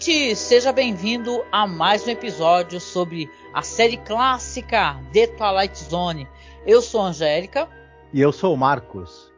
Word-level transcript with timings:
Ouvinte, 0.00 0.34
seja 0.34 0.72
bem-vindo 0.72 1.44
a 1.52 1.66
mais 1.66 2.06
um 2.06 2.10
episódio 2.10 2.80
sobre 2.80 3.30
a 3.52 3.60
série 3.60 3.98
clássica 3.98 4.98
The 5.12 5.26
Twilight 5.26 5.78
Zone. 5.78 6.26
Eu 6.66 6.80
sou 6.80 7.02
a 7.02 7.08
Angélica. 7.08 7.68
E 8.10 8.18
eu 8.18 8.32
sou 8.32 8.54
o 8.54 8.56
Marcos. 8.56 9.30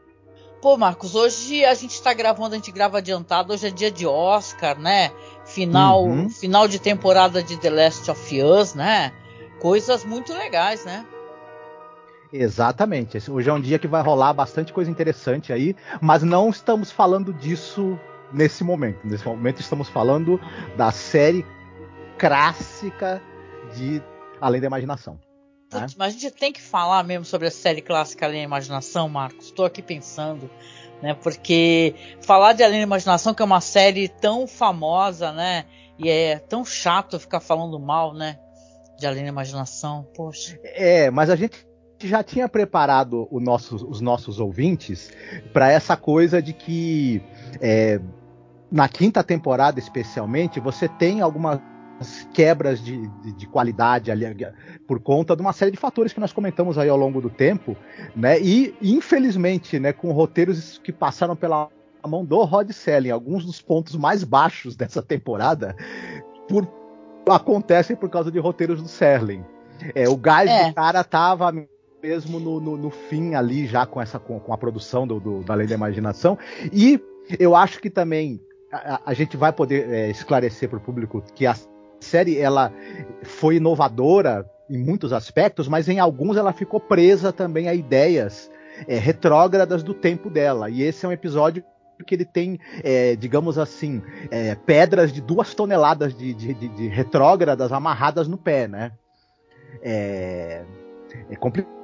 Pô, 0.61 0.77
Marcos, 0.77 1.16
hoje 1.16 1.65
a 1.65 1.75
gente 1.75 1.91
está 1.91 2.15
gravando, 2.15 2.55
a 2.55 2.59
gente 2.59 2.71
grava 2.71 2.98
adiantado, 2.98 3.52
hoje 3.52 3.66
é 3.66 3.71
dia 3.71 3.91
de 3.91 4.07
Oscar, 4.07 4.79
né? 4.79 5.11
Final, 5.45 6.05
uhum. 6.05 6.30
final 6.30 6.69
de 6.69 6.79
temporada 6.79 7.43
de 7.43 7.57
The 7.57 7.71
Last 7.71 8.09
of 8.09 8.43
Us, 8.43 8.74
né? 8.74 9.13
Coisas 9.59 10.04
muito 10.04 10.32
legais, 10.32 10.85
né? 10.85 11.04
Exatamente. 12.32 13.19
Hoje 13.29 13.51
é 13.51 13.52
um 13.52 13.60
dia 13.60 13.80
que 13.80 13.88
vai 13.88 14.01
rolar 14.01 14.32
bastante 14.32 14.73
coisa 14.73 14.88
interessante 14.88 15.52
aí, 15.52 15.74
mas 16.01 16.23
não 16.23 16.51
estamos 16.51 16.93
falando 16.93 17.32
disso 17.32 17.99
nesse 18.33 18.65
momento. 18.65 19.07
Nesse 19.07 19.25
momento 19.27 19.61
estamos 19.61 19.88
falando 19.88 20.41
da 20.77 20.91
série 20.91 21.45
clássica 22.19 23.23
de 23.75 24.02
Além 24.41 24.61
da 24.61 24.66
Imaginação. 24.66 25.19
Né? 25.73 25.87
Mas 25.97 26.15
a 26.15 26.19
gente 26.19 26.30
tem 26.33 26.53
que 26.53 26.60
falar 26.60 27.03
mesmo 27.03 27.25
sobre 27.25 27.49
a 27.49 27.51
série 27.51 27.80
clássica 27.80 28.27
Além 28.27 28.41
da 28.41 28.45
Imaginação, 28.45 29.09
Marcos. 29.09 29.47
Estou 29.47 29.65
aqui 29.65 29.83
pensando, 29.83 30.51
né? 31.03 31.15
Porque 31.15 31.95
falar 32.21 32.53
de 32.53 32.63
Além 32.63 32.79
da 32.79 32.85
Imaginação, 32.85 33.35
que 33.35 33.43
é 33.43 33.45
uma 33.45 33.60
série 33.60 34.09
tão 34.09 34.47
famosa, 34.47 35.33
né? 35.33 35.65
E 35.99 36.09
é 36.09 36.38
tão 36.38 36.65
chato 36.65 37.19
ficar 37.19 37.41
falando 37.41 37.79
mal, 37.79 38.13
né? 38.13 38.38
De 38.99 39.07
Além 39.07 39.23
da 39.23 39.29
Imaginação, 39.29 40.07
poxa. 40.15 40.59
É, 40.63 41.10
mas 41.10 41.30
a 41.30 41.37
gente 41.37 41.66
já 42.03 42.23
tinha 42.23 42.49
preparado 42.49 43.29
nosso, 43.33 43.77
os 43.88 44.01
nossos 44.01 44.41
ouvintes 44.41 45.13
para 45.53 45.71
essa 45.71 45.97
coisa 45.97 46.43
de 46.43 46.53
que 46.53 47.23
é, 47.60 48.01
na 48.73 48.88
quinta 48.88 49.23
temporada, 49.23 49.78
especialmente, 49.78 50.59
você 50.59 50.88
tem 50.88 51.20
algumas 51.20 51.60
quebras 52.32 52.82
de, 52.82 53.06
de, 53.06 53.32
de, 53.32 53.46
qualidade 53.46 54.10
ali 54.10 54.24
por 54.88 54.98
conta 54.98 55.37
de 55.37 55.42
uma 55.42 55.52
série 55.52 55.70
de 55.70 55.76
fatores 55.76 56.12
que 56.12 56.18
nós 56.18 56.32
comentamos 56.32 56.79
aí 56.79 56.88
ao 56.88 56.96
longo 56.96 57.20
do 57.20 57.29
tempo, 57.29 57.76
né? 58.16 58.40
E 58.40 58.74
infelizmente, 58.80 59.79
né, 59.79 59.92
com 59.92 60.10
roteiros 60.10 60.80
que 60.82 60.90
passaram 60.90 61.37
pela 61.37 61.68
mão 62.04 62.24
do 62.24 62.42
Rod 62.42 62.70
Selling, 62.70 63.10
alguns 63.10 63.45
dos 63.45 63.60
pontos 63.60 63.95
mais 63.95 64.25
baixos 64.25 64.75
dessa 64.75 65.03
temporada 65.03 65.76
por, 66.48 66.66
acontecem 67.28 67.94
por 67.94 68.09
causa 68.09 68.32
de 68.32 68.38
roteiros 68.38 68.82
do 68.82 68.88
Serling. 68.88 69.44
É, 69.94 70.09
o 70.09 70.16
gás 70.16 70.50
é. 70.50 70.68
do 70.68 70.74
cara 70.74 71.04
tava 71.04 71.52
mesmo 72.02 72.41
no, 72.41 72.58
no, 72.58 72.76
no, 72.76 72.91
fim 72.91 73.34
ali 73.34 73.66
já 73.66 73.86
com 73.86 74.00
essa 74.00 74.18
com, 74.18 74.41
com 74.41 74.52
a 74.52 74.58
produção 74.58 75.06
do, 75.06 75.20
do, 75.20 75.44
da 75.44 75.54
Lei 75.54 75.68
da 75.68 75.74
Imaginação 75.74 76.36
e 76.72 77.00
eu 77.38 77.54
acho 77.54 77.80
que 77.80 77.88
também 77.88 78.41
a, 78.72 79.12
gente 79.12 79.37
vai 79.37 79.53
poder 79.53 79.88
é, 79.91 80.10
esclarecer 80.10 80.69
para 80.69 80.78
o 80.78 80.81
público 80.81 81.22
que 81.34 81.47
a 81.47 81.55
série 82.00 82.38
ela 82.38 82.72
foi 83.22 83.56
inovadora 83.56 84.50
em 84.69 84.78
muitos 84.78 85.12
aspectos, 85.12 85.69
mas 85.69 85.88
em 85.88 85.99
alguns 85.99 86.37
ela 86.37 86.53
ficou 86.53 86.81
presa 86.81 87.33
também 87.33 87.69
a 87.69 87.75
ideias 87.75 88.50
é, 88.88 88.97
retrógradas 88.97 89.83
do 89.83 89.93
tempo 89.93 90.31
dela. 90.31 90.71
E 90.71 90.83
esse 90.83 91.05
é 91.05 91.09
um 91.09 91.12
episódio 91.12 91.62
que 92.06 92.15
ele 92.15 92.25
tem, 92.25 92.59
é, 92.83 93.15
digamos 93.15 93.59
assim, 93.59 94.03
é, 94.31 94.55
pedras 94.55 95.12
de 95.12 95.21
duas 95.21 95.54
toneladas 95.54 96.16
de, 96.16 96.34
de, 96.34 96.54
de, 96.54 96.69
de, 96.69 96.89
retrógradas 96.89 97.71
amarradas 97.71 98.27
no 98.27 98.37
pé, 98.37 98.66
né? 98.66 98.93
É, 99.83 100.65
é 101.31 101.37
complicado 101.37 101.81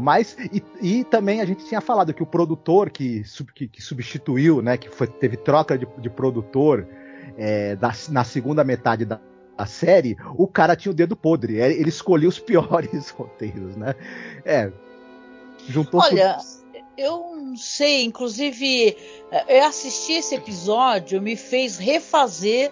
mas 0.00 0.36
e, 0.52 0.62
e, 0.80 1.04
também 1.04 1.40
a 1.40 1.44
gente 1.44 1.64
tinha 1.64 1.80
falado 1.80 2.12
que 2.12 2.22
o 2.22 2.26
produtor 2.26 2.90
que, 2.90 3.22
que, 3.54 3.68
que 3.68 3.82
substituiu, 3.82 4.62
né, 4.62 4.76
que 4.76 4.88
foi, 4.88 5.06
teve 5.06 5.36
troca 5.36 5.78
de, 5.78 5.86
de 5.98 6.10
produtor 6.10 6.86
é, 7.36 7.74
da, 7.76 7.92
na 8.10 8.24
segunda 8.24 8.62
metade 8.62 9.04
da, 9.04 9.20
da, 9.56 9.66
série, 9.66 10.16
o 10.36 10.46
cara 10.46 10.76
tinha 10.76 10.92
o 10.92 10.94
dedo 10.94 11.16
podre, 11.16 11.60
é, 11.60 11.72
ele 11.72 11.88
escolheu 11.88 12.28
os 12.28 12.38
piores 12.38 13.10
roteiros, 13.16 13.76
né? 13.76 13.94
É, 14.44 14.70
juntou. 15.68 16.00
Olha, 16.00 16.38
eu 16.96 17.34
não 17.34 17.56
sei, 17.56 18.04
inclusive 18.04 18.96
é, 19.30 19.60
eu 19.60 19.64
assisti 19.64 20.12
esse 20.12 20.34
episódio, 20.34 21.20
me 21.20 21.36
fez 21.36 21.78
refazer 21.78 22.70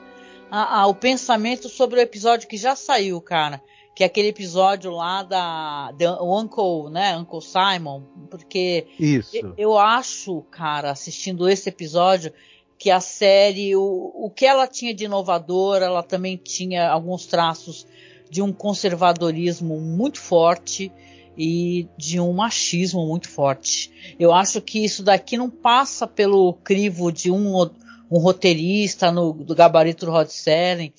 a, 0.51 0.81
a, 0.81 0.87
o 0.87 0.95
pensamento 0.95 1.69
sobre 1.69 1.99
o 1.99 2.03
episódio 2.03 2.49
que 2.49 2.57
já 2.57 2.77
saiu, 2.77 3.21
cara 3.21 3.61
que 3.95 4.03
é 4.03 4.07
aquele 4.07 4.29
episódio 4.29 4.91
lá 4.91 5.23
da, 5.23 5.93
o 6.21 6.41
Uncle, 6.41 6.91
né, 6.91 7.17
Uncle 7.17 7.43
Simon, 7.43 8.03
porque 8.31 8.87
Isso. 8.99 9.37
Eu, 9.37 9.55
eu 9.57 9.79
acho, 9.79 10.43
cara, 10.51 10.91
assistindo 10.91 11.49
esse 11.49 11.69
episódio, 11.69 12.33
que 12.79 12.91
a 12.91 13.01
série, 13.01 13.77
o, 13.77 14.13
o 14.15 14.31
que 14.31 14.47
ela 14.47 14.67
tinha 14.67 14.95
de 14.95 15.05
inovador, 15.05 15.83
ela 15.83 16.03
também 16.03 16.37
tinha 16.37 16.91
alguns 16.91 17.27
traços 17.27 17.87
de 18.29 18.41
um 18.43 18.53
conservadorismo 18.53 19.79
muito 19.79 20.19
forte 20.19 20.91
e 21.37 21.87
de 21.97 22.19
um 22.19 22.33
machismo 22.33 23.07
muito 23.07 23.29
forte. 23.29 23.91
Eu 24.19 24.33
acho 24.33 24.61
que 24.61 24.85
isso 24.85 25.03
daqui 25.03 25.37
não 25.37 25.51
passa 25.51 26.07
pelo 26.07 26.55
crivo 26.55 27.13
de 27.13 27.31
um, 27.31 27.71
um 28.11 28.19
roteirista 28.19 29.13
no, 29.13 29.33
do 29.33 29.55
gabarito 29.55 30.07
do 30.07 30.13
Rod 30.13 30.29
Serling 30.29 30.93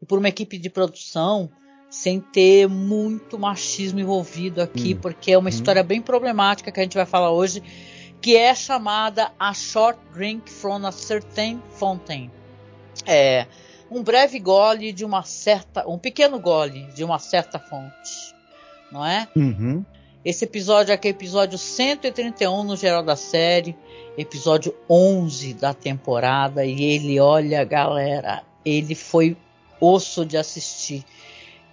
e 0.00 0.06
por 0.06 0.18
uma 0.18 0.28
equipe 0.28 0.58
de 0.58 0.70
produção 0.70 1.50
sem 1.96 2.20
ter 2.20 2.68
muito 2.68 3.38
machismo 3.38 3.98
envolvido 3.98 4.60
aqui, 4.60 4.92
hum. 4.92 4.98
porque 5.00 5.32
é 5.32 5.38
uma 5.38 5.46
hum. 5.46 5.48
história 5.48 5.82
bem 5.82 6.02
problemática 6.02 6.70
que 6.70 6.78
a 6.78 6.82
gente 6.82 6.96
vai 6.96 7.06
falar 7.06 7.30
hoje, 7.30 7.62
que 8.20 8.36
é 8.36 8.54
chamada 8.54 9.32
A 9.38 9.54
Short 9.54 9.98
Drink 10.12 10.50
from 10.50 10.86
a 10.86 10.92
Certain 10.92 11.58
Fountain. 11.78 12.30
É 13.06 13.46
um 13.90 14.02
breve 14.02 14.38
gole 14.38 14.92
de 14.92 15.06
uma 15.06 15.22
certa, 15.22 15.88
um 15.88 15.96
pequeno 15.96 16.38
gole 16.38 16.86
de 16.94 17.02
uma 17.02 17.18
certa 17.18 17.58
fonte, 17.58 18.34
não 18.92 19.04
é? 19.04 19.26
Uhum. 19.34 19.82
Esse 20.22 20.44
episódio 20.44 20.92
aqui 20.92 21.08
é 21.08 21.12
episódio 21.12 21.56
131 21.56 22.62
no 22.62 22.76
geral 22.76 23.02
da 23.02 23.16
série, 23.16 23.74
episódio 24.18 24.74
11 24.88 25.54
da 25.54 25.72
temporada 25.72 26.62
e 26.62 26.82
ele, 26.82 27.18
olha, 27.18 27.64
galera, 27.64 28.42
ele 28.64 28.94
foi 28.94 29.34
osso 29.80 30.26
de 30.26 30.36
assistir 30.36 31.04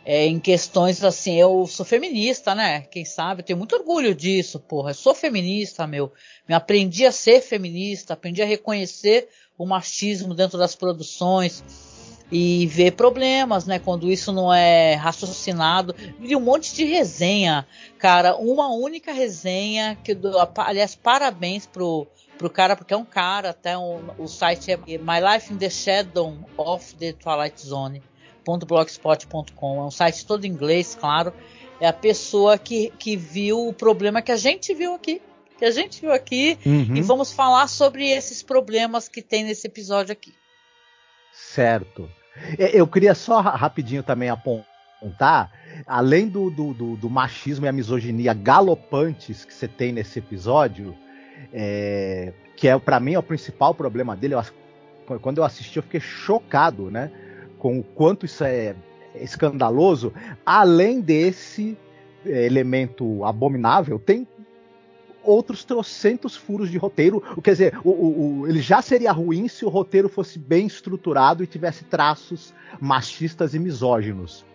é, 0.06 0.26
em 0.26 0.40
questões 0.40 1.04
assim, 1.04 1.40
eu 1.40 1.66
sou 1.66 1.86
feminista, 1.86 2.54
né? 2.54 2.82
Quem 2.82 3.06
sabe, 3.06 3.42
eu 3.42 3.46
tenho 3.46 3.58
muito 3.58 3.76
orgulho 3.76 4.14
disso, 4.14 4.60
porra. 4.60 4.92
Eu 4.92 4.96
sou 4.96 5.16
feminista, 5.16 5.88
meu. 5.88 6.12
Me 6.48 6.54
aprendi 6.54 7.06
a 7.06 7.12
ser 7.12 7.42
feminista, 7.42 8.14
aprendi 8.14 8.42
a 8.42 8.46
reconhecer 8.46 9.30
o 9.58 9.66
machismo 9.66 10.34
dentro 10.34 10.58
das 10.58 10.76
produções 10.76 11.64
e 12.30 12.68
ver 12.68 12.92
problemas, 12.92 13.66
né? 13.66 13.80
Quando 13.80 14.12
isso 14.12 14.34
não 14.34 14.54
é 14.54 14.96
raciocinado. 14.96 15.96
Vi 16.20 16.36
um 16.36 16.42
monte 16.42 16.76
de 16.76 16.84
resenha, 16.84 17.66
cara. 17.98 18.36
Uma 18.36 18.74
única 18.74 19.14
resenha 19.14 19.98
que, 20.04 20.18
aliás, 20.58 20.96
parabéns 20.96 21.66
pro 21.66 22.08
pro 22.38 22.50
cara, 22.50 22.76
porque 22.76 22.94
é 22.94 22.98
um 22.98 23.06
cara, 23.06 23.52
até 23.52 23.78
um, 23.78 24.02
o 24.18 24.28
site 24.28 24.72
é 24.72 24.76
My 24.76 25.22
Life 25.22 25.54
in 25.54 25.58
the 25.58 25.70
Shadow 25.70 26.36
of 26.58 26.96
the 26.96 27.14
Twilight 27.14 27.62
Zone 27.62 28.02
blogspot.com. 28.44 29.80
É 29.80 29.84
um 29.84 29.92
site 29.92 30.26
todo 30.26 30.46
em 30.46 30.50
inglês, 30.50 30.96
claro. 31.00 31.34
É 31.80 31.88
a 31.88 31.94
pessoa 31.94 32.58
que, 32.58 32.92
que 32.98 33.18
viu 33.18 33.68
o 33.68 33.74
problema 33.74 34.22
que 34.22 34.32
a 34.32 34.38
gente 34.38 34.74
viu 34.74 34.94
aqui. 34.94 35.22
Que 35.58 35.66
a 35.66 35.72
gente 35.72 36.02
viu 36.02 36.12
aqui. 36.12 36.58
Uhum. 36.66 36.96
E 36.96 37.02
vamos 37.02 37.32
falar 37.32 37.68
sobre 37.68 38.10
esses 38.10 38.42
problemas 38.42 39.08
que 39.08 39.22
tem 39.22 39.44
nesse 39.44 39.68
episódio 39.68 40.12
aqui. 40.12 40.34
Certo. 41.32 42.10
É, 42.58 42.80
eu 42.80 42.88
queria 42.88 43.16
só 43.16 43.40
rapidinho 43.42 44.04
também 44.04 44.30
apontar, 44.30 45.52
além 45.86 46.28
do, 46.28 46.50
do, 46.50 46.74
do, 46.74 46.96
do 46.96 47.10
machismo 47.10 47.66
e 47.66 47.70
a 47.70 47.72
misoginia 47.72 48.34
galopantes 48.34 49.46
que 49.46 49.54
você 49.54 49.68
tem 49.68 49.92
nesse 49.92 50.20
episódio, 50.20 50.96
é, 51.52 52.34
que 52.56 52.68
é 52.68 52.78
para 52.78 53.00
mim 53.00 53.14
é 53.14 53.20
o 53.20 53.24
principal 53.24 53.74
problema 53.74 54.16
dele. 54.16 54.36
Eu, 54.36 55.20
quando 55.20 55.40
eu 55.40 55.44
assisti, 55.44 55.78
eu 55.78 55.84
fiquei 55.84 56.00
chocado, 56.00 56.90
né? 56.90 57.12
Com 57.64 57.80
o 57.80 57.84
quanto 57.84 58.26
isso 58.26 58.44
é 58.44 58.76
escandaloso, 59.16 60.12
além 60.46 61.00
desse 61.00 61.78
é, 62.26 62.46
elemento 62.46 63.24
abominável, 63.24 63.98
tem 63.98 64.28
outros 65.24 65.64
trocentos 65.64 66.36
furos 66.36 66.70
de 66.70 66.78
roteiro. 66.78 67.24
Quer 67.42 67.52
dizer, 67.52 67.80
o, 67.82 67.90
o, 67.90 68.40
o, 68.42 68.48
ele 68.50 68.62
já 68.62 68.82
seria 68.82 69.14
ruim 69.14 69.48
se 69.48 69.64
o 69.64 69.70
roteiro 69.70 70.10
fosse 70.10 70.38
bem 70.38 70.68
estruturado 70.68 71.42
e 71.42 71.48
tivesse 71.48 71.86
traços 71.86 72.54
machistas 72.82 73.54
e 73.54 73.60
misóginos. 73.60 74.46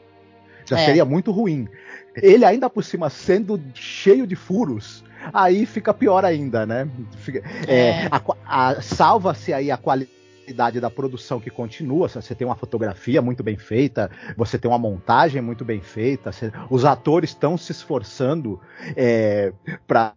Já 0.67 0.79
é. 0.79 0.85
seria 0.85 1.05
muito 1.07 1.33
ruim. 1.33 1.67
Ele 2.15 2.45
ainda 2.45 2.69
por 2.69 2.85
cima 2.85 3.09
sendo 3.09 3.59
cheio 3.73 4.27
de 4.27 4.37
furos, 4.37 5.03
aí 5.33 5.65
fica 5.65 5.95
pior 5.95 6.27
ainda, 6.27 6.67
né? 6.67 6.87
Fica, 7.17 7.43
é. 7.67 8.05
É, 8.05 8.09
a, 8.11 8.69
a, 8.69 8.83
Salva-se 8.83 9.51
aí 9.51 9.71
a 9.71 9.79
qualidade 9.79 10.18
da 10.53 10.91
produção 10.91 11.41
que 11.41 11.51
continua. 11.51 12.09
Você 12.09 12.35
tem 12.35 12.47
uma 12.47 12.57
fotografia 12.57 13.21
muito 13.23 13.43
bem 13.43 13.57
feita, 13.57 14.11
você 14.37 14.59
tem 14.59 14.71
uma 14.71 14.79
montagem 14.79 15.41
muito 15.43 15.65
bem 15.65 15.81
feita, 15.81 16.33
você, 16.33 16.53
os 16.71 16.85
atores 16.85 17.31
estão 17.31 17.57
se 17.57 17.73
esforçando 17.73 18.61
é, 18.97 19.53
para 19.87 20.15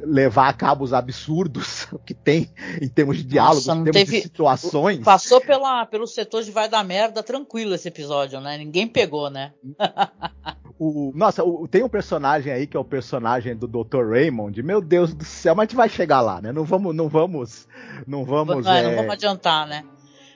levar 0.00 0.48
a 0.48 0.52
cabo 0.52 0.84
os 0.84 0.92
absurdos 0.92 1.86
que 2.06 2.14
tem 2.14 2.50
em 2.80 2.88
termos 2.88 3.18
de 3.18 3.24
diálogos, 3.24 3.66
Nossa, 3.66 3.80
em 3.80 3.84
termos 3.84 4.00
teve... 4.00 4.16
de 4.16 4.22
situações. 4.22 5.00
Passou 5.00 5.40
pela, 5.40 5.84
pelo 5.86 6.06
setor 6.06 6.42
de 6.42 6.50
vai 6.50 6.68
dar 6.68 6.84
merda 6.84 7.22
tranquilo 7.22 7.74
esse 7.74 7.88
episódio, 7.88 8.40
né? 8.40 8.56
Ninguém 8.58 8.86
pegou, 8.86 9.28
né? 9.28 9.52
o, 10.84 11.12
nossa, 11.14 11.44
o, 11.44 11.68
tem 11.68 11.84
um 11.84 11.88
personagem 11.88 12.52
aí 12.52 12.66
que 12.66 12.76
é 12.76 12.80
o 12.80 12.84
personagem 12.84 13.54
do 13.54 13.68
Dr. 13.68 14.04
Raymond. 14.10 14.60
Meu 14.64 14.80
Deus 14.80 15.14
do 15.14 15.24
céu, 15.24 15.54
mas 15.54 15.62
a 15.62 15.66
gente 15.68 15.76
vai 15.76 15.88
chegar 15.88 16.20
lá, 16.20 16.42
né? 16.42 16.50
Não 16.50 16.64
vamos, 16.64 16.92
não 16.92 17.08
vamos, 17.08 17.68
não 18.04 18.24
vamos. 18.24 18.64
Não, 18.64 18.72
é... 18.72 18.82
não 18.82 18.96
vamos 18.96 19.12
adiantar, 19.12 19.64
né? 19.68 19.84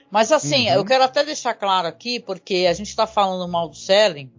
Mas 0.09 0.31
assim, 0.31 0.69
uhum. 0.69 0.75
eu 0.75 0.85
quero 0.85 1.03
até 1.03 1.21
deixar 1.25 1.53
claro 1.53 1.85
aqui, 1.85 2.17
porque 2.17 2.65
a 2.69 2.73
gente 2.73 2.87
está 2.87 3.05
falando 3.05 3.45
mal 3.51 3.67
do 3.67 3.75
Selling. 3.75 4.31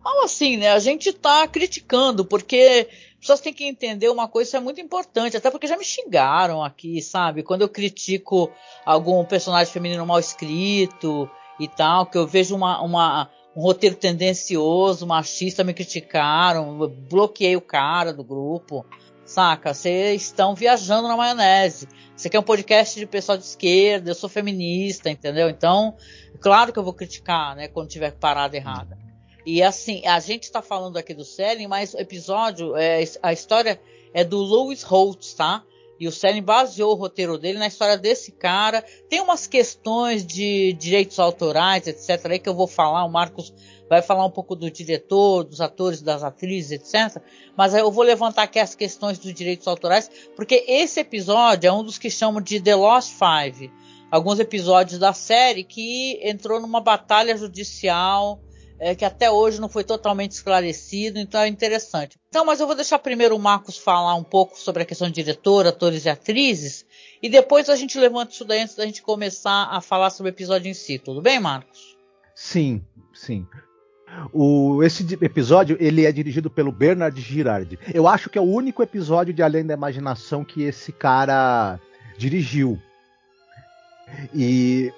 Mal 0.00 0.22
assim, 0.22 0.56
né? 0.56 0.70
A 0.70 0.78
gente 0.78 1.08
está 1.08 1.44
criticando, 1.48 2.24
porque 2.24 2.88
as 3.14 3.18
pessoas 3.18 3.40
têm 3.40 3.52
que 3.52 3.64
entender 3.64 4.08
uma 4.10 4.28
coisa, 4.28 4.50
isso 4.50 4.56
é 4.56 4.60
muito 4.60 4.80
importante, 4.80 5.36
até 5.36 5.50
porque 5.50 5.66
já 5.66 5.76
me 5.76 5.84
xingaram 5.84 6.62
aqui, 6.62 7.02
sabe? 7.02 7.42
Quando 7.42 7.62
eu 7.62 7.68
critico 7.68 8.48
algum 8.86 9.24
personagem 9.24 9.72
feminino 9.72 10.06
mal 10.06 10.20
escrito 10.20 11.28
e 11.58 11.66
tal, 11.66 12.06
que 12.06 12.16
eu 12.16 12.28
vejo 12.28 12.54
uma, 12.54 12.80
uma 12.80 13.28
um 13.58 13.62
roteiro 13.62 13.96
tendencioso, 13.96 15.04
machista, 15.04 15.64
me 15.64 15.74
criticaram, 15.74 16.78
bloqueei 17.10 17.56
o 17.56 17.60
cara 17.60 18.12
do 18.12 18.22
grupo, 18.22 18.86
saca? 19.24 19.74
Vocês 19.74 20.22
estão 20.22 20.54
viajando 20.54 21.08
na 21.08 21.16
maionese. 21.16 21.88
Você 22.16 22.30
quer 22.30 22.38
um 22.38 22.44
podcast 22.44 22.96
de 22.96 23.04
pessoal 23.04 23.36
de 23.36 23.42
esquerda, 23.42 24.10
eu 24.10 24.14
sou 24.14 24.28
feminista, 24.28 25.10
entendeu? 25.10 25.50
Então, 25.50 25.96
claro 26.40 26.72
que 26.72 26.78
eu 26.78 26.84
vou 26.84 26.92
criticar, 26.92 27.56
né, 27.56 27.66
quando 27.66 27.88
tiver 27.88 28.12
parada 28.12 28.56
errada. 28.56 28.96
E 29.44 29.60
assim, 29.60 30.06
a 30.06 30.20
gente 30.20 30.44
está 30.44 30.62
falando 30.62 30.96
aqui 30.96 31.12
do 31.12 31.24
Selling, 31.24 31.66
mas 31.66 31.94
o 31.94 31.98
episódio, 31.98 32.76
é, 32.76 33.02
a 33.20 33.32
história 33.32 33.80
é 34.14 34.22
do 34.22 34.38
Louis 34.38 34.84
Holtz, 34.84 35.34
tá? 35.34 35.64
E 35.98 36.06
o 36.06 36.12
Selling 36.12 36.42
baseou 36.42 36.92
o 36.92 36.94
roteiro 36.94 37.36
dele 37.36 37.58
na 37.58 37.66
história 37.66 37.98
desse 37.98 38.30
cara. 38.32 38.84
Tem 39.08 39.20
umas 39.20 39.46
questões 39.46 40.24
de 40.24 40.72
direitos 40.74 41.18
autorais, 41.18 41.86
etc. 41.86 42.26
aí 42.30 42.38
que 42.38 42.48
eu 42.48 42.54
vou 42.54 42.66
falar. 42.66 43.04
O 43.04 43.10
Marcos 43.10 43.52
vai 43.88 44.02
falar 44.02 44.24
um 44.24 44.30
pouco 44.30 44.54
do 44.54 44.70
diretor, 44.70 45.44
dos 45.44 45.60
atores, 45.60 46.02
das 46.02 46.22
atrizes, 46.22 46.72
etc. 46.72 47.22
Mas 47.56 47.74
eu 47.74 47.90
vou 47.90 48.04
levantar 48.04 48.42
aqui 48.42 48.58
as 48.58 48.74
questões 48.74 49.18
dos 49.18 49.32
direitos 49.32 49.66
autorais, 49.66 50.10
porque 50.36 50.64
esse 50.68 51.00
episódio 51.00 51.68
é 51.68 51.72
um 51.72 51.82
dos 51.82 51.98
que 51.98 52.10
chamam 52.10 52.40
de 52.40 52.60
The 52.60 52.74
Lost 52.74 53.12
Five. 53.12 53.72
Alguns 54.10 54.38
episódios 54.38 54.98
da 54.98 55.12
série 55.12 55.64
que 55.64 56.18
entrou 56.22 56.60
numa 56.60 56.80
batalha 56.80 57.36
judicial 57.36 58.40
é, 58.78 58.94
que 58.94 59.04
até 59.04 59.30
hoje 59.30 59.60
não 59.60 59.68
foi 59.68 59.84
totalmente 59.84 60.32
esclarecido, 60.32 61.18
então 61.18 61.40
é 61.40 61.48
interessante. 61.48 62.18
Então, 62.28 62.44
mas 62.44 62.60
eu 62.60 62.66
vou 62.66 62.76
deixar 62.76 62.98
primeiro 62.98 63.34
o 63.34 63.38
Marcos 63.38 63.76
falar 63.76 64.14
um 64.14 64.24
pouco 64.24 64.58
sobre 64.58 64.82
a 64.82 64.86
questão 64.86 65.08
de 65.08 65.14
diretor, 65.14 65.66
atores 65.66 66.04
e 66.04 66.08
atrizes, 66.08 66.86
e 67.22 67.28
depois 67.28 67.68
a 67.68 67.76
gente 67.76 67.98
levanta 67.98 68.32
isso 68.32 68.44
daí 68.44 68.60
antes 68.60 68.76
da 68.76 68.86
gente 68.86 69.02
começar 69.02 69.68
a 69.70 69.80
falar 69.80 70.10
sobre 70.10 70.30
o 70.30 70.34
episódio 70.34 70.70
em 70.70 70.74
si. 70.74 70.98
Tudo 70.98 71.20
bem, 71.20 71.40
Marcos? 71.40 71.96
Sim, 72.34 72.84
sim. 73.12 73.46
O, 74.32 74.82
esse 74.82 75.02
episódio 75.20 75.76
ele 75.80 76.06
é 76.06 76.12
dirigido 76.12 76.48
pelo 76.48 76.72
Bernard 76.72 77.20
Girard. 77.20 77.78
Eu 77.92 78.06
acho 78.08 78.30
que 78.30 78.38
é 78.38 78.40
o 78.40 78.44
único 78.44 78.82
episódio 78.82 79.34
de 79.34 79.42
Além 79.42 79.66
da 79.66 79.74
Imaginação 79.74 80.44
que 80.44 80.62
esse 80.62 80.92
cara 80.92 81.78
dirigiu. 82.16 82.80
E 84.34 84.92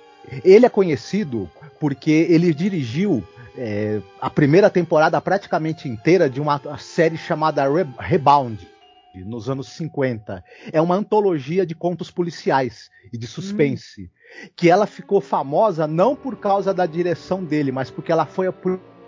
ele 0.45 0.67
é 0.67 0.69
conhecido 0.69 1.49
porque 1.79 2.11
ele 2.11 2.53
dirigiu 2.53 3.25
é, 3.57 4.01
a 4.21 4.31
primeira 4.31 4.71
temporada 4.71 5.21
praticamente 5.21 5.89
inteira 5.89 6.29
de 6.29 6.41
uma 6.41 6.61
série 6.79 7.17
chamada 7.17 7.69
Re 7.69 7.87
Rebound, 7.99 8.67
nos 9.15 9.49
anos 9.51 9.69
50. 9.69 10.45
É 10.73 10.81
uma 10.81 10.95
antologia 10.95 11.67
de 11.67 11.75
contos 11.75 12.11
policiais 12.11 12.91
e 13.13 13.19
de 13.19 13.27
suspense. 13.27 14.05
Hum. 14.05 14.49
Que 14.55 14.71
ela 14.71 14.87
ficou 14.87 15.21
famosa 15.21 15.87
não 15.87 16.15
por 16.15 16.37
causa 16.37 16.73
da 16.73 16.87
direção 16.87 17.43
dele, 17.45 17.73
mas 17.73 17.91
porque 17.91 18.13
ela 18.13 18.27
foi 18.27 18.49
o 18.49 18.55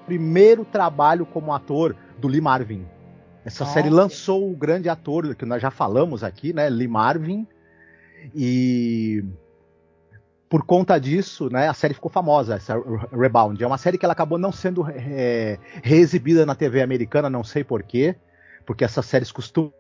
primeiro 0.07 0.65
trabalho 0.65 1.25
como 1.25 1.55
ator 1.55 1.97
do 2.19 2.27
Lee 2.27 2.41
Marvin. 2.41 2.85
Essa 3.45 3.65
Nossa. 3.65 3.75
série 3.75 3.91
lançou 3.91 4.51
o 4.51 4.57
grande 4.57 4.89
ator 4.89 5.35
que 5.35 5.45
nós 5.45 5.61
já 5.61 5.71
falamos 5.71 6.25
aqui, 6.25 6.53
né, 6.53 6.69
Lee 6.69 6.89
Marvin. 6.89 7.47
E 8.35 9.25
por 10.53 10.67
conta 10.67 11.01
disso, 11.01 11.49
né, 11.49 11.67
a 11.67 11.73
série 11.73 11.95
ficou 11.95 12.11
famosa, 12.11 12.57
essa 12.57 12.75
Rebound. 13.11 13.65
É 13.65 13.67
uma 13.67 13.79
série 13.79 13.97
que 13.97 14.05
ela 14.05 14.13
acabou 14.13 14.37
não 14.37 14.53
sendo 14.53 14.87
é, 14.87 15.59
reexibida 15.83 16.45
na 16.45 16.55
TV 16.55 16.83
americana, 16.83 17.31
não 17.31 17.43
sei 17.43 17.65
porquê, 17.65 18.17
porque 18.67 18.85
essas 18.85 19.07
séries 19.07 19.33
costumam 19.33 19.73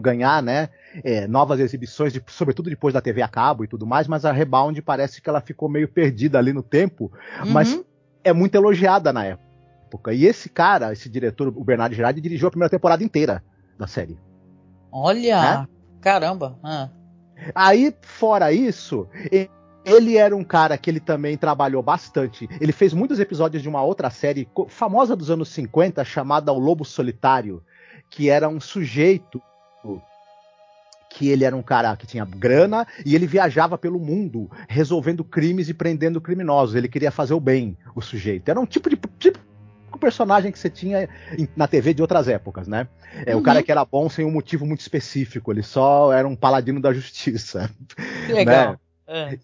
ganhar, 0.00 0.42
né, 0.42 0.70
é, 1.04 1.28
novas 1.28 1.60
exibições, 1.60 2.10
de, 2.10 2.24
sobretudo 2.26 2.70
depois 2.70 2.94
da 2.94 3.02
TV 3.02 3.20
a 3.20 3.28
cabo 3.28 3.64
e 3.64 3.68
tudo 3.68 3.86
mais, 3.86 4.08
mas 4.08 4.24
a 4.24 4.32
Rebound 4.32 4.80
parece 4.80 5.20
que 5.20 5.28
ela 5.28 5.42
ficou 5.42 5.68
meio 5.68 5.88
perdida 5.88 6.38
ali 6.38 6.54
no 6.54 6.62
tempo, 6.62 7.12
uhum. 7.44 7.50
mas 7.50 7.78
é 8.24 8.32
muito 8.32 8.54
elogiada 8.54 9.12
na 9.12 9.26
época. 9.26 10.14
E 10.14 10.24
esse 10.24 10.48
cara, 10.48 10.90
esse 10.94 11.06
diretor, 11.10 11.48
o 11.48 11.62
Bernardo 11.62 11.94
Girardi, 11.94 12.22
dirigiu 12.22 12.48
a 12.48 12.50
primeira 12.50 12.70
temporada 12.70 13.04
inteira 13.04 13.44
da 13.78 13.86
série. 13.86 14.18
Olha, 14.90 15.42
né? 15.42 15.68
caramba. 16.00 16.58
Ah. 16.64 16.88
Aí, 17.54 17.94
fora 18.00 18.50
isso, 18.52 19.06
ele 19.84 20.16
era 20.16 20.34
um 20.34 20.44
cara 20.44 20.78
que 20.78 20.90
ele 20.90 21.00
também 21.00 21.36
trabalhou 21.36 21.82
bastante. 21.82 22.48
Ele 22.60 22.72
fez 22.72 22.92
muitos 22.92 23.20
episódios 23.20 23.62
de 23.62 23.68
uma 23.68 23.82
outra 23.82 24.10
série 24.10 24.48
famosa 24.68 25.14
dos 25.14 25.30
anos 25.30 25.48
50 25.50 26.04
chamada 26.04 26.52
O 26.52 26.58
Lobo 26.58 26.84
Solitário, 26.84 27.62
que 28.10 28.30
era 28.30 28.48
um 28.48 28.60
sujeito 28.60 29.40
que 31.10 31.28
ele 31.28 31.44
era 31.44 31.54
um 31.54 31.62
cara 31.62 31.96
que 31.96 32.08
tinha 32.08 32.24
grana 32.24 32.86
e 33.06 33.14
ele 33.14 33.26
viajava 33.26 33.78
pelo 33.78 34.00
mundo 34.00 34.50
resolvendo 34.68 35.22
crimes 35.22 35.68
e 35.68 35.74
prendendo 35.74 36.20
criminosos. 36.20 36.74
Ele 36.74 36.88
queria 36.88 37.12
fazer 37.12 37.34
o 37.34 37.40
bem, 37.40 37.78
o 37.94 38.00
sujeito. 38.00 38.48
Era 38.48 38.58
um 38.58 38.66
tipo 38.66 38.90
de 38.90 38.96
tipo 39.18 39.38
personagem 40.00 40.50
que 40.50 40.58
você 40.58 40.68
tinha 40.68 41.08
na 41.56 41.68
TV 41.68 41.94
de 41.94 42.02
outras 42.02 42.28
épocas, 42.28 42.66
né? 42.66 42.88
É 43.24 43.34
uhum. 43.34 43.40
o 43.40 43.44
cara 43.44 43.62
que 43.62 43.70
era 43.70 43.84
bom 43.84 44.10
sem 44.10 44.24
um 44.24 44.30
motivo 44.30 44.66
muito 44.66 44.80
específico, 44.80 45.52
ele 45.52 45.62
só 45.62 46.12
era 46.12 46.26
um 46.26 46.34
paladino 46.34 46.80
da 46.80 46.92
justiça. 46.92 47.70
Que 48.26 48.32
legal. 48.34 48.72
Né? 48.72 48.78
É. 49.06 49.38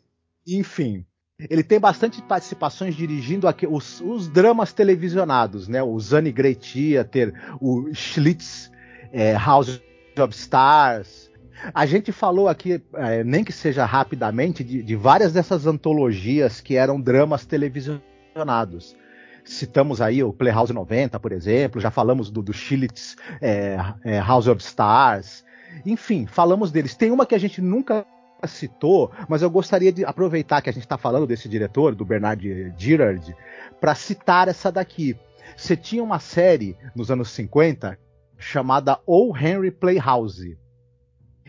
Enfim, 0.50 1.04
ele 1.48 1.62
tem 1.62 1.78
bastante 1.78 2.20
participações 2.22 2.94
dirigindo 2.94 3.46
aqui, 3.46 3.66
os, 3.66 4.00
os, 4.00 4.28
dramas 4.28 4.72
televisionados, 4.72 5.68
né? 5.68 5.82
O 5.82 5.98
Zane 5.98 6.32
Grey 6.32 6.54
Theater, 6.54 7.32
o 7.60 7.88
Schlitz 7.94 8.70
é, 9.12 9.32
House 9.34 9.80
of 10.18 10.34
Stars. 10.34 11.30
A 11.74 11.86
gente 11.86 12.10
falou 12.10 12.48
aqui, 12.48 12.82
é, 12.94 13.22
nem 13.22 13.44
que 13.44 13.52
seja 13.52 13.84
rapidamente, 13.84 14.64
de, 14.64 14.82
de, 14.82 14.96
várias 14.96 15.32
dessas 15.32 15.66
antologias 15.66 16.60
que 16.60 16.74
eram 16.76 17.00
dramas 17.00 17.46
televisionados. 17.46 18.96
Citamos 19.44 20.00
aí 20.00 20.22
o 20.22 20.32
Playhouse 20.32 20.72
90, 20.72 21.18
por 21.20 21.32
exemplo, 21.32 21.80
já 21.80 21.90
falamos 21.90 22.30
do, 22.30 22.42
do 22.42 22.52
Schlitz 22.52 23.16
é, 23.40 23.76
é, 24.04 24.18
House 24.18 24.46
of 24.46 24.62
Stars. 24.62 25.44
Enfim, 25.86 26.26
falamos 26.26 26.70
deles. 26.70 26.94
Tem 26.94 27.10
uma 27.10 27.24
que 27.24 27.34
a 27.34 27.38
gente 27.38 27.60
nunca 27.60 28.06
citou, 28.46 29.10
mas 29.28 29.42
eu 29.42 29.50
gostaria 29.50 29.92
de 29.92 30.04
aproveitar 30.04 30.60
que 30.60 30.70
a 30.70 30.72
gente 30.72 30.84
está 30.84 30.98
falando 30.98 31.26
desse 31.26 31.48
diretor, 31.48 31.94
do 31.94 32.04
Bernard 32.04 32.74
Girard, 32.76 33.36
para 33.80 33.94
citar 33.94 34.48
essa 34.48 34.70
daqui. 34.70 35.16
Você 35.56 35.76
tinha 35.76 36.02
uma 36.02 36.18
série 36.18 36.76
nos 36.94 37.10
anos 37.10 37.30
50 37.30 37.98
chamada 38.38 38.98
O 39.06 39.36
Henry 39.36 39.70
Playhouse. 39.70 40.58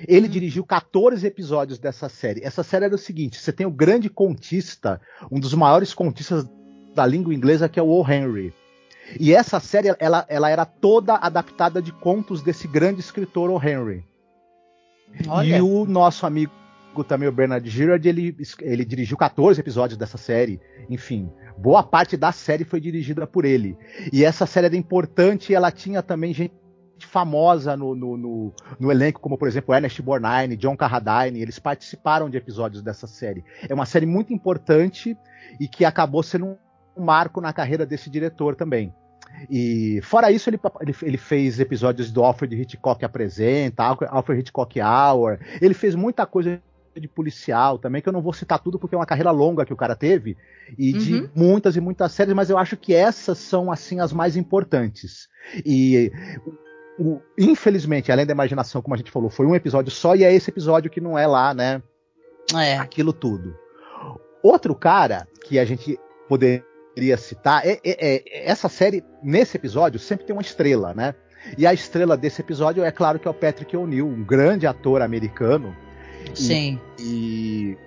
Ele 0.07 0.27
hum. 0.27 0.29
dirigiu 0.29 0.65
14 0.65 1.25
episódios 1.25 1.79
dessa 1.79 2.10
série. 2.10 2.43
Essa 2.43 2.63
série 2.63 2.86
era 2.86 2.95
o 2.95 3.00
seguinte: 3.00 3.39
você 3.39 3.51
tem 3.51 3.65
o 3.65 3.71
grande 3.71 4.10
contista, 4.10 5.00
um 5.31 5.39
dos 5.39 5.53
maiores 5.53 5.93
contistas 5.93 6.48
da 6.93 7.05
língua 7.05 7.33
inglesa, 7.33 7.69
que 7.69 7.79
é 7.79 7.83
o 7.83 7.88
O. 7.88 8.10
Henry. 8.10 8.53
E 9.19 9.33
essa 9.33 9.60
série 9.60 9.93
ela, 10.00 10.25
ela 10.29 10.50
era 10.50 10.65
toda 10.65 11.15
adaptada 11.15 11.81
de 11.81 11.91
contos 11.91 12.41
desse 12.41 12.67
grande 12.67 13.00
escritor 13.00 13.50
O. 13.50 13.57
Henry. 13.57 14.05
Olha. 15.27 15.57
E 15.57 15.62
o 15.62 15.86
nosso 15.86 16.25
amigo 16.25 16.51
também, 17.03 17.27
o 17.27 17.31
Bernard 17.31 17.67
Girard, 17.69 18.07
ele, 18.07 18.36
ele 18.62 18.86
dirigiu 18.86 19.17
14 19.17 19.60
episódios 19.60 19.98
dessa 19.98 20.17
série. 20.17 20.60
Enfim, 20.89 21.31
boa 21.57 21.81
parte 21.81 22.17
da 22.17 22.31
série 22.31 22.63
foi 22.63 22.81
dirigida 22.81 23.25
por 23.25 23.45
ele. 23.45 23.77
E 24.12 24.25
essa 24.25 24.45
série 24.45 24.67
era 24.67 24.75
importante, 24.75 25.53
ela 25.53 25.71
tinha 25.71 26.03
também 26.03 26.33
gente 26.33 26.53
famosa 27.00 27.75
no, 27.75 27.95
no, 27.95 28.17
no, 28.17 28.53
no, 28.79 28.91
elenco, 28.91 29.19
como 29.19 29.38
por 29.38 29.48
exemplo 29.48 29.74
Ernest 29.74 30.01
Borgnine, 30.01 30.55
John 30.55 30.77
Carradine, 30.77 31.41
eles 31.41 31.57
participaram 31.57 32.29
de 32.29 32.38
episódios 32.38 32.83
dessa 32.83 33.07
série. 33.07 33.43
É 33.67 33.74
uma 33.74 33.86
série 33.86 34.05
muito 34.05 34.33
importante 34.33 35.17
e 35.60 35.67
que 35.67 35.83
acabou 35.83 36.21
sendo 36.21 36.57
um 36.95 37.03
marco 37.03 37.41
na 37.41 37.53
carreira 37.53 37.86
desse 37.86 38.10
diretor 38.10 38.55
também. 38.55 38.93
E 39.50 40.01
fora 40.03 40.31
isso, 40.31 40.50
ele, 40.50 40.60
ele, 40.81 40.95
ele, 41.01 41.17
fez 41.17 41.60
episódios 41.60 42.12
do 42.12 42.24
Alfred 42.24 42.53
Hitchcock 42.53 43.03
Apresenta, 43.03 43.83
Alfred 43.83 44.41
Hitchcock 44.41 44.79
Hour, 44.79 45.39
ele 45.62 45.74
fez 45.74 45.95
muita 45.95 46.25
coisa 46.25 46.62
de 47.00 47.07
policial 47.07 47.77
também, 47.77 48.01
que 48.01 48.10
eu 48.10 48.13
não 48.13 48.21
vou 48.21 48.33
citar 48.33 48.60
tudo 48.60 48.77
porque 48.77 48.95
é 48.95 48.98
uma 48.98 49.05
carreira 49.05 49.31
longa 49.31 49.65
que 49.65 49.74
o 49.74 49.77
cara 49.77 49.95
teve, 49.95 50.38
e 50.77 50.93
uhum. 50.93 51.00
de 51.00 51.29
muitas 51.36 51.75
e 51.75 51.81
muitas 51.81 52.12
séries, 52.12 52.33
mas 52.33 52.50
eu 52.50 52.57
acho 52.57 52.75
que 52.77 52.93
essas 52.93 53.38
são, 53.38 53.71
assim, 53.71 54.00
as 54.00 54.12
mais 54.12 54.36
importantes. 54.36 55.27
E 55.65 56.12
o, 57.00 57.19
infelizmente, 57.38 58.12
além 58.12 58.25
da 58.25 58.33
imaginação, 58.33 58.81
como 58.81 58.93
a 58.93 58.98
gente 58.98 59.12
falou, 59.12 59.29
foi 59.29 59.45
um 59.45 59.55
episódio 59.55 59.91
só 59.91 60.15
e 60.15 60.24
é 60.24 60.33
esse 60.33 60.50
episódio 60.50 60.91
que 60.91 61.01
não 61.01 61.17
é 61.17 61.25
lá, 61.25 61.53
né? 61.53 61.81
É. 62.55 62.77
Aquilo 62.77 63.13
tudo. 63.13 63.55
Outro 64.43 64.75
cara 64.75 65.27
que 65.45 65.60
a 65.60 65.65
gente 65.65 66.00
poderia 66.27 67.17
citar 67.17 67.65
é, 67.65 67.79
é, 67.83 68.15
é, 68.15 68.50
essa 68.50 68.67
série 68.67 69.03
nesse 69.24 69.57
episódio 69.57 70.00
sempre 70.00 70.25
tem 70.25 70.36
uma 70.36 70.41
estrela, 70.41 70.93
né? 70.93 71.15
E 71.57 71.65
a 71.65 71.74
estrela 71.74 72.15
desse 72.15 72.41
episódio 72.41 72.83
é 72.83 72.91
claro 72.91 73.19
que 73.19 73.27
é 73.27 73.31
o 73.31 73.33
Patrick 73.33 73.75
O'Neill, 73.75 74.07
um 74.07 74.24
grande 74.24 74.67
ator 74.67 75.01
americano. 75.01 75.75
Sim. 76.34 76.80
E, 77.00 77.04
e 77.04 77.78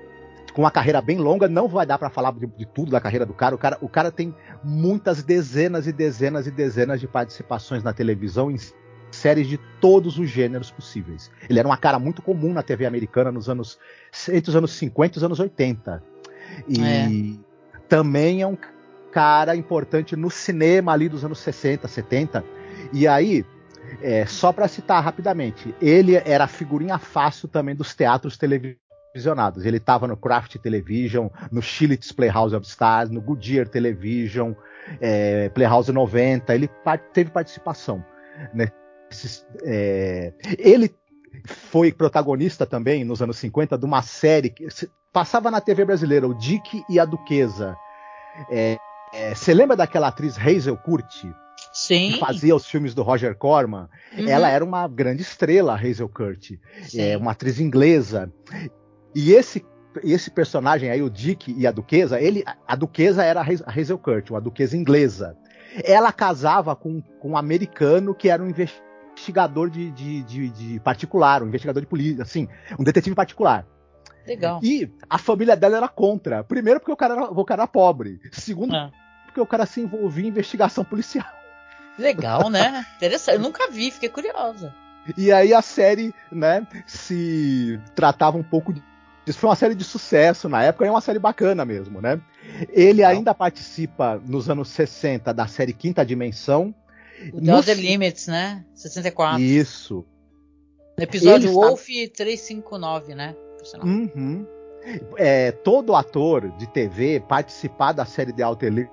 com 0.52 0.62
uma 0.62 0.70
carreira 0.70 1.00
bem 1.02 1.18
longa, 1.18 1.48
não 1.48 1.66
vai 1.66 1.84
dar 1.84 1.98
para 1.98 2.08
falar 2.08 2.32
de, 2.32 2.46
de, 2.46 2.64
tudo 2.64 2.92
da 2.92 3.00
carreira 3.00 3.26
do 3.26 3.34
cara. 3.34 3.54
O, 3.54 3.58
cara. 3.58 3.78
o 3.80 3.88
cara 3.88 4.10
tem 4.10 4.34
muitas 4.62 5.22
dezenas 5.22 5.86
e 5.86 5.92
dezenas 5.92 6.46
e 6.46 6.50
dezenas 6.50 7.00
de 7.00 7.08
participações 7.08 7.82
na 7.82 7.92
televisão 7.92 8.50
em 8.50 8.56
séries 9.10 9.48
de 9.48 9.58
todos 9.80 10.18
os 10.18 10.28
gêneros 10.28 10.70
possíveis. 10.70 11.30
Ele 11.48 11.58
era 11.58 11.66
uma 11.66 11.76
cara 11.76 11.98
muito 11.98 12.22
comum 12.22 12.52
na 12.52 12.62
TV 12.62 12.86
americana 12.86 13.32
nos 13.32 13.48
anos 13.48 13.78
entre 14.28 14.50
os 14.50 14.56
anos 14.56 14.72
50 14.72 15.16
e 15.16 15.18
os 15.18 15.24
anos 15.24 15.40
80. 15.40 16.02
E 16.68 16.80
é. 16.80 17.08
também 17.88 18.42
é 18.42 18.46
um 18.46 18.56
cara 19.10 19.54
importante 19.56 20.16
no 20.16 20.30
cinema 20.30 20.92
ali 20.92 21.08
dos 21.08 21.24
anos 21.24 21.38
60, 21.38 21.86
70. 21.86 22.44
E 22.92 23.06
aí, 23.06 23.44
é, 24.02 24.26
só 24.26 24.52
para 24.52 24.68
citar 24.68 25.02
rapidamente, 25.02 25.74
ele 25.80 26.16
era 26.16 26.46
figurinha 26.46 26.98
fácil 26.98 27.48
também 27.48 27.74
dos 27.74 27.94
teatros 27.94 28.36
televisionados. 28.36 29.64
Ele 29.64 29.76
estava 29.76 30.06
no 30.06 30.16
Craft 30.16 30.56
Television, 30.56 31.28
no 31.50 31.62
Chilitz 31.62 32.12
Playhouse 32.12 32.54
of 32.54 32.66
Stars, 32.66 33.10
no 33.10 33.20
Goodyear 33.20 33.68
Television, 33.68 34.52
é, 35.00 35.48
Playhouse 35.50 35.92
90. 35.92 36.54
Ele 36.54 36.68
teve 37.12 37.30
participação 37.30 38.04
né, 38.52 38.68
é, 39.64 40.32
ele 40.58 40.94
foi 41.46 41.92
protagonista 41.92 42.66
também 42.66 43.04
nos 43.04 43.22
anos 43.22 43.36
50 43.38 43.78
de 43.78 43.84
uma 43.84 44.02
série 44.02 44.50
que 44.50 44.66
passava 45.12 45.50
na 45.50 45.60
TV 45.60 45.84
brasileira, 45.84 46.26
o 46.26 46.34
Dick 46.34 46.82
e 46.88 46.98
a 46.98 47.04
Duquesa. 47.04 47.76
É, 48.50 48.76
é, 49.12 49.34
você 49.34 49.54
lembra 49.54 49.76
daquela 49.76 50.08
atriz 50.08 50.36
Hazel 50.38 50.76
Curti? 50.76 51.32
Sim. 51.74 52.12
Que 52.12 52.18
fazia 52.20 52.54
os 52.54 52.64
filmes 52.64 52.94
do 52.94 53.02
Roger 53.02 53.36
Corman. 53.36 53.88
Uhum. 54.16 54.28
Ela 54.28 54.48
era 54.48 54.64
uma 54.64 54.86
grande 54.86 55.22
estrela, 55.22 55.74
Hazel 55.74 56.08
Curti. 56.08 56.60
É, 56.94 57.16
uma 57.16 57.32
atriz 57.32 57.58
inglesa. 57.58 58.32
E 59.14 59.32
esse 59.32 59.64
esse 60.02 60.28
personagem 60.28 60.90
aí, 60.90 61.02
o 61.02 61.10
Dick 61.10 61.54
e 61.56 61.68
a 61.68 61.70
Duquesa, 61.70 62.20
ele, 62.20 62.42
a 62.66 62.74
Duquesa 62.74 63.22
era 63.22 63.40
a 63.40 63.44
Hazel 63.44 63.98
Curti, 63.98 64.32
uma 64.32 64.40
Duquesa 64.40 64.76
inglesa. 64.76 65.36
Ela 65.84 66.12
casava 66.12 66.74
com, 66.74 67.00
com 67.20 67.30
um 67.30 67.36
americano 67.36 68.14
que 68.14 68.28
era 68.28 68.42
um 68.42 68.48
investigador 68.48 69.70
de, 69.70 69.92
de, 69.92 70.22
de, 70.24 70.48
de 70.50 70.80
particular, 70.80 71.42
um 71.42 71.46
investigador 71.46 71.80
de 71.80 71.86
polícia, 71.86 72.22
assim, 72.22 72.48
um 72.78 72.82
detetive 72.82 73.14
particular. 73.14 73.66
Legal. 74.26 74.58
E 74.62 74.90
a 75.08 75.18
família 75.18 75.56
dela 75.56 75.76
era 75.76 75.88
contra. 75.88 76.42
Primeiro, 76.42 76.80
porque 76.80 76.92
o 76.92 76.96
cara 76.96 77.14
era, 77.14 77.24
o 77.24 77.44
cara 77.44 77.62
era 77.62 77.68
pobre. 77.68 78.18
Segundo, 78.32 78.74
é. 78.74 78.90
porque 79.26 79.40
o 79.40 79.46
cara 79.46 79.66
se 79.66 79.80
envolvia 79.80 80.24
em 80.24 80.28
investigação 80.28 80.84
policial. 80.84 81.26
Legal, 81.98 82.50
né? 82.50 82.86
Interessante. 82.96 83.36
Eu 83.36 83.42
nunca 83.42 83.70
vi, 83.70 83.90
fiquei 83.90 84.08
curiosa. 84.08 84.74
E 85.16 85.30
aí 85.30 85.52
a 85.52 85.60
série, 85.60 86.14
né, 86.32 86.66
se 86.86 87.78
tratava 87.94 88.38
um 88.38 88.42
pouco 88.42 88.72
de. 88.72 88.82
Isso 89.26 89.38
foi 89.38 89.48
uma 89.48 89.56
série 89.56 89.74
de 89.74 89.84
sucesso 89.84 90.48
na 90.48 90.62
época, 90.62 90.86
é 90.86 90.90
uma 90.90 91.00
série 91.00 91.18
bacana 91.18 91.64
mesmo, 91.64 92.00
né? 92.00 92.20
Ele 92.70 93.02
ainda 93.02 93.34
participa 93.34 94.20
nos 94.26 94.50
anos 94.50 94.68
60 94.68 95.32
da 95.32 95.46
série 95.46 95.72
Quinta 95.72 96.04
Dimensão, 96.04 96.74
o 97.32 97.40
The 97.40 97.54
Other 97.54 97.78
Limits, 97.78 98.26
né? 98.26 98.64
64. 98.74 99.40
Isso. 99.40 100.04
episódio 100.98 101.48
Ele 101.48 101.54
Wolf 101.54 101.88
está... 101.88 102.16
359, 102.24 103.14
né? 103.14 103.34
Uhum. 103.82 104.46
É, 105.16 105.52
todo 105.52 105.94
ator 105.94 106.50
de 106.58 106.66
TV 106.66 107.20
participar 107.26 107.92
da 107.92 108.04
série 108.04 108.32
The 108.32 108.44
Outer 108.46 108.90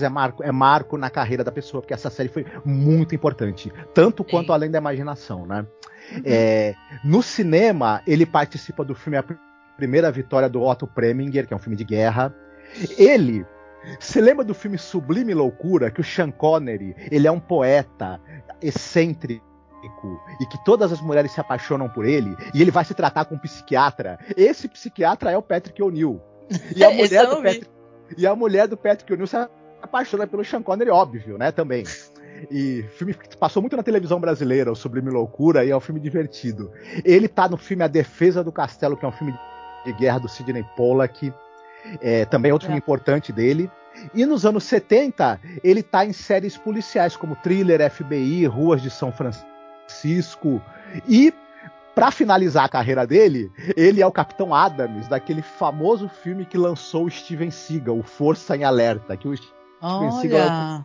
É 0.00 0.08
marco, 0.08 0.42
é 0.42 0.52
marco 0.52 0.96
na 0.96 1.10
carreira 1.10 1.44
da 1.44 1.52
pessoa, 1.52 1.80
porque 1.80 1.94
essa 1.94 2.10
série 2.10 2.28
foi 2.28 2.46
muito 2.64 3.14
importante, 3.14 3.72
tanto 3.94 4.22
Sim. 4.22 4.30
quanto 4.30 4.52
além 4.52 4.70
da 4.70 4.78
imaginação, 4.78 5.46
né? 5.46 5.66
Uhum. 6.12 6.22
É, 6.24 6.74
no 7.04 7.22
cinema, 7.22 8.02
ele 8.06 8.26
participa 8.26 8.84
do 8.84 8.94
filme 8.94 9.16
A 9.16 9.24
Primeira 9.76 10.10
Vitória 10.10 10.48
do 10.48 10.62
Otto 10.62 10.86
Preminger, 10.86 11.46
que 11.46 11.54
é 11.54 11.56
um 11.56 11.60
filme 11.60 11.76
de 11.76 11.84
guerra. 11.84 12.34
Ele 12.98 13.46
você 13.98 14.20
lembra 14.20 14.44
do 14.44 14.54
filme 14.54 14.76
Sublime 14.76 15.32
Loucura, 15.32 15.90
que 15.90 16.00
o 16.00 16.04
Sean 16.04 16.30
Connery, 16.30 16.94
ele 17.10 17.26
é 17.26 17.30
um 17.30 17.40
poeta 17.40 18.20
excêntrico 18.60 19.42
e 20.40 20.46
que 20.46 20.62
todas 20.64 20.92
as 20.92 21.00
mulheres 21.00 21.32
se 21.32 21.40
apaixonam 21.40 21.88
por 21.88 22.04
ele 22.04 22.36
e 22.52 22.60
ele 22.60 22.70
vai 22.70 22.84
se 22.84 22.92
tratar 22.92 23.24
com 23.24 23.36
um 23.36 23.38
psiquiatra. 23.38 24.18
Esse 24.36 24.68
psiquiatra 24.68 25.30
é 25.30 25.38
o 25.38 25.42
Patrick 25.42 25.82
O'Neill. 25.82 26.20
E 26.76 26.84
a 26.84 26.90
mulher 26.92 27.26
do 27.26 27.36
Patrick, 27.36 27.66
e 28.18 28.26
a 28.26 28.36
mulher 28.36 28.68
do 28.68 28.76
Patrick 28.76 29.10
O'Neill 29.12 29.26
se 29.26 29.36
apaixona 29.82 30.26
pelo 30.26 30.44
Sean 30.44 30.62
Connery, 30.62 30.90
óbvio, 30.90 31.38
né, 31.38 31.50
também. 31.50 31.84
E 32.50 32.84
filme 32.96 33.12
que 33.12 33.36
passou 33.36 33.60
muito 33.60 33.76
na 33.76 33.82
televisão 33.82 34.20
brasileira, 34.20 34.72
o 34.72 34.76
Sublime 34.76 35.10
Loucura, 35.10 35.64
e 35.64 35.70
é 35.70 35.76
um 35.76 35.80
filme 35.80 36.00
divertido. 36.00 36.70
Ele 37.04 37.28
tá 37.28 37.48
no 37.48 37.56
filme 37.56 37.82
A 37.82 37.88
Defesa 37.88 38.42
do 38.42 38.52
Castelo, 38.52 38.96
que 38.96 39.04
é 39.04 39.08
um 39.08 39.12
filme 39.12 39.34
de 39.84 39.92
guerra 39.92 40.20
do 40.20 40.28
Sidney 40.28 40.64
Pollack. 40.76 41.32
É, 42.00 42.24
também 42.26 42.50
é 42.50 42.52
outro 42.52 42.66
é. 42.66 42.68
filme 42.68 42.78
importante 42.78 43.32
dele. 43.32 43.70
E 44.14 44.24
nos 44.24 44.46
anos 44.46 44.64
70, 44.64 45.40
ele 45.62 45.80
está 45.80 46.04
em 46.04 46.12
séries 46.12 46.56
policiais 46.56 47.16
como 47.16 47.36
Thriller, 47.36 47.90
FBI, 47.90 48.46
Ruas 48.46 48.80
de 48.80 48.90
São 48.90 49.12
Francisco. 49.12 50.62
E, 51.08 51.34
para 51.94 52.10
finalizar 52.10 52.64
a 52.64 52.68
carreira 52.68 53.06
dele, 53.06 53.50
ele 53.76 54.00
é 54.00 54.06
o 54.06 54.12
Capitão 54.12 54.54
Adams, 54.54 55.08
daquele 55.08 55.42
famoso 55.42 56.08
filme 56.08 56.46
que 56.46 56.56
lançou 56.56 57.06
o 57.06 57.10
Steven 57.10 57.50
Seagal, 57.50 57.98
o 57.98 58.02
Força 58.02 58.56
em 58.56 58.64
Alerta. 58.64 59.16
Que 59.16 59.28
o 59.28 59.34
Olha. 59.80 60.10
Seagal 60.12 60.84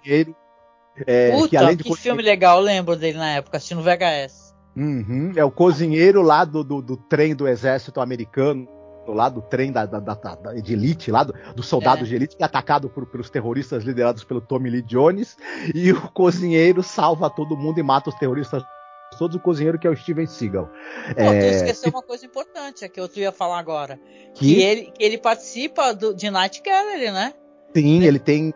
é 1.06 1.32
Puta, 1.32 1.50
que, 1.50 1.58
além 1.58 1.76
de 1.76 1.84
que 1.84 1.96
filme 1.98 2.24
legal, 2.24 2.60
lembro 2.62 2.96
dele 2.96 3.18
na 3.18 3.32
época, 3.32 3.58
assistindo 3.58 3.82
VHS. 3.82 4.56
Uhum, 4.78 5.34
é 5.36 5.44
o 5.44 5.52
cozinheiro 5.52 6.22
lá 6.22 6.46
do, 6.46 6.64
do, 6.64 6.82
do 6.82 6.98
trem 6.98 7.36
do 7.36 7.48
exército 7.48 8.00
americano 8.00 8.68
lá 9.08 9.30
do 9.30 9.40
trem 9.40 9.72
da, 9.72 9.86
da, 9.86 10.00
da, 10.00 10.16
da 10.16 10.54
de 10.54 10.74
elite, 10.74 11.12
lá 11.12 11.24
do, 11.24 11.34
dos 11.56 11.68
soldados 11.68 12.06
é. 12.06 12.10
de 12.10 12.16
elite, 12.16 12.36
que 12.36 12.42
é 12.42 12.46
atacado 12.46 12.90
por, 12.90 13.06
pelos 13.06 13.30
terroristas 13.30 13.84
liderados 13.84 14.24
pelo 14.24 14.42
Tommy 14.42 14.70
Lee 14.70 14.82
Jones, 14.82 15.38
e 15.76 15.92
o 15.92 16.10
cozinheiro 16.12 16.82
salva 16.82 17.30
todo 17.30 17.56
mundo 17.56 17.80
e 17.80 17.84
mata 17.84 18.10
os 18.10 18.16
terroristas 18.16 18.64
todos, 19.20 19.36
o 19.36 19.40
cozinheiro 19.40 19.78
que 19.78 19.86
é 19.86 19.92
o 19.92 19.96
Steven 19.96 20.26
Seagal. 20.26 20.66
Pô, 20.66 21.22
é... 21.22 21.40
tu 21.40 21.56
esqueceu 21.56 21.92
uma 21.92 22.02
coisa 22.02 22.26
importante, 22.26 22.84
é 22.84 22.90
que 22.90 23.00
eu 23.00 23.08
ia 23.16 23.32
falar 23.32 23.60
agora, 23.60 24.00
que, 24.34 24.56
que 24.56 24.62
ele, 24.62 24.94
ele 25.00 25.18
participa 25.20 25.94
do, 25.94 26.14
de 26.14 26.30
Night 26.32 26.62
Gallery, 26.66 27.12
né? 27.12 27.34
Sim, 27.76 27.98
ele, 27.98 28.08
ele 28.08 28.20
tem 28.20 28.54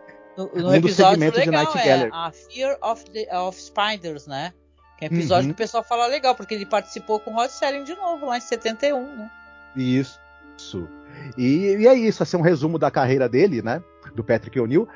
no, 0.48 0.62
no 0.62 0.68
um 0.70 0.74
episódio 0.74 1.20
legal, 1.20 1.44
de 1.44 1.50
Night 1.50 1.78
é 1.78 2.08
a 2.12 2.30
Fear 2.30 2.78
of, 2.82 3.04
the, 3.10 3.36
of 3.36 3.60
Spiders, 3.60 4.26
né? 4.26 4.52
Que 4.98 5.06
é 5.06 5.08
um 5.08 5.14
episódio 5.14 5.48
uhum. 5.48 5.54
que 5.54 5.54
o 5.54 5.56
pessoal 5.56 5.82
fala 5.82 6.06
legal, 6.06 6.34
porque 6.34 6.54
ele 6.54 6.66
participou 6.66 7.20
com 7.20 7.32
o 7.32 7.34
Rod 7.34 7.50
Serling 7.50 7.84
de 7.84 7.94
novo, 7.94 8.26
lá 8.26 8.38
em 8.38 8.40
71, 8.40 9.16
né? 9.16 9.30
Isso. 9.76 10.20
Isso. 10.56 10.88
E, 11.36 11.76
e 11.76 11.86
é 11.86 11.94
isso, 11.94 12.22
assim, 12.22 12.36
um 12.36 12.42
resumo 12.42 12.78
da 12.78 12.90
carreira 12.90 13.28
dele, 13.28 13.62
né? 13.62 13.82
Do 14.14 14.22
Patrick 14.22 14.58
O'Neill. 14.58 14.88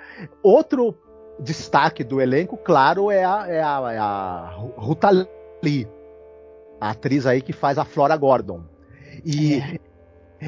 Outro 0.43 0.97
destaque 1.41 2.05
do 2.05 2.21
elenco, 2.21 2.57
claro, 2.57 3.11
é 3.11 3.25
a, 3.25 3.47
é 3.49 3.63
a, 3.63 3.93
é 3.93 3.99
a 3.99 4.55
Ruta 4.77 5.11
Lee, 5.63 5.89
a 6.81 6.91
atriz 6.91 7.27
aí 7.27 7.41
que 7.41 7.53
faz 7.53 7.79
a 7.79 7.85
Flora 7.85 8.17
Gordon. 8.17 8.63
E 9.25 9.55
é. 9.55 9.79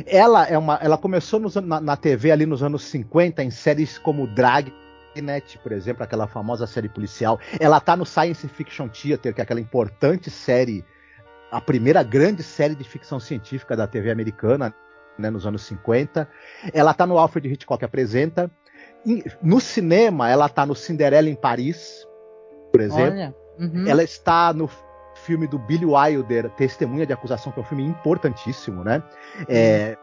ela 0.06 0.46
é 0.46 0.56
uma, 0.56 0.78
ela 0.82 0.98
começou 0.98 1.40
nos, 1.40 1.54
na, 1.56 1.80
na, 1.80 1.96
TV 1.96 2.30
ali 2.30 2.46
nos 2.46 2.62
anos 2.62 2.84
50 2.84 3.42
em 3.42 3.50
séries 3.50 3.98
como 3.98 4.26
Dragnet, 5.16 5.58
por 5.58 5.72
exemplo, 5.72 6.02
aquela 6.02 6.26
famosa 6.26 6.66
série 6.66 6.88
policial. 6.88 7.40
Ela 7.58 7.80
tá 7.80 7.96
no 7.96 8.04
Science 8.04 8.46
Fiction 8.48 8.88
Theater, 8.88 9.34
que 9.34 9.40
é 9.40 9.44
aquela 9.44 9.60
importante 9.60 10.30
série 10.30 10.84
a 11.50 11.60
primeira 11.60 12.02
grande 12.02 12.42
série 12.42 12.74
de 12.74 12.84
ficção 12.84 13.20
científica 13.20 13.76
da 13.76 13.86
TV 13.86 14.10
americana, 14.10 14.74
né, 15.18 15.30
nos 15.30 15.46
anos 15.46 15.62
50. 15.62 16.28
Ela 16.72 16.90
está 16.90 17.06
no 17.06 17.18
Alfred 17.18 17.48
Hitchcock 17.48 17.84
Apresenta. 17.84 18.50
No 19.40 19.60
cinema, 19.60 20.28
ela 20.28 20.46
está 20.46 20.66
no 20.66 20.74
Cinderela 20.74 21.28
em 21.30 21.36
Paris, 21.36 22.06
por 22.72 22.80
exemplo. 22.80 23.34
Uhum. 23.58 23.86
Ela 23.86 24.02
está 24.02 24.52
no 24.52 24.68
filme 25.14 25.46
do 25.46 25.58
Billy 25.58 25.86
Wilder, 25.86 26.50
Testemunha 26.50 27.06
de 27.06 27.12
Acusação, 27.12 27.52
que 27.52 27.58
é 27.58 27.62
um 27.62 27.66
filme 27.66 27.84
importantíssimo, 27.84 28.84
né? 28.84 29.02
Uhum. 29.38 29.44
É, 29.48 29.96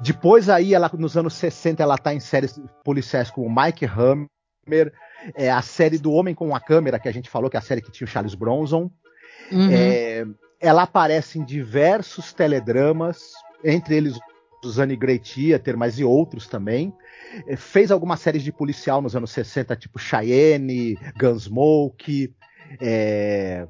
depois 0.00 0.48
aí, 0.48 0.72
ela, 0.72 0.90
nos 0.94 1.16
anos 1.16 1.34
60, 1.34 1.82
ela 1.82 1.96
está 1.96 2.14
em 2.14 2.20
séries 2.20 2.58
policiais 2.82 3.30
com 3.30 3.42
o 3.42 3.54
Mike 3.54 3.84
Hammer, 4.66 4.92
é, 5.34 5.50
a 5.50 5.62
série 5.62 5.98
do 5.98 6.12
Homem 6.12 6.34
com 6.34 6.54
a 6.54 6.60
Câmera, 6.60 6.98
que 6.98 7.08
a 7.08 7.12
gente 7.12 7.30
falou, 7.30 7.50
que 7.50 7.56
é 7.56 7.60
a 7.60 7.62
série 7.62 7.82
que 7.82 7.90
tinha 7.90 8.06
o 8.06 8.10
Charles 8.10 8.34
Bronson. 8.34 8.90
Uhum. 9.50 9.70
É, 9.70 10.26
ela 10.60 10.82
aparece 10.82 11.38
em 11.38 11.44
diversos 11.44 12.32
teledramas, 12.32 13.32
entre 13.62 13.96
eles 13.96 14.18
o 14.64 14.70
Zane 14.70 14.96
Grey 14.96 15.18
Theater, 15.18 15.76
mas 15.76 15.98
e 15.98 16.04
outros 16.04 16.46
também. 16.46 16.92
É, 17.46 17.56
fez 17.56 17.90
algumas 17.90 18.20
séries 18.20 18.42
de 18.42 18.52
policial 18.52 19.02
nos 19.02 19.14
anos 19.14 19.30
60, 19.30 19.76
tipo 19.76 19.98
Cheyenne, 19.98 20.98
Gunsmoke. 21.18 22.34
É... 22.80 23.66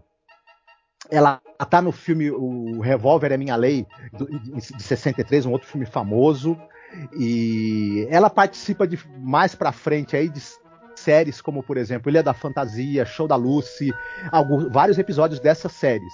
Ela 1.10 1.40
tá 1.68 1.82
no 1.82 1.92
filme 1.92 2.30
O 2.30 2.80
Revólver 2.80 3.30
é 3.30 3.36
Minha 3.36 3.56
Lei, 3.56 3.86
de 4.12 4.82
63, 4.82 5.44
um 5.44 5.52
outro 5.52 5.68
filme 5.68 5.84
famoso. 5.84 6.56
E 7.18 8.06
ela 8.08 8.30
participa 8.30 8.86
de 8.86 8.98
mais 9.18 9.54
pra 9.54 9.72
frente 9.72 10.16
aí 10.16 10.28
de 10.28 10.40
séries 10.94 11.40
como, 11.40 11.62
por 11.62 11.76
exemplo, 11.76 12.10
Ilha 12.10 12.22
da 12.22 12.34
Fantasia, 12.34 13.04
Show 13.04 13.26
da 13.26 13.36
Lucy, 13.36 13.92
alguns, 14.30 14.70
vários 14.72 14.98
episódios 14.98 15.40
dessas 15.40 15.72
séries. 15.72 16.12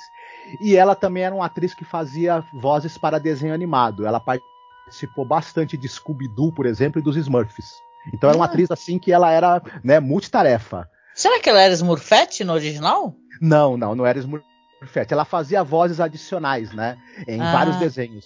E 0.61 0.77
ela 0.77 0.95
também 0.95 1.23
era 1.23 1.35
uma 1.35 1.47
atriz 1.47 1.75
que 1.75 1.85
fazia 1.85 2.45
vozes 2.53 2.99
para 2.99 3.19
desenho 3.19 3.55
animado. 3.55 4.07
Ela 4.07 4.21
participou 4.21 5.25
bastante 5.25 5.77
de 5.77 5.89
Scooby-Doo, 5.89 6.53
por 6.53 6.67
exemplo, 6.67 7.01
e 7.01 7.05
dos 7.05 7.17
Smurfs. 7.17 7.67
Então 8.13 8.29
era 8.31 8.39
uma 8.39 8.47
ah. 8.47 8.49
atriz 8.49 8.71
assim 8.71 8.99
que 8.99 9.13
ela 9.13 9.31
era, 9.31 9.63
né, 9.85 10.01
multitarefa. 10.01 10.89
Será 11.15 11.39
que 11.41 11.51
ela 11.51 11.61
era 11.61 11.75
Smurfette 11.75 12.45
no 12.45 12.53
original? 12.53 13.15
Não, 13.41 13.77
não, 13.77 13.95
não 13.95 14.07
era 14.07 14.19
Smurfette. 14.19 15.13
Ela 15.13 15.25
fazia 15.25 15.63
vozes 15.63 16.01
adicionais, 16.01 16.73
né, 16.73 16.97
em 17.29 17.41
ah. 17.41 17.53
vários 17.53 17.77
desenhos 17.77 18.25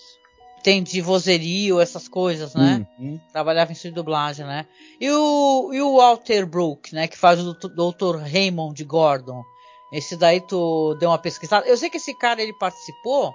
tem 0.65 0.83
de 0.83 1.03
vozerio, 1.03 1.79
essas 1.79 2.09
coisas, 2.09 2.55
né? 2.55 2.87
Uhum. 2.99 3.21
Trabalhava 3.31 3.71
em 3.71 3.75
estúdio 3.75 3.91
de 3.91 3.97
dublagem, 3.97 4.47
né? 4.47 4.67
E 4.99 5.11
o, 5.11 5.71
e 5.75 5.83
o 5.83 5.99
Walter 5.99 6.47
Brook, 6.47 6.95
né? 6.95 7.07
Que 7.07 7.19
faz 7.19 7.39
o 7.39 7.53
Dr. 7.53 8.17
Raymond 8.17 8.83
Gordon. 8.83 9.45
Esse 9.93 10.17
daí 10.17 10.41
tu 10.41 10.97
deu 10.99 11.11
uma 11.11 11.19
pesquisada. 11.19 11.67
Eu 11.67 11.77
sei 11.77 11.91
que 11.91 11.99
esse 11.99 12.15
cara 12.15 12.43
ele 12.43 12.55
participou. 12.55 13.35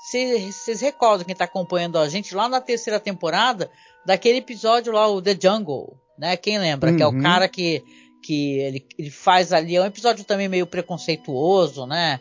Vocês 0.00 0.80
recordam 0.80 1.24
quem 1.24 1.36
tá 1.36 1.44
acompanhando 1.44 1.96
a 1.96 2.08
gente 2.08 2.34
lá 2.34 2.48
na 2.48 2.60
terceira 2.60 2.98
temporada 2.98 3.70
daquele 4.04 4.38
episódio 4.38 4.92
lá, 4.92 5.06
o 5.06 5.22
The 5.22 5.38
Jungle, 5.40 5.96
né? 6.18 6.36
Quem 6.36 6.58
lembra? 6.58 6.90
Uhum. 6.90 6.96
Que 6.96 7.02
é 7.04 7.06
o 7.06 7.12
uhum. 7.12 7.22
cara 7.22 7.46
que, 7.46 7.84
que 8.20 8.58
ele, 8.58 8.84
ele 8.98 9.10
faz 9.10 9.52
ali. 9.52 9.76
É 9.76 9.80
um 9.80 9.86
episódio 9.86 10.24
também 10.24 10.48
meio 10.48 10.66
preconceituoso, 10.66 11.86
né? 11.86 12.18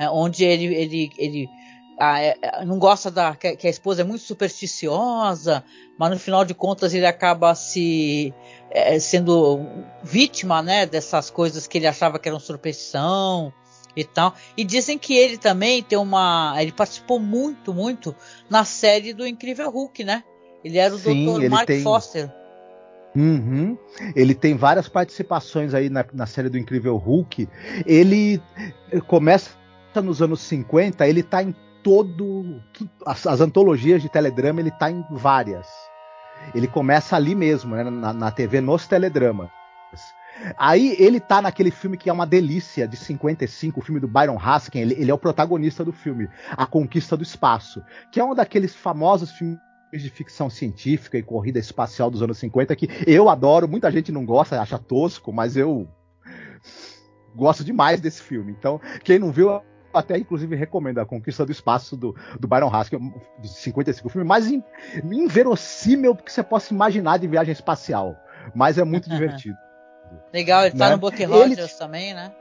É, 0.00 0.10
onde 0.10 0.44
ele, 0.44 0.74
ele, 0.74 1.10
ele 1.16 1.48
a, 1.98 2.20
é, 2.20 2.36
é, 2.42 2.64
não 2.64 2.78
gosta 2.78 3.10
da 3.10 3.34
que, 3.34 3.66
a 3.66 3.70
esposa 3.70 4.02
é 4.02 4.04
muito 4.04 4.22
supersticiosa, 4.22 5.64
mas 5.98 6.10
no 6.10 6.18
final 6.18 6.44
de 6.44 6.54
contas 6.54 6.94
ele 6.94 7.06
acaba 7.06 7.54
se 7.54 8.34
é, 8.70 8.98
sendo 8.98 9.60
vítima, 10.02 10.62
né, 10.62 10.86
dessas 10.86 11.30
coisas 11.30 11.66
que 11.66 11.78
ele 11.78 11.86
achava 11.86 12.18
que 12.18 12.28
eram 12.28 12.40
superstição 12.40 13.52
e 13.96 14.04
tal. 14.04 14.34
E 14.56 14.64
dizem 14.64 14.98
que 14.98 15.14
ele 15.14 15.38
também 15.38 15.82
tem 15.82 15.98
uma, 15.98 16.54
ele 16.58 16.72
participou 16.72 17.20
muito, 17.20 17.72
muito 17.72 18.14
na 18.50 18.64
série 18.64 19.12
do 19.12 19.26
Incrível 19.26 19.70
Hulk, 19.70 20.02
né? 20.04 20.24
Ele 20.64 20.78
era 20.78 20.94
o 20.94 20.98
Dr. 20.98 21.48
Mark 21.48 21.66
tem... 21.66 21.82
Foster. 21.82 22.32
Uhum. 23.14 23.78
Ele 24.16 24.34
tem 24.34 24.56
várias 24.56 24.88
participações 24.88 25.72
aí 25.72 25.88
na, 25.88 26.04
na 26.12 26.26
série 26.26 26.48
do 26.48 26.58
Incrível 26.58 26.96
Hulk. 26.96 27.48
Ele 27.86 28.42
começa 29.06 29.50
nos 30.02 30.20
anos 30.20 30.40
50, 30.40 31.06
ele 31.06 31.22
tá 31.22 31.40
em 31.40 31.54
todo. 31.84 32.60
As, 33.06 33.26
as 33.26 33.40
antologias 33.40 34.02
de 34.02 34.08
teledrama, 34.08 34.60
ele 34.60 34.70
tá 34.72 34.90
em 34.90 35.04
várias. 35.10 35.68
Ele 36.54 36.66
começa 36.66 37.14
ali 37.14 37.34
mesmo, 37.34 37.76
né, 37.76 37.84
na, 37.84 38.12
na 38.12 38.30
TV, 38.30 38.60
nos 38.60 38.86
teledramas. 38.86 39.50
Aí 40.58 40.96
ele 40.98 41.20
tá 41.20 41.40
naquele 41.40 41.70
filme 41.70 41.96
que 41.96 42.10
é 42.10 42.12
uma 42.12 42.26
delícia, 42.26 42.88
de 42.88 42.96
55, 42.96 43.78
o 43.78 43.82
filme 43.82 44.00
do 44.00 44.08
Byron 44.08 44.38
Haskin, 44.38 44.80
ele, 44.80 44.94
ele, 44.94 45.10
é 45.10 45.14
o 45.14 45.18
protagonista 45.18 45.84
do 45.84 45.92
filme, 45.92 46.28
A 46.50 46.66
Conquista 46.66 47.16
do 47.16 47.22
Espaço, 47.22 47.80
que 48.10 48.18
é 48.18 48.24
um 48.24 48.34
daqueles 48.34 48.74
famosos 48.74 49.30
filmes 49.30 49.60
de 49.92 50.10
ficção 50.10 50.50
científica 50.50 51.16
e 51.16 51.22
corrida 51.22 51.60
espacial 51.60 52.10
dos 52.10 52.20
anos 52.20 52.36
50 52.38 52.74
que 52.74 52.88
eu 53.06 53.28
adoro, 53.28 53.68
muita 53.68 53.92
gente 53.92 54.10
não 54.10 54.26
gosta, 54.26 54.60
acha 54.60 54.76
tosco, 54.76 55.32
mas 55.32 55.56
eu 55.56 55.88
gosto 57.34 57.64
demais 57.64 58.00
desse 58.00 58.20
filme. 58.20 58.50
Então, 58.50 58.80
quem 59.04 59.20
não 59.20 59.30
viu, 59.30 59.62
até 59.98 60.18
inclusive 60.18 60.54
recomendo 60.56 60.98
a 60.98 61.06
Conquista 61.06 61.44
do 61.44 61.52
Espaço 61.52 61.96
do, 61.96 62.14
do 62.38 62.48
Byron 62.48 62.74
Haskell, 62.74 63.00
de 63.40 63.48
55, 63.48 64.06
o 64.06 64.10
filme 64.10 64.26
mais 64.26 64.50
in, 64.50 64.62
inverossímil 65.04 66.14
que 66.14 66.32
você 66.32 66.42
possa 66.42 66.72
imaginar 66.72 67.18
de 67.18 67.26
viagem 67.26 67.52
espacial, 67.52 68.16
mas 68.54 68.78
é 68.78 68.84
muito 68.84 69.08
divertido. 69.10 69.56
Legal, 70.32 70.66
ele 70.66 70.76
tá 70.76 70.86
né? 70.86 70.92
no 70.92 70.98
Buck 70.98 71.24
Rogers 71.24 71.58
ele, 71.58 71.78
também, 71.78 72.14
né? 72.14 72.32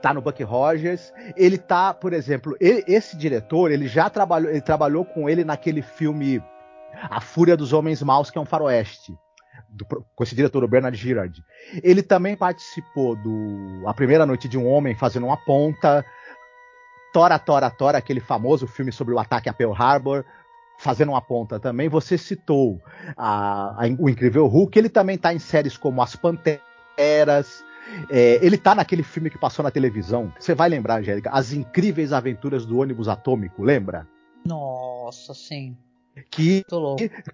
Tá 0.00 0.12
no 0.12 0.20
Buck 0.20 0.42
Rogers. 0.42 1.12
Ele 1.36 1.56
tá, 1.56 1.94
por 1.94 2.12
exemplo, 2.12 2.56
ele, 2.60 2.84
esse 2.86 3.16
diretor, 3.16 3.70
ele 3.70 3.88
já 3.88 4.10
trabalhou, 4.10 4.50
ele 4.50 4.60
trabalhou 4.60 5.04
com 5.04 5.28
ele 5.28 5.44
naquele 5.44 5.80
filme 5.80 6.42
A 7.08 7.20
Fúria 7.20 7.56
dos 7.56 7.72
Homens 7.72 8.02
Maus, 8.02 8.30
que 8.30 8.36
é 8.36 8.40
um 8.40 8.44
faroeste. 8.44 9.14
Do, 9.68 9.86
com 9.86 10.22
esse 10.22 10.34
diretor, 10.34 10.62
o 10.62 10.68
Bernard 10.68 10.96
Girard. 10.96 11.42
Ele 11.82 12.02
também 12.02 12.36
participou 12.36 13.16
do 13.16 13.88
A 13.88 13.94
Primeira 13.94 14.26
Noite 14.26 14.46
de 14.46 14.58
um 14.58 14.68
Homem, 14.68 14.94
fazendo 14.94 15.26
uma 15.26 15.36
ponta. 15.38 16.04
Tora, 17.14 17.38
Tora, 17.38 17.70
Tora, 17.70 17.98
aquele 17.98 18.18
famoso 18.18 18.66
filme 18.66 18.90
sobre 18.90 19.14
o 19.14 19.20
ataque 19.20 19.48
a 19.48 19.52
Pearl 19.52 19.72
Harbor, 19.72 20.24
fazendo 20.76 21.10
uma 21.10 21.22
ponta 21.22 21.60
também. 21.60 21.88
Você 21.88 22.18
citou 22.18 22.82
a, 23.16 23.84
a, 23.84 23.86
o 24.00 24.10
Incrível 24.10 24.48
Hulk, 24.48 24.76
ele 24.76 24.88
também 24.88 25.14
está 25.14 25.32
em 25.32 25.38
séries 25.38 25.76
como 25.76 26.02
As 26.02 26.16
Panteras. 26.16 27.64
É, 28.10 28.44
ele 28.44 28.56
está 28.56 28.74
naquele 28.74 29.04
filme 29.04 29.30
que 29.30 29.38
passou 29.38 29.62
na 29.62 29.70
televisão. 29.70 30.32
Você 30.40 30.56
vai 30.56 30.68
lembrar, 30.68 30.98
Angélica? 30.98 31.30
As 31.30 31.52
Incríveis 31.52 32.12
Aventuras 32.12 32.66
do 32.66 32.78
Ônibus 32.78 33.06
Atômico, 33.06 33.62
lembra? 33.62 34.08
Nossa, 34.44 35.32
sim. 35.34 35.76
Que, 36.32 36.64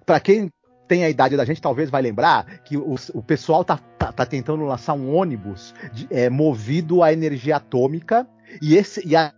para 0.04 0.20
quem 0.20 0.52
tem 0.86 1.04
a 1.04 1.08
idade 1.08 1.38
da 1.38 1.44
gente, 1.46 1.62
talvez 1.62 1.88
vai 1.88 2.02
lembrar 2.02 2.44
que 2.64 2.76
o, 2.76 2.96
o 3.14 3.22
pessoal 3.22 3.64
tá, 3.64 3.78
tá, 3.96 4.12
tá, 4.12 4.26
tentando 4.26 4.64
lançar 4.64 4.92
um 4.92 5.14
ônibus 5.14 5.74
de, 5.90 6.06
é, 6.10 6.28
movido 6.28 7.02
a 7.02 7.12
energia 7.12 7.56
atômica 7.56 8.28
e, 8.60 8.76
esse, 8.76 9.06
e 9.06 9.14
a 9.16 9.32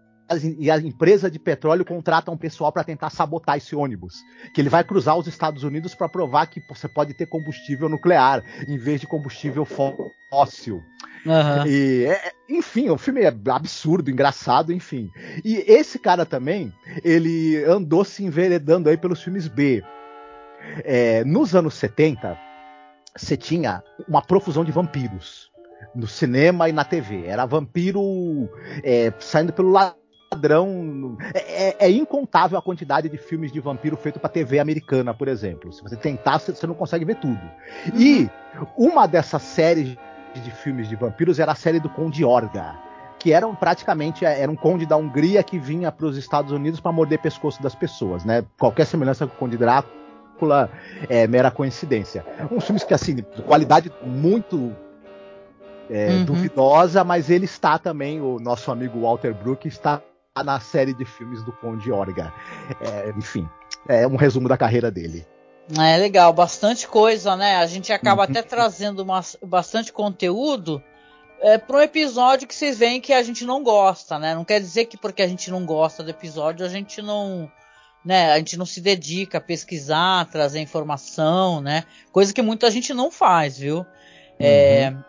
e 0.59 0.71
a 0.71 0.79
empresa 0.79 1.31
de 1.31 1.38
petróleo 1.38 1.85
contrata 1.85 2.31
um 2.31 2.37
pessoal 2.37 2.73
para 2.73 2.85
tentar 2.85 3.11
sabotar 3.11 3.57
esse 3.57 3.75
ônibus. 3.75 4.23
Que 4.55 4.61
ele 4.61 4.68
vai 4.68 4.85
cruzar 4.85 5.16
os 5.16 5.27
Estados 5.27 5.62
Unidos 5.62 5.95
para 5.95 6.09
provar 6.09 6.47
que 6.47 6.61
você 6.68 6.88
pode 6.88 7.14
ter 7.14 7.27
combustível 7.27 7.88
nuclear 7.88 8.42
em 8.68 8.79
vez 8.79 9.01
de 9.01 9.07
combustível 9.07 9.64
fóssil. 9.64 10.83
Uhum. 11.25 11.66
E, 11.66 12.07
é, 12.07 12.33
enfim, 12.49 12.90
o 12.90 12.99
filme 12.99 13.23
é 13.23 13.35
absurdo, 13.51 14.11
engraçado, 14.11 14.73
enfim. 14.73 15.11
E 15.45 15.57
esse 15.66 15.99
cara 15.99 16.27
também, 16.27 16.73
ele 17.05 17.64
andou 17.64 18.05
se 18.05 18.25
enveredando 18.25 18.88
aí 18.88 18.97
pelos 18.97 19.23
filmes 19.23 19.47
B. 19.47 19.83
É, 20.85 21.25
nos 21.25 21.55
anos 21.55 21.75
70, 21.75 22.38
você 23.16 23.37
tinha 23.37 23.83
uma 24.09 24.23
profusão 24.23 24.64
de 24.64 24.73
vampiros 24.73 25.51
no 25.95 26.07
cinema 26.07 26.68
e 26.68 26.73
na 26.73 26.85
TV. 26.85 27.27
Era 27.27 27.47
vampiro 27.47 28.49
é, 28.83 29.12
saindo 29.18 29.53
pelo 29.53 29.71
lado 29.71 30.02
padrão. 30.33 31.16
É, 31.35 31.68
é, 31.68 31.77
é, 31.79 31.90
incontável 31.90 32.59
a 32.59 32.62
quantidade 32.62 33.09
de 33.09 33.18
filmes 33.18 33.53
de 33.53 33.61
vampiro 33.61 33.97
feito 33.97 34.18
para 34.18 34.31
TV 34.31 34.59
americana, 34.59 35.12
por 35.12 35.29
exemplo. 35.29 35.73
Se 35.73 35.83
você 35.83 35.97
tentar, 35.97 36.38
você 36.38 36.66
não 36.66 36.75
consegue 36.75 37.05
ver 37.05 37.16
tudo. 37.16 37.40
Uhum. 37.92 38.01
E 38.01 38.31
uma 38.77 39.07
dessas 39.07 39.42
séries 39.42 39.97
de 40.35 40.51
filmes 40.51 40.88
de 40.88 40.97
vampiros 40.97 41.38
era 41.38 41.53
a 41.53 41.55
série 41.55 41.79
do 41.79 41.88
Conde 41.88 42.25
Orga. 42.25 42.75
Que 43.18 43.33
eram 43.33 43.55
praticamente 43.55 44.25
era 44.25 44.51
um 44.51 44.57
conde 44.57 44.85
da 44.85 44.97
Hungria 44.97 45.45
que 45.45 45.57
vinha 45.57 45.92
para 45.92 46.07
os 46.07 46.16
Estados 46.16 46.51
Unidos 46.51 46.81
para 46.81 46.90
morder 46.90 47.21
pescoço 47.21 47.62
das 47.62 47.75
pessoas, 47.75 48.25
né? 48.25 48.45
Qualquer 48.59 48.85
semelhança 48.85 49.29
com 49.29 49.35
o 49.35 49.38
Conde 49.38 49.57
Drácula 49.57 50.68
é 51.09 51.29
mera 51.29 51.49
coincidência. 51.49 52.25
Uns 52.51 52.64
filmes 52.64 52.83
que 52.83 52.92
assim, 52.92 53.14
de 53.14 53.23
qualidade 53.23 53.92
muito 54.05 54.75
é, 55.88 56.09
uhum. 56.09 56.25
duvidosa, 56.25 57.05
mas 57.05 57.31
ele 57.31 57.45
está 57.45 57.79
também, 57.79 58.21
o 58.21 58.40
nosso 58.40 58.73
amigo 58.73 59.03
Walter 59.03 59.33
Brook 59.33 59.68
está 59.68 60.03
na 60.42 60.59
série 60.61 60.95
de 60.95 61.05
filmes 61.05 61.42
do 61.42 61.53
Conde 61.53 61.92
Orga. 61.92 62.33
É, 62.81 63.11
enfim, 63.11 63.47
é 63.87 64.07
um 64.07 64.16
resumo 64.16 64.49
da 64.49 64.57
carreira 64.57 64.90
dele. 64.90 65.27
É 65.79 65.97
legal, 65.97 66.33
bastante 66.33 66.88
coisa, 66.88 67.37
né? 67.37 67.57
A 67.57 67.66
gente 67.66 67.92
acaba 67.92 68.23
uhum. 68.23 68.31
até 68.31 68.42
trazendo 68.42 69.01
uma, 69.01 69.21
bastante 69.42 69.92
conteúdo 69.92 70.83
é, 71.40 71.59
para 71.59 71.77
um 71.77 71.81
episódio 71.81 72.49
que 72.49 72.55
vocês 72.55 72.79
veem 72.79 73.01
que 73.01 73.12
a 73.12 73.23
gente 73.23 73.45
não 73.45 73.62
gosta, 73.62 74.18
né? 74.18 74.35
Não 74.35 74.45
quer 74.45 74.61
dizer 74.61 74.87
que 74.87 74.97
porque 74.97 75.23
a 75.23 75.29
gente 75.29 75.51
não 75.51 75.66
gosta 75.66 76.03
do 76.03 76.11
episódio 76.11 76.64
a 76.64 76.68
gente 76.68 77.03
não, 77.03 77.51
né? 78.05 78.33
A 78.33 78.38
gente 78.38 78.57
não 78.57 78.66
se 78.66 78.81
dedica 78.81 79.38
a 79.38 79.40
pesquisar, 79.40 80.31
trazer 80.31 80.61
informação, 80.61 81.61
né? 81.61 81.85
Coisa 82.11 82.33
que 82.33 82.42
muita 82.42 82.71
gente 82.71 82.95
não 82.95 83.11
faz, 83.11 83.59
viu? 83.59 83.85
É, 84.38 84.90
uhum. 84.90 84.99
É, 84.99 85.05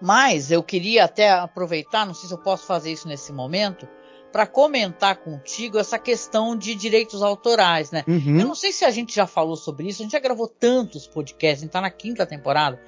mas 0.00 0.50
eu 0.50 0.62
queria 0.62 1.04
até 1.04 1.30
aproveitar, 1.30 2.04
não 2.04 2.14
sei 2.14 2.28
se 2.28 2.34
eu 2.34 2.38
posso 2.38 2.66
fazer 2.66 2.92
isso 2.92 3.08
nesse 3.08 3.32
momento, 3.32 3.88
para 4.36 4.46
comentar 4.46 5.16
contigo 5.16 5.78
essa 5.78 5.98
questão 5.98 6.54
de 6.54 6.74
direitos 6.74 7.22
autorais, 7.22 7.90
né? 7.90 8.04
Uhum. 8.06 8.38
Eu 8.38 8.46
não 8.46 8.54
sei 8.54 8.70
se 8.70 8.84
a 8.84 8.90
gente 8.90 9.14
já 9.14 9.26
falou 9.26 9.56
sobre 9.56 9.88
isso, 9.88 10.02
a 10.02 10.04
gente 10.04 10.12
já 10.12 10.18
gravou 10.18 10.46
tantos 10.46 11.06
podcasts, 11.06 11.62
a 11.62 11.64
gente 11.64 11.72
tá 11.72 11.80
na 11.80 11.88
quinta 11.88 12.26
temporada, 12.26 12.78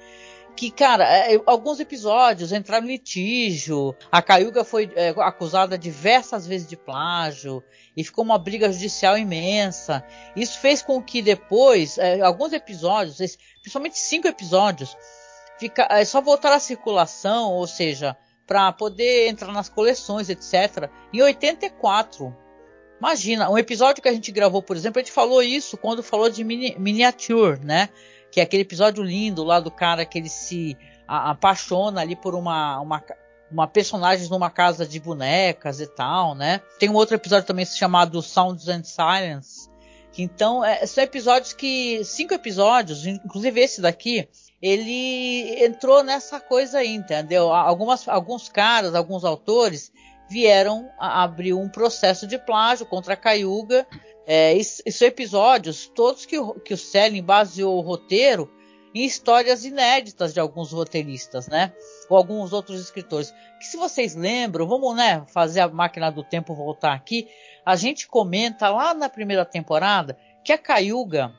que, 0.55 0.69
cara, 0.69 1.05
é, 1.05 1.41
alguns 1.47 1.79
episódios 1.79 2.51
entraram 2.51 2.85
em 2.85 2.91
litígio, 2.91 3.95
a 4.11 4.21
Cayuga 4.21 4.63
foi 4.63 4.91
é, 4.95 5.09
acusada 5.17 5.75
diversas 5.75 6.45
vezes 6.45 6.67
de 6.67 6.77
plágio, 6.77 7.63
e 7.97 8.03
ficou 8.03 8.23
uma 8.23 8.37
briga 8.37 8.71
judicial 8.71 9.17
imensa. 9.17 10.03
Isso 10.35 10.59
fez 10.59 10.83
com 10.83 11.01
que 11.01 11.19
depois, 11.19 11.97
é, 11.97 12.21
alguns 12.21 12.53
episódios, 12.53 13.17
principalmente 13.63 13.97
cinco 13.97 14.27
episódios, 14.27 14.95
fica, 15.57 15.87
é, 15.89 16.05
só 16.05 16.21
voltaram 16.21 16.57
à 16.57 16.59
circulação, 16.59 17.53
ou 17.53 17.65
seja, 17.65 18.15
para 18.49 18.71
poder 18.71 19.27
entrar 19.27 19.53
nas 19.53 19.69
coleções, 19.69 20.27
etc. 20.27 20.89
Em 21.13 21.21
84. 21.21 22.35
Imagina, 22.97 23.47
um 23.47 23.59
episódio 23.59 24.01
que 24.01 24.09
a 24.09 24.11
gente 24.11 24.31
gravou, 24.31 24.63
por 24.63 24.75
exemplo, 24.75 24.99
a 24.99 25.03
gente 25.03 25.13
falou 25.13 25.43
isso 25.43 25.77
quando 25.77 26.01
falou 26.01 26.31
de 26.31 26.43
mini, 26.43 26.75
miniature, 26.79 27.63
né? 27.63 27.89
Que 28.31 28.39
é 28.39 28.43
aquele 28.43 28.63
episódio 28.63 29.03
lindo 29.03 29.43
lá 29.43 29.59
do 29.59 29.69
cara 29.69 30.03
que 30.03 30.17
ele 30.17 30.29
se 30.29 30.75
a, 31.07 31.29
apaixona 31.29 32.01
ali 32.01 32.15
por 32.15 32.33
uma, 32.33 32.79
uma, 32.79 33.03
uma 33.51 33.67
personagem 33.67 34.27
numa 34.27 34.49
casa 34.49 34.83
de 34.83 34.99
bonecas 34.99 35.79
e 35.79 35.85
tal, 35.85 36.33
né? 36.33 36.59
Tem 36.79 36.89
um 36.89 36.95
outro 36.95 37.13
episódio 37.13 37.45
também 37.45 37.67
chamado 37.67 38.19
Sounds 38.19 38.67
and 38.67 38.83
Silence. 38.83 39.69
Então, 40.17 40.65
é, 40.65 40.87
são 40.87 41.03
episódios 41.03 41.53
que. 41.53 42.03
Cinco 42.03 42.33
episódios, 42.33 43.05
inclusive 43.05 43.61
esse 43.61 43.79
daqui, 43.79 44.27
ele 44.61 45.63
entrou 45.63 46.03
nessa 46.03 46.39
coisa 46.39 46.79
aí, 46.79 46.93
entendeu? 46.93 47.51
Algumas, 47.51 48.07
alguns 48.07 48.49
caras, 48.49 48.93
alguns 48.93 49.23
autores 49.23 49.91
vieram 50.29 50.89
abrir 50.99 51.53
um 51.53 51.69
processo 51.69 52.27
de 52.27 52.37
plágio 52.37 52.85
contra 52.85 53.13
a 53.13 53.17
Cayuga. 53.17 53.87
É, 54.27 54.55
são 54.63 55.07
episódios 55.07 55.87
todos 55.87 56.25
que, 56.25 56.37
que 56.63 56.73
o 56.73 56.77
Selling 56.77 57.23
baseou 57.23 57.77
o 57.77 57.81
roteiro 57.81 58.51
em 58.93 59.05
histórias 59.05 59.65
inéditas 59.65 60.33
de 60.33 60.39
alguns 60.39 60.71
roteiristas, 60.71 61.47
né? 61.47 61.73
Ou 62.09 62.17
alguns 62.17 62.53
outros 62.53 62.81
escritores. 62.81 63.33
Que 63.59 63.65
se 63.65 63.77
vocês 63.77 64.15
lembram, 64.15 64.67
vamos 64.67 64.95
né, 64.95 65.23
fazer 65.27 65.61
a 65.61 65.67
máquina 65.67 66.11
do 66.11 66.23
tempo 66.23 66.53
voltar 66.53 66.93
aqui. 66.93 67.27
A 67.65 67.75
gente 67.75 68.07
comenta 68.07 68.69
lá 68.69 68.93
na 68.93 69.09
primeira 69.09 69.45
temporada 69.45 70.17
que 70.43 70.51
a 70.51 70.57
Cayuga 70.57 71.33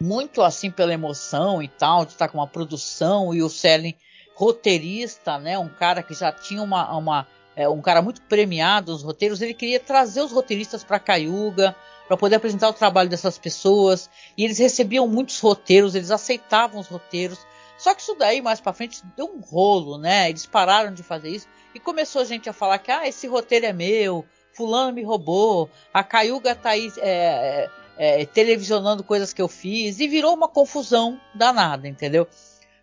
muito 0.00 0.42
assim 0.42 0.70
pela 0.70 0.92
emoção 0.92 1.62
e 1.62 1.68
tal, 1.68 2.04
de 2.04 2.12
estar 2.12 2.28
com 2.28 2.38
uma 2.38 2.46
produção 2.46 3.34
e 3.34 3.42
o 3.42 3.48
Selling 3.48 3.94
roteirista, 4.34 5.38
né? 5.38 5.58
Um 5.58 5.68
cara 5.68 6.02
que 6.02 6.14
já 6.14 6.32
tinha 6.32 6.62
uma, 6.62 6.96
uma 6.96 7.26
é, 7.56 7.68
um 7.68 7.80
cara 7.80 8.02
muito 8.02 8.20
premiado 8.22 8.92
nos 8.92 9.02
roteiros, 9.02 9.40
ele 9.40 9.54
queria 9.54 9.78
trazer 9.78 10.22
os 10.22 10.32
roteiristas 10.32 10.82
para 10.82 10.98
Cayuga 10.98 11.74
para 12.06 12.16
poder 12.16 12.36
apresentar 12.36 12.68
o 12.68 12.72
trabalho 12.72 13.08
dessas 13.08 13.38
pessoas 13.38 14.10
e 14.36 14.44
eles 14.44 14.58
recebiam 14.58 15.06
muitos 15.06 15.40
roteiros, 15.40 15.94
eles 15.94 16.10
aceitavam 16.10 16.80
os 16.80 16.88
roteiros. 16.88 17.38
Só 17.78 17.94
que 17.94 18.02
isso 18.02 18.14
daí 18.14 18.42
mais 18.42 18.60
para 18.60 18.72
frente 18.72 19.02
deu 19.16 19.26
um 19.26 19.40
rolo, 19.40 19.98
né? 19.98 20.28
Eles 20.28 20.46
pararam 20.46 20.92
de 20.92 21.02
fazer 21.02 21.30
isso 21.30 21.48
e 21.74 21.80
começou 21.80 22.22
a 22.22 22.24
gente 22.24 22.48
a 22.48 22.52
falar 22.52 22.78
que 22.78 22.90
ah, 22.90 23.06
esse 23.06 23.26
roteiro 23.26 23.66
é 23.66 23.72
meu, 23.72 24.24
fulano 24.52 24.92
me 24.92 25.02
roubou, 25.02 25.68
a 25.92 26.02
Cayuga 26.02 26.54
tá 26.54 26.70
aí 26.70 26.92
é, 26.98 27.68
é 27.96 28.24
televisionando 28.26 29.04
coisas 29.04 29.32
que 29.32 29.40
eu 29.40 29.48
fiz 29.48 30.00
e 30.00 30.08
virou 30.08 30.34
uma 30.34 30.48
confusão 30.48 31.20
danada, 31.34 31.88
entendeu? 31.88 32.26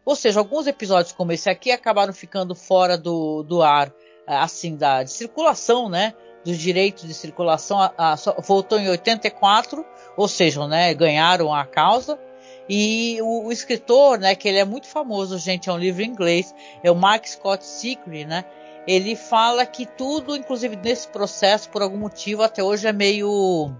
Ou 0.04 0.15
seja, 0.15 0.39
alguns 0.39 0.67
episódios 0.67 1.13
como 1.13 1.32
esse 1.32 1.50
aqui 1.50 1.71
acabaram 1.71 2.13
ficando 2.13 2.56
fora 2.56 2.97
do, 2.97 3.43
do 3.43 3.62
ar, 3.62 3.93
é, 4.28 4.36
assim, 4.36 4.76
da 4.76 5.06
circulação, 5.06 5.89
né? 5.89 6.13
Dos 6.43 6.58
direitos 6.58 7.08
de 7.08 7.13
circulação, 7.13 7.80
a, 7.80 7.91
a, 7.97 8.15
voltou 8.41 8.80
em 8.80 8.89
84, 8.89 9.86
ou 10.17 10.28
seja, 10.28 10.67
né, 10.67 10.91
ganharam 10.93 11.54
a 11.54 11.65
causa. 11.65 12.19
E 12.67 13.19
o, 13.21 13.47
o, 13.47 13.52
escritor, 13.52 14.17
né, 14.17 14.34
que 14.34 14.47
ele 14.47 14.58
é 14.58 14.65
muito 14.65 14.88
famoso, 14.88 15.38
gente, 15.38 15.69
é 15.69 15.74
um 15.74 15.78
livro 15.78 16.02
em 16.02 16.08
inglês, 16.08 16.56
é 16.82 16.89
o 16.89 16.95
Mark 16.95 17.28
Scott 17.28 17.63
Secret, 17.63 18.26
né? 18.26 18.43
Ele 18.88 19.15
fala 19.15 19.65
que 19.67 19.86
tudo, 19.86 20.36
inclusive 20.36 20.76
nesse 20.76 21.08
processo, 21.08 21.69
por 21.69 21.84
algum 21.84 21.97
motivo, 21.97 22.41
até 22.41 22.63
hoje 22.63 22.88
é 22.88 22.93
meio 22.93 23.71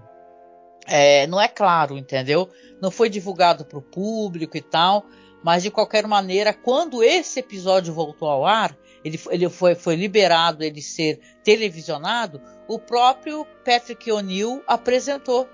é, 0.86 1.26
não 1.26 1.40
é 1.40 1.48
claro, 1.48 1.96
entendeu? 1.96 2.48
Não 2.80 2.90
foi 2.90 3.08
divulgado 3.08 3.64
para 3.64 3.78
o 3.78 3.82
público 3.82 4.56
e 4.56 4.60
tal, 4.62 5.06
mas 5.42 5.62
de 5.62 5.70
qualquer 5.70 6.06
maneira, 6.06 6.52
quando 6.52 7.02
esse 7.02 7.40
episódio 7.40 7.92
voltou 7.92 8.28
ao 8.28 8.46
ar, 8.46 8.76
ele, 9.04 9.20
ele 9.30 9.48
foi, 9.48 9.74
foi 9.74 9.96
liberado 9.96 10.62
ele 10.62 10.80
ser 10.80 11.20
televisionado, 11.42 12.40
o 12.68 12.78
próprio 12.78 13.44
Patrick 13.64 14.10
O'Neill 14.10 14.62
apresentou 14.66 15.48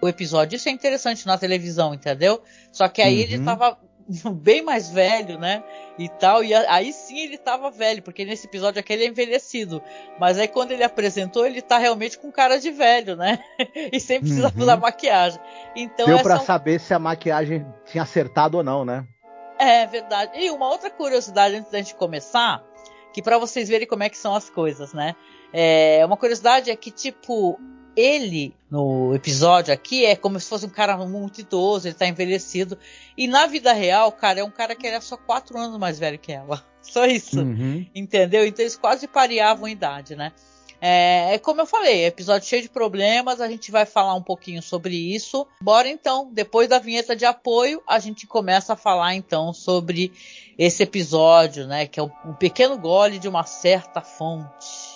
o 0.00 0.08
episódio. 0.08 0.56
Isso 0.56 0.68
é 0.68 0.72
interessante 0.72 1.26
na 1.26 1.38
televisão, 1.38 1.94
entendeu? 1.94 2.42
Só 2.72 2.88
que 2.88 3.02
aí 3.02 3.16
uhum. 3.16 3.22
ele 3.22 3.34
estava 3.36 3.78
bem 4.34 4.62
mais 4.62 4.88
velho, 4.90 5.38
né? 5.38 5.62
E 5.98 6.08
tal. 6.08 6.44
E 6.44 6.54
aí 6.54 6.92
sim 6.92 7.18
ele 7.20 7.38
tava 7.38 7.70
velho, 7.70 8.02
porque 8.02 8.24
nesse 8.24 8.46
episódio 8.46 8.80
aqui 8.80 8.92
ele 8.92 9.04
é 9.04 9.08
envelhecido. 9.08 9.82
Mas 10.18 10.38
aí 10.38 10.48
quando 10.48 10.72
ele 10.72 10.84
apresentou, 10.84 11.46
ele 11.46 11.60
tá 11.60 11.78
realmente 11.78 12.18
com 12.18 12.30
cara 12.30 12.58
de 12.58 12.70
velho, 12.70 13.16
né? 13.16 13.38
e 13.92 13.98
sem 14.00 14.20
precisar 14.20 14.52
uhum. 14.54 14.62
usar 14.62 14.76
maquiagem. 14.76 15.40
Então, 15.74 16.06
Deu 16.06 16.22
pra 16.22 16.40
saber 16.40 16.80
se 16.80 16.94
a 16.94 16.98
maquiagem 16.98 17.66
tinha 17.84 18.02
acertado 18.02 18.58
ou 18.58 18.64
não, 18.64 18.84
né? 18.84 19.06
É 19.58 19.86
verdade. 19.86 20.32
E 20.38 20.50
uma 20.50 20.68
outra 20.68 20.90
curiosidade 20.90 21.56
antes 21.56 21.70
da 21.70 21.78
gente 21.78 21.94
começar, 21.94 22.62
que 23.12 23.22
para 23.22 23.38
vocês 23.38 23.68
verem 23.68 23.86
como 23.86 24.02
é 24.02 24.08
que 24.08 24.18
são 24.18 24.34
as 24.34 24.50
coisas, 24.50 24.92
né? 24.92 25.16
É, 25.52 26.04
uma 26.04 26.16
curiosidade 26.16 26.70
é 26.70 26.76
que, 26.76 26.90
tipo, 26.90 27.58
ele, 27.96 28.54
no 28.70 29.14
episódio 29.14 29.72
aqui, 29.72 30.04
é 30.04 30.14
como 30.14 30.38
se 30.38 30.48
fosse 30.48 30.66
um 30.66 30.70
cara 30.70 30.96
muito 30.98 31.40
idoso, 31.40 31.88
ele 31.88 31.94
tá 31.94 32.06
envelhecido. 32.06 32.78
E 33.16 33.26
na 33.26 33.46
vida 33.46 33.72
real, 33.72 34.12
cara, 34.12 34.40
é 34.40 34.44
um 34.44 34.50
cara 34.50 34.76
que 34.76 34.86
era 34.86 35.00
só 35.00 35.16
quatro 35.16 35.58
anos 35.58 35.78
mais 35.78 35.98
velho 35.98 36.18
que 36.18 36.32
ela. 36.32 36.62
Só 36.82 37.04
isso. 37.04 37.40
Uhum. 37.40 37.84
Entendeu? 37.92 38.46
Então 38.46 38.62
eles 38.62 38.76
quase 38.76 39.08
pareavam 39.08 39.64
a 39.64 39.70
idade, 39.70 40.14
né? 40.14 40.32
É, 40.80 41.34
é, 41.34 41.38
como 41.38 41.60
eu 41.60 41.66
falei, 41.66 42.04
episódio 42.04 42.48
cheio 42.48 42.62
de 42.62 42.68
problemas, 42.68 43.40
a 43.40 43.48
gente 43.48 43.72
vai 43.72 43.86
falar 43.86 44.14
um 44.14 44.22
pouquinho 44.22 44.62
sobre 44.62 44.94
isso. 44.94 45.46
Bora 45.60 45.88
então, 45.88 46.30
depois 46.32 46.68
da 46.68 46.78
vinheta 46.78 47.16
de 47.16 47.24
apoio, 47.24 47.82
a 47.88 47.98
gente 47.98 48.26
começa 48.26 48.74
a 48.74 48.76
falar 48.76 49.14
então 49.14 49.52
sobre 49.52 50.12
esse 50.58 50.82
episódio, 50.82 51.66
né? 51.66 51.86
Que 51.86 51.98
é 51.98 52.02
um, 52.02 52.10
um 52.24 52.34
pequeno 52.34 52.78
gole 52.78 53.18
de 53.18 53.26
uma 53.26 53.44
certa 53.44 54.00
fonte. 54.00 54.95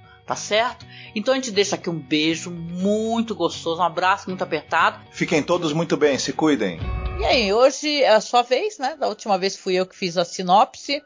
tá 0.25 0.35
certo? 0.35 0.85
Então 1.15 1.33
a 1.33 1.37
gente 1.37 1.51
deixa 1.51 1.75
aqui 1.75 1.89
um 1.89 1.99
beijo 1.99 2.51
muito 2.51 3.35
gostoso, 3.35 3.81
um 3.81 3.85
abraço 3.85 4.29
muito 4.29 4.43
apertado. 4.43 4.99
Fiquem 5.11 5.43
todos 5.43 5.73
muito 5.73 5.97
bem, 5.97 6.17
se 6.17 6.33
cuidem. 6.33 6.79
E 7.19 7.25
aí, 7.25 7.53
hoje 7.53 8.01
é 8.01 8.09
a 8.09 8.21
sua 8.21 8.41
vez, 8.41 8.79
né? 8.79 8.95
Da 8.95 9.07
última 9.07 9.37
vez 9.37 9.55
fui 9.55 9.75
eu 9.75 9.85
que 9.85 9.95
fiz 9.95 10.17
a 10.17 10.25
sinopse. 10.25 11.03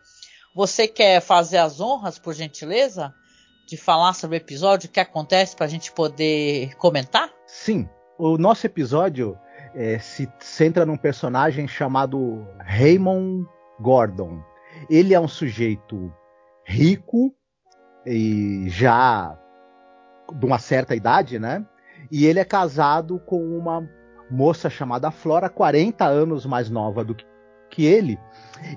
Você 0.55 0.87
quer 0.87 1.19
fazer 1.19 1.57
as 1.57 1.81
honras, 1.81 2.17
por 2.17 2.33
gentileza? 2.33 3.13
De 3.67 3.75
falar 3.75 4.13
sobre 4.13 4.37
o 4.37 4.39
episódio, 4.39 4.87
o 4.87 4.91
que 4.91 4.99
acontece 4.99 5.55
para 5.55 5.65
a 5.65 5.69
gente 5.69 5.91
poder 5.91 6.73
comentar? 6.75 7.29
Sim. 7.45 7.89
O 8.17 8.37
nosso 8.37 8.65
episódio 8.65 9.37
é, 9.73 9.99
se 9.99 10.31
centra 10.39 10.85
num 10.85 10.95
personagem 10.95 11.67
chamado 11.67 12.47
Raymond 12.59 13.45
Gordon. 13.81 14.41
Ele 14.89 15.13
é 15.13 15.19
um 15.19 15.27
sujeito 15.27 16.13
rico, 16.65 17.35
e 18.05 18.65
já 18.67 19.37
de 20.33 20.45
uma 20.45 20.59
certa 20.59 20.95
idade, 20.95 21.39
né? 21.39 21.65
E 22.11 22.25
ele 22.25 22.39
é 22.39 22.45
casado 22.45 23.19
com 23.19 23.41
uma 23.57 23.87
moça 24.29 24.69
chamada 24.69 25.11
Flora, 25.11 25.49
40 25.49 26.05
anos 26.05 26.45
mais 26.45 26.69
nova 26.69 27.03
do 27.03 27.15
que 27.69 27.85
ele. 27.85 28.19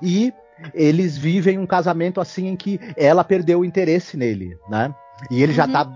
E 0.02 0.32
eles 0.74 1.16
vivem 1.16 1.58
um 1.58 1.66
casamento 1.66 2.20
assim 2.20 2.48
em 2.48 2.56
que 2.56 2.80
ela 2.96 3.24
perdeu 3.24 3.60
o 3.60 3.64
interesse 3.64 4.16
nele, 4.16 4.56
né? 4.68 4.94
E 5.30 5.42
ele 5.42 5.52
uhum. 5.52 5.56
já 5.56 5.68
tá 5.68 5.86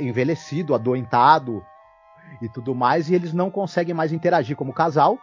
envelhecido, 0.00 0.74
adoentado 0.74 1.64
e 2.42 2.48
tudo 2.48 2.74
mais, 2.74 3.08
e 3.08 3.14
eles 3.14 3.32
não 3.32 3.50
conseguem 3.50 3.94
mais 3.94 4.12
interagir 4.12 4.56
como 4.56 4.72
casal. 4.72 5.18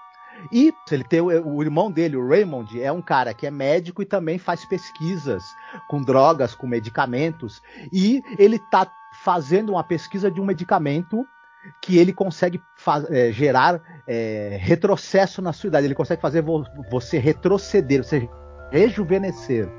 E 0.51 0.73
ele 0.91 1.03
tem 1.03 1.21
o, 1.21 1.27
o, 1.27 1.63
irmão 1.63 1.91
dele, 1.91 2.17
o 2.17 2.27
Raymond, 2.27 2.81
é 2.81 2.91
um 2.91 3.01
cara 3.01 3.33
que 3.33 3.47
é 3.47 3.51
médico 3.51 4.01
e 4.01 4.05
também 4.05 4.37
faz 4.37 4.65
pesquisas 4.65 5.43
com 5.87 6.01
drogas, 6.01 6.53
com 6.55 6.67
medicamentos. 6.67 7.61
E 7.91 8.21
ele 8.37 8.57
está 8.57 8.91
fazendo 9.23 9.71
uma 9.71 9.83
pesquisa 9.83 10.29
de 10.29 10.41
um 10.41 10.45
medicamento 10.45 11.25
que 11.81 11.97
ele 11.97 12.11
consegue 12.11 12.61
é, 13.09 13.31
gerar 13.31 13.81
é, 14.07 14.57
retrocesso 14.61 15.41
na 15.41 15.53
sua 15.53 15.67
idade. 15.67 15.87
Ele 15.87 15.95
consegue 15.95 16.21
fazer 16.21 16.41
vo 16.41 16.65
você 16.89 17.17
retroceder, 17.17 18.03
você 18.03 18.27
rejuvenescer. 18.71 19.69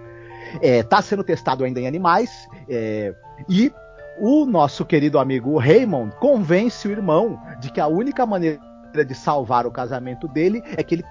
Está 0.54 0.66
é, 0.66 0.82
tá 0.82 1.02
sendo 1.02 1.24
testado 1.24 1.64
ainda 1.64 1.80
em 1.80 1.86
animais 1.86 2.30
é, 2.68 3.14
e 3.48 3.72
o 4.18 4.46
nosso 4.46 4.84
querido 4.84 5.18
amigo 5.18 5.58
Raymond 5.58 6.14
convence 6.16 6.86
o 6.86 6.90
irmão 6.90 7.40
de 7.60 7.72
que 7.72 7.80
a 7.80 7.88
única 7.88 8.24
maneira 8.24 8.60
de 9.02 9.14
salvar 9.14 9.66
o 9.66 9.72
casamento 9.72 10.28
dele 10.28 10.62
é 10.76 10.82
que 10.82 10.96
ele 10.96 11.04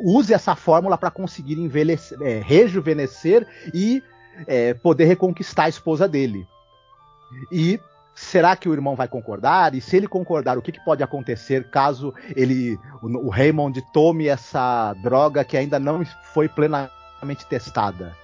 use 0.00 0.32
essa 0.32 0.54
fórmula 0.54 0.96
para 0.96 1.10
conseguir 1.10 1.58
envelhecer, 1.58 2.20
é, 2.22 2.40
rejuvenescer 2.40 3.46
e 3.74 4.02
é, 4.46 4.74
poder 4.74 5.06
reconquistar 5.06 5.64
a 5.64 5.68
esposa 5.68 6.06
dele. 6.06 6.46
E 7.50 7.80
será 8.14 8.56
que 8.56 8.68
o 8.68 8.72
irmão 8.72 8.94
vai 8.94 9.08
concordar? 9.08 9.74
E 9.74 9.80
se 9.80 9.96
ele 9.96 10.06
concordar, 10.06 10.58
o 10.58 10.62
que, 10.62 10.72
que 10.72 10.84
pode 10.84 11.02
acontecer 11.02 11.70
caso 11.70 12.14
ele, 12.34 12.78
o, 13.02 13.26
o 13.26 13.28
Raymond 13.28 13.80
tome 13.92 14.28
essa 14.28 14.94
droga 14.94 15.44
que 15.44 15.56
ainda 15.56 15.78
não 15.78 16.04
foi 16.32 16.48
plenamente 16.48 17.46
testada? 17.48 18.16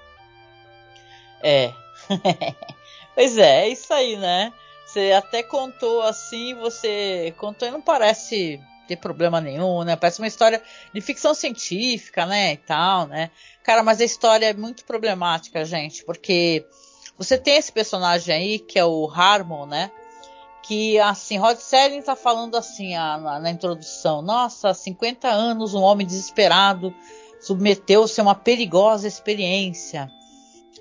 É. 1.43 1.73
pois 3.15 3.37
é, 3.39 3.67
é 3.67 3.69
isso 3.69 3.93
aí, 3.93 4.17
né? 4.17 4.53
Você 4.87 5.13
até 5.13 5.43
contou 5.43 6.03
assim, 6.03 6.55
você 6.55 7.35
contou 7.37 7.67
e 7.67 7.71
não 7.71 7.81
parece 7.81 8.61
ter 8.87 8.97
problema 8.97 9.41
nenhum, 9.41 9.83
né? 9.83 9.97
Parece 9.97 10.21
uma 10.21 10.27
história 10.27 10.63
de 10.93 11.01
ficção 11.01 11.35
científica, 11.35 12.27
né? 12.27 12.53
E 12.53 12.57
tal, 12.57 13.07
né? 13.07 13.31
Cara, 13.63 13.83
mas 13.83 14.01
a 14.01 14.05
história 14.05 14.47
é 14.47 14.55
muito 14.55 14.85
problemática, 14.85 15.65
gente, 15.65 16.05
porque 16.05 16.65
você 17.17 17.39
tem 17.39 17.57
esse 17.57 17.73
personagem 17.73 18.35
aí, 18.35 18.59
que 18.59 18.79
é 18.79 18.85
o 18.85 19.09
Harmon, 19.11 19.67
né? 19.67 19.91
Que, 20.63 20.99
assim, 20.99 21.37
Rod 21.37 21.59
Serling 21.59 22.01
tá 22.03 22.17
falando 22.17 22.57
assim 22.57 22.95
a, 22.95 23.19
na, 23.19 23.41
na 23.41 23.51
introdução: 23.51 24.23
Nossa, 24.23 24.73
50 24.73 25.29
anos, 25.29 25.75
um 25.75 25.83
homem 25.83 26.07
desesperado 26.07 26.95
submeteu-se 27.41 28.19
a 28.19 28.23
uma 28.23 28.35
perigosa 28.35 29.07
experiência 29.07 30.11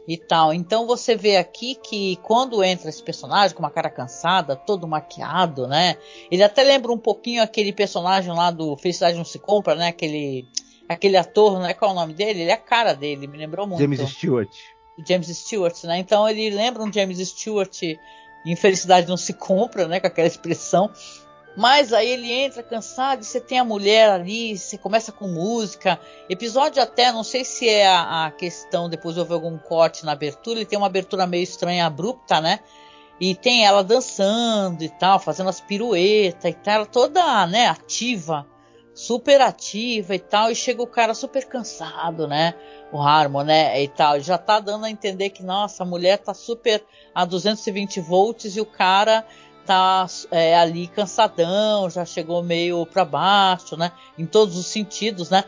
e 0.07 0.17
tal. 0.17 0.53
Então 0.53 0.85
você 0.85 1.15
vê 1.15 1.37
aqui 1.37 1.75
que 1.75 2.17
quando 2.17 2.63
entra 2.63 2.89
esse 2.89 3.01
personagem 3.01 3.55
com 3.55 3.63
uma 3.63 3.71
cara 3.71 3.89
cansada, 3.89 4.55
todo 4.55 4.87
maquiado, 4.87 5.67
né? 5.67 5.97
Ele 6.29 6.43
até 6.43 6.63
lembra 6.63 6.91
um 6.91 6.97
pouquinho 6.97 7.41
aquele 7.41 7.71
personagem 7.71 8.33
lá 8.33 8.51
do 8.51 8.75
Felicidade 8.77 9.17
Não 9.17 9.25
Se 9.25 9.39
Compra, 9.39 9.75
né? 9.75 9.87
Aquele, 9.87 10.45
aquele 10.87 11.17
ator, 11.17 11.53
não 11.53 11.65
é 11.65 11.73
qual 11.73 11.91
é 11.91 11.93
o 11.93 11.97
nome 11.97 12.13
dele? 12.13 12.41
Ele 12.41 12.51
é 12.51 12.53
a 12.53 12.57
cara 12.57 12.93
dele, 12.93 13.27
me 13.27 13.37
lembrou 13.37 13.65
muito. 13.65 13.81
James 13.81 13.99
Stewart. 14.09 14.49
James 15.07 15.27
Stewart, 15.27 15.83
né? 15.85 15.97
Então 15.97 16.27
ele 16.27 16.49
lembra 16.49 16.83
um 16.83 16.91
James 16.91 17.17
Stewart 17.29 17.81
em 18.45 18.55
Felicidade 18.55 19.07
Não 19.07 19.17
Se 19.17 19.33
Compra, 19.33 19.87
né? 19.87 19.99
Com 19.99 20.07
aquela 20.07 20.27
expressão. 20.27 20.91
Mas 21.55 21.93
aí 21.93 22.09
ele 22.09 22.31
entra 22.31 22.63
cansado 22.63 23.21
e 23.21 23.25
você 23.25 23.39
tem 23.39 23.59
a 23.59 23.63
mulher 23.63 24.09
ali, 24.09 24.57
você 24.57 24.77
começa 24.77 25.11
com 25.11 25.27
música. 25.27 25.99
Episódio 26.27 26.81
até, 26.81 27.11
não 27.11 27.23
sei 27.23 27.45
se 27.45 27.69
é 27.69 27.87
a, 27.87 28.25
a 28.25 28.31
questão, 28.31 28.89
depois 28.89 29.17
houve 29.17 29.33
algum 29.33 29.57
corte 29.57 30.03
na 30.03 30.13
abertura, 30.13 30.59
ele 30.59 30.65
tem 30.65 30.77
uma 30.77 30.87
abertura 30.87 31.27
meio 31.27 31.43
estranha, 31.43 31.85
abrupta, 31.85 32.41
né? 32.41 32.59
E 33.19 33.35
tem 33.35 33.65
ela 33.65 33.83
dançando 33.83 34.83
e 34.83 34.89
tal, 34.89 35.19
fazendo 35.19 35.49
as 35.49 35.61
piruetas 35.61 36.51
e 36.51 36.53
tal, 36.55 36.87
toda, 36.87 37.45
né, 37.45 37.67
ativa, 37.67 38.47
super 38.95 39.39
ativa 39.39 40.15
e 40.15 40.19
tal, 40.19 40.49
e 40.49 40.55
chega 40.55 40.81
o 40.81 40.87
cara 40.87 41.13
super 41.13 41.45
cansado, 41.45 42.27
né? 42.27 42.55
O 42.91 42.99
Harmon, 42.99 43.43
né, 43.43 43.81
e 43.81 43.87
tal, 43.87 44.19
já 44.19 44.39
tá 44.39 44.59
dando 44.59 44.85
a 44.85 44.89
entender 44.89 45.29
que, 45.29 45.43
nossa, 45.43 45.83
a 45.83 45.85
mulher 45.85 46.17
tá 46.17 46.33
super 46.33 46.83
a 47.13 47.23
220 47.23 47.99
volts 48.01 48.57
e 48.57 48.61
o 48.61 48.65
cara 48.65 49.23
tá 49.65 50.05
é, 50.31 50.55
ali 50.55 50.87
cansadão, 50.87 51.89
já 51.89 52.05
chegou 52.05 52.43
meio 52.43 52.85
para 52.85 53.05
baixo, 53.05 53.77
né? 53.77 53.91
Em 54.17 54.25
todos 54.25 54.57
os 54.57 54.67
sentidos, 54.67 55.29
né? 55.29 55.43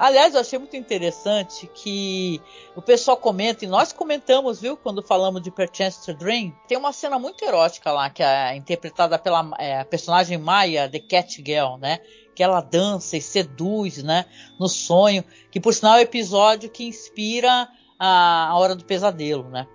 Aliás, 0.00 0.32
eu 0.32 0.40
achei 0.40 0.58
muito 0.58 0.74
interessante 0.78 1.66
que 1.74 2.40
o 2.74 2.80
pessoal 2.80 3.18
comenta, 3.18 3.66
e 3.66 3.68
nós 3.68 3.92
comentamos, 3.92 4.58
viu, 4.58 4.74
quando 4.74 5.02
falamos 5.02 5.42
de 5.42 5.50
Perchance 5.50 6.06
to 6.06 6.14
Dream, 6.14 6.54
tem 6.66 6.78
uma 6.78 6.90
cena 6.90 7.18
muito 7.18 7.44
erótica 7.44 7.92
lá, 7.92 8.08
que 8.08 8.22
é 8.22 8.56
interpretada 8.56 9.18
pela 9.18 9.50
é, 9.58 9.84
personagem 9.84 10.38
Maya, 10.38 10.88
The 10.88 11.00
Cat 11.00 11.42
Girl, 11.44 11.76
né? 11.76 11.98
Que 12.34 12.42
ela 12.42 12.62
dança 12.62 13.18
e 13.18 13.20
seduz, 13.20 14.02
né? 14.02 14.24
No 14.58 14.70
sonho, 14.70 15.22
que 15.50 15.60
por 15.60 15.74
sinal 15.74 15.96
é 15.96 15.98
o 15.98 16.00
episódio 16.00 16.70
que 16.70 16.84
inspira 16.84 17.68
a, 17.98 18.48
a 18.48 18.58
Hora 18.58 18.74
do 18.74 18.86
Pesadelo, 18.86 19.50
né? 19.50 19.68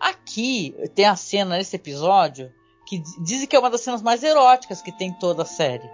Aqui 0.00 0.74
tem 0.94 1.04
a 1.04 1.14
cena 1.14 1.58
nesse 1.58 1.76
episódio 1.76 2.50
que 2.88 2.98
dizem 3.20 3.46
que 3.46 3.54
é 3.54 3.58
uma 3.58 3.68
das 3.68 3.82
cenas 3.82 4.00
mais 4.00 4.22
eróticas 4.22 4.80
que 4.80 4.90
tem 4.90 5.12
toda 5.12 5.42
a 5.42 5.46
série. 5.46 5.88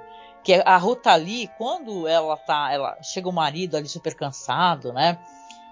Que 0.44 0.54
é 0.54 0.62
a 0.64 0.76
Ruta 0.76 1.10
ali, 1.10 1.50
quando 1.58 2.06
ela 2.06 2.36
tá, 2.36 2.70
ela 2.72 2.96
chega 3.02 3.28
o 3.28 3.32
marido 3.32 3.76
ali 3.76 3.88
super 3.88 4.14
cansado, 4.14 4.92
né, 4.92 5.18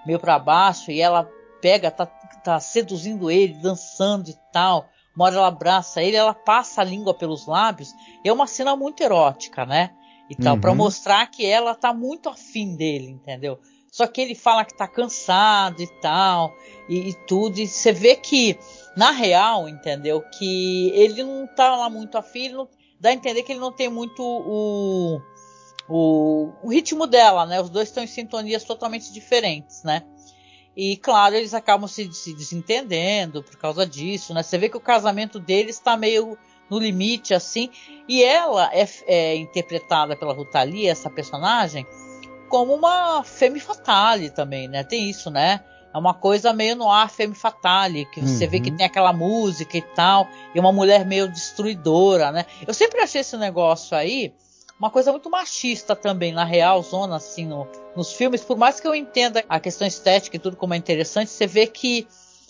meio 0.04 0.18
para 0.18 0.36
baixo 0.38 0.90
e 0.90 1.00
ela 1.00 1.30
pega, 1.60 1.92
tá, 1.92 2.06
tá 2.06 2.58
seduzindo 2.58 3.30
ele, 3.30 3.54
dançando 3.54 4.30
e 4.30 4.36
tal. 4.52 4.88
Uma 5.14 5.26
hora 5.26 5.36
ela 5.36 5.46
abraça 5.46 6.02
ele, 6.02 6.16
ela 6.16 6.34
passa 6.34 6.80
a 6.80 6.84
língua 6.84 7.14
pelos 7.14 7.46
lábios. 7.46 7.94
É 8.24 8.32
uma 8.32 8.48
cena 8.48 8.74
muito 8.74 9.00
erótica, 9.02 9.64
né? 9.64 9.90
E 10.28 10.34
tal, 10.34 10.54
uhum. 10.54 10.60
para 10.60 10.74
mostrar 10.74 11.26
que 11.26 11.46
ela 11.46 11.74
tá 11.74 11.92
muito 11.92 12.28
afim 12.28 12.74
dele, 12.74 13.10
entendeu? 13.10 13.60
Só 13.92 14.06
que 14.06 14.22
ele 14.22 14.34
fala 14.34 14.64
que 14.64 14.74
tá 14.74 14.88
cansado 14.88 15.82
e 15.82 15.86
tal, 16.00 16.56
e, 16.88 17.10
e 17.10 17.14
tudo. 17.26 17.58
E 17.58 17.68
você 17.68 17.92
vê 17.92 18.16
que, 18.16 18.58
na 18.96 19.10
real, 19.10 19.68
entendeu? 19.68 20.20
Que 20.20 20.90
ele 20.90 21.22
não 21.22 21.46
tá 21.46 21.76
lá 21.76 21.88
muito 21.88 22.16
afim, 22.18 22.54
dá 23.00 23.10
a 23.10 23.12
entender 23.12 23.42
que 23.42 23.52
ele 23.52 23.60
não 23.60 23.72
tem 23.72 23.88
muito 23.88 24.22
o, 24.22 25.20
o, 25.88 26.52
o 26.62 26.68
ritmo 26.68 27.06
dela, 27.06 27.46
né? 27.46 27.60
Os 27.60 27.70
dois 27.70 27.88
estão 27.88 28.02
em 28.02 28.06
sintonias 28.06 28.64
totalmente 28.64 29.12
diferentes, 29.12 29.82
né? 29.82 30.02
E 30.76 30.96
claro, 30.96 31.34
eles 31.34 31.52
acabam 31.52 31.86
se, 31.86 32.10
se 32.12 32.34
desentendendo 32.34 33.42
por 33.42 33.56
causa 33.56 33.86
disso, 33.86 34.32
né? 34.32 34.42
Você 34.42 34.56
vê 34.56 34.68
que 34.68 34.76
o 34.76 34.80
casamento 34.80 35.38
deles 35.38 35.76
está 35.76 35.96
meio 35.96 36.38
no 36.70 36.78
limite, 36.78 37.34
assim. 37.34 37.70
E 38.08 38.22
ela 38.22 38.70
é, 38.72 38.88
é 39.06 39.36
interpretada 39.36 40.16
pela 40.16 40.32
Rutalia, 40.32 40.90
essa 40.90 41.10
personagem, 41.10 41.86
como 42.48 42.74
uma 42.74 43.22
femme 43.22 43.60
fatale 43.60 44.30
também, 44.30 44.68
né? 44.68 44.82
Tem 44.82 45.10
isso, 45.10 45.30
né? 45.30 45.62
É 45.92 45.98
uma 45.98 46.14
coisa 46.14 46.52
meio 46.52 46.74
no 46.74 46.90
ar 46.90 47.10
femme 47.10 47.34
fatale, 47.34 48.06
que 48.06 48.20
você 48.20 48.44
uhum. 48.44 48.50
vê 48.50 48.60
que 48.60 48.70
uhum. 48.70 48.76
tem 48.76 48.86
aquela 48.86 49.12
música 49.12 49.76
e 49.76 49.82
tal, 49.82 50.28
e 50.54 50.60
uma 50.60 50.72
mulher 50.72 51.04
meio 51.04 51.28
destruidora, 51.28 52.32
né? 52.32 52.46
Eu 52.66 52.72
sempre 52.72 53.00
achei 53.00 53.20
esse 53.20 53.36
negócio 53.36 53.96
aí 53.96 54.32
uma 54.82 54.90
coisa 54.90 55.12
muito 55.12 55.30
machista 55.30 55.94
também, 55.94 56.32
na 56.32 56.44
real 56.44 56.82
zona, 56.82 57.14
assim, 57.14 57.46
no, 57.46 57.68
nos 57.94 58.12
filmes. 58.12 58.42
Por 58.42 58.56
mais 58.56 58.80
que 58.80 58.88
eu 58.88 58.94
entenda 58.96 59.44
a 59.48 59.60
questão 59.60 59.86
estética 59.86 60.34
e 60.34 60.40
tudo 60.40 60.56
como 60.56 60.74
é 60.74 60.76
interessante, 60.76 61.30
você 61.30 61.46
vê 61.46 61.68
que 61.68 62.08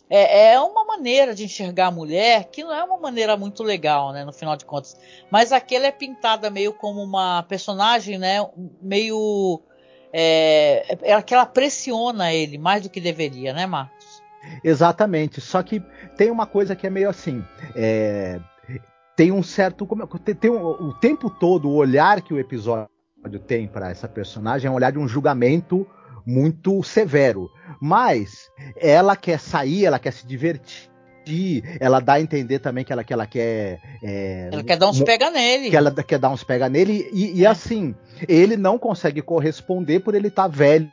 é, 0.09 0.53
é, 0.53 0.61
uma 0.61 0.85
maneira 0.85 1.35
de 1.35 1.45
enxergar 1.45 1.89
a 1.89 1.91
mulher 1.91 2.45
que 2.45 2.65
não 2.65 2.73
é 2.73 2.83
uma 2.85 2.97
maneira 2.97 3.37
muito 3.37 3.63
legal, 3.63 4.13
né, 4.13 4.25
no 4.25 4.33
final 4.33 4.57
de 4.57 4.65
contas. 4.65 4.97
Mas 5.31 5.53
aquela 5.53 5.87
é 5.87 5.91
pintada 5.91 6.49
meio 6.49 6.73
como 6.73 7.03
uma 7.03 7.43
personagem, 7.43 8.19
né, 8.19 8.39
meio 8.81 9.61
é, 10.13 10.99
é 11.03 11.23
que 11.23 11.35
ela 11.35 11.47
pressiona 11.47 12.33
ele 12.33 12.59
mais 12.59 12.83
do 12.83 12.91
que 12.91 13.01
deveria, 13.01 13.53
né, 13.53 13.67
Marcos? 13.67 14.23
Exatamente. 14.63 15.41
Só 15.41 15.63
que 15.63 15.81
tem 16.17 16.31
uma 16.31 16.47
coisa 16.47 16.77
que 16.77 16.87
é 16.87 16.91
meio 16.91 17.09
assim. 17.09 17.45
É, 17.75 18.41
tem 19.17 19.33
um 19.33 19.43
certo. 19.43 19.87
Como, 19.87 20.07
tem, 20.19 20.35
tem 20.35 20.51
um, 20.51 20.65
o 20.65 20.95
tempo 20.95 21.31
todo, 21.31 21.69
o 21.69 21.75
olhar 21.75 22.21
que 22.21 22.35
o 22.35 22.41
episódio 22.41 22.89
tem 23.47 23.69
para 23.69 23.91
essa 23.91 24.09
personagem 24.09 24.69
é 24.69 24.71
um 24.71 24.75
olhar 24.75 24.93
de 24.93 24.99
um 24.99 25.09
julgamento 25.09 25.87
muito 26.27 26.83
severo. 26.83 27.51
Mas 27.81 28.51
ela 28.77 29.17
quer 29.17 29.39
sair, 29.39 29.85
ela 29.85 29.99
quer 29.99 30.13
se 30.13 30.27
divertir. 30.27 30.92
Ela 31.79 32.01
dá 32.01 32.15
a 32.15 32.21
entender 32.21 32.59
também 32.59 32.85
que 32.85 32.93
ela, 32.93 33.05
que 33.05 33.13
ela 33.13 33.27
quer. 33.27 33.81
É, 34.03 34.51
ela 34.53 34.63
quer 34.65 34.77
dar 34.77 34.89
uns 34.91 35.01
pega 35.01 35.31
nele. 35.31 35.71
Que 35.71 35.77
ela 35.77 35.91
quer 35.91 36.19
dar 36.19 36.31
uns 36.31 36.45
pega 36.45 36.69
nele. 36.69 37.09
E, 37.13 37.41
e 37.41 37.45
é. 37.45 37.49
assim, 37.49 37.95
ele 38.29 38.57
não 38.57 38.79
consegue 38.79 39.23
corresponder 39.23 40.01
por 40.01 40.15
ele 40.15 40.29
estar 40.29 40.43
tá 40.43 40.49
velho 40.49 40.91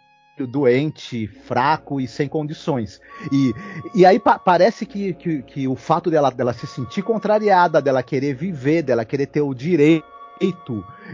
doente, 0.47 1.27
fraco 1.27 1.99
e 1.99 2.07
sem 2.07 2.27
condições. 2.27 3.01
E, 3.31 3.53
e 3.93 4.05
aí 4.05 4.19
pa 4.19 4.39
parece 4.39 4.85
que, 4.85 5.13
que, 5.13 5.41
que, 5.43 5.67
o 5.67 5.75
fato 5.75 6.09
dela, 6.09 6.29
dela 6.29 6.53
se 6.53 6.65
sentir 6.65 7.01
contrariada, 7.01 7.81
dela 7.81 8.03
querer 8.03 8.33
viver, 8.33 8.83
dela 8.83 9.05
querer 9.05 9.27
ter 9.27 9.41
o 9.41 9.53
direito 9.53 10.03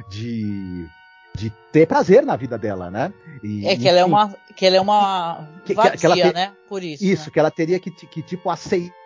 de, 0.10 0.86
de 1.36 1.49
ter 1.71 1.88
prazer 1.88 2.23
na 2.23 2.36
vida 2.36 2.58
dela, 2.58 2.91
né? 2.91 3.12
E, 3.43 3.67
é 3.67 3.75
que 3.75 3.88
ela 3.88 3.99
é 3.99 4.06
uma 4.06 4.34
que 4.56 4.65
ela 4.65 4.75
é 4.75 4.82
uma 4.82 5.47
que, 5.65 5.73
vazia, 5.73 5.97
que 5.97 6.06
ela 6.06 6.15
te, 6.15 6.34
né? 6.34 6.54
Por 6.69 6.84
isso. 6.84 7.04
Isso, 7.04 7.25
né? 7.25 7.32
que 7.34 7.39
ela 7.39 7.51
teria 7.51 7.80
que, 7.80 7.91
que 7.91 8.21
tipo 8.21 8.49
aceitar 8.49 9.04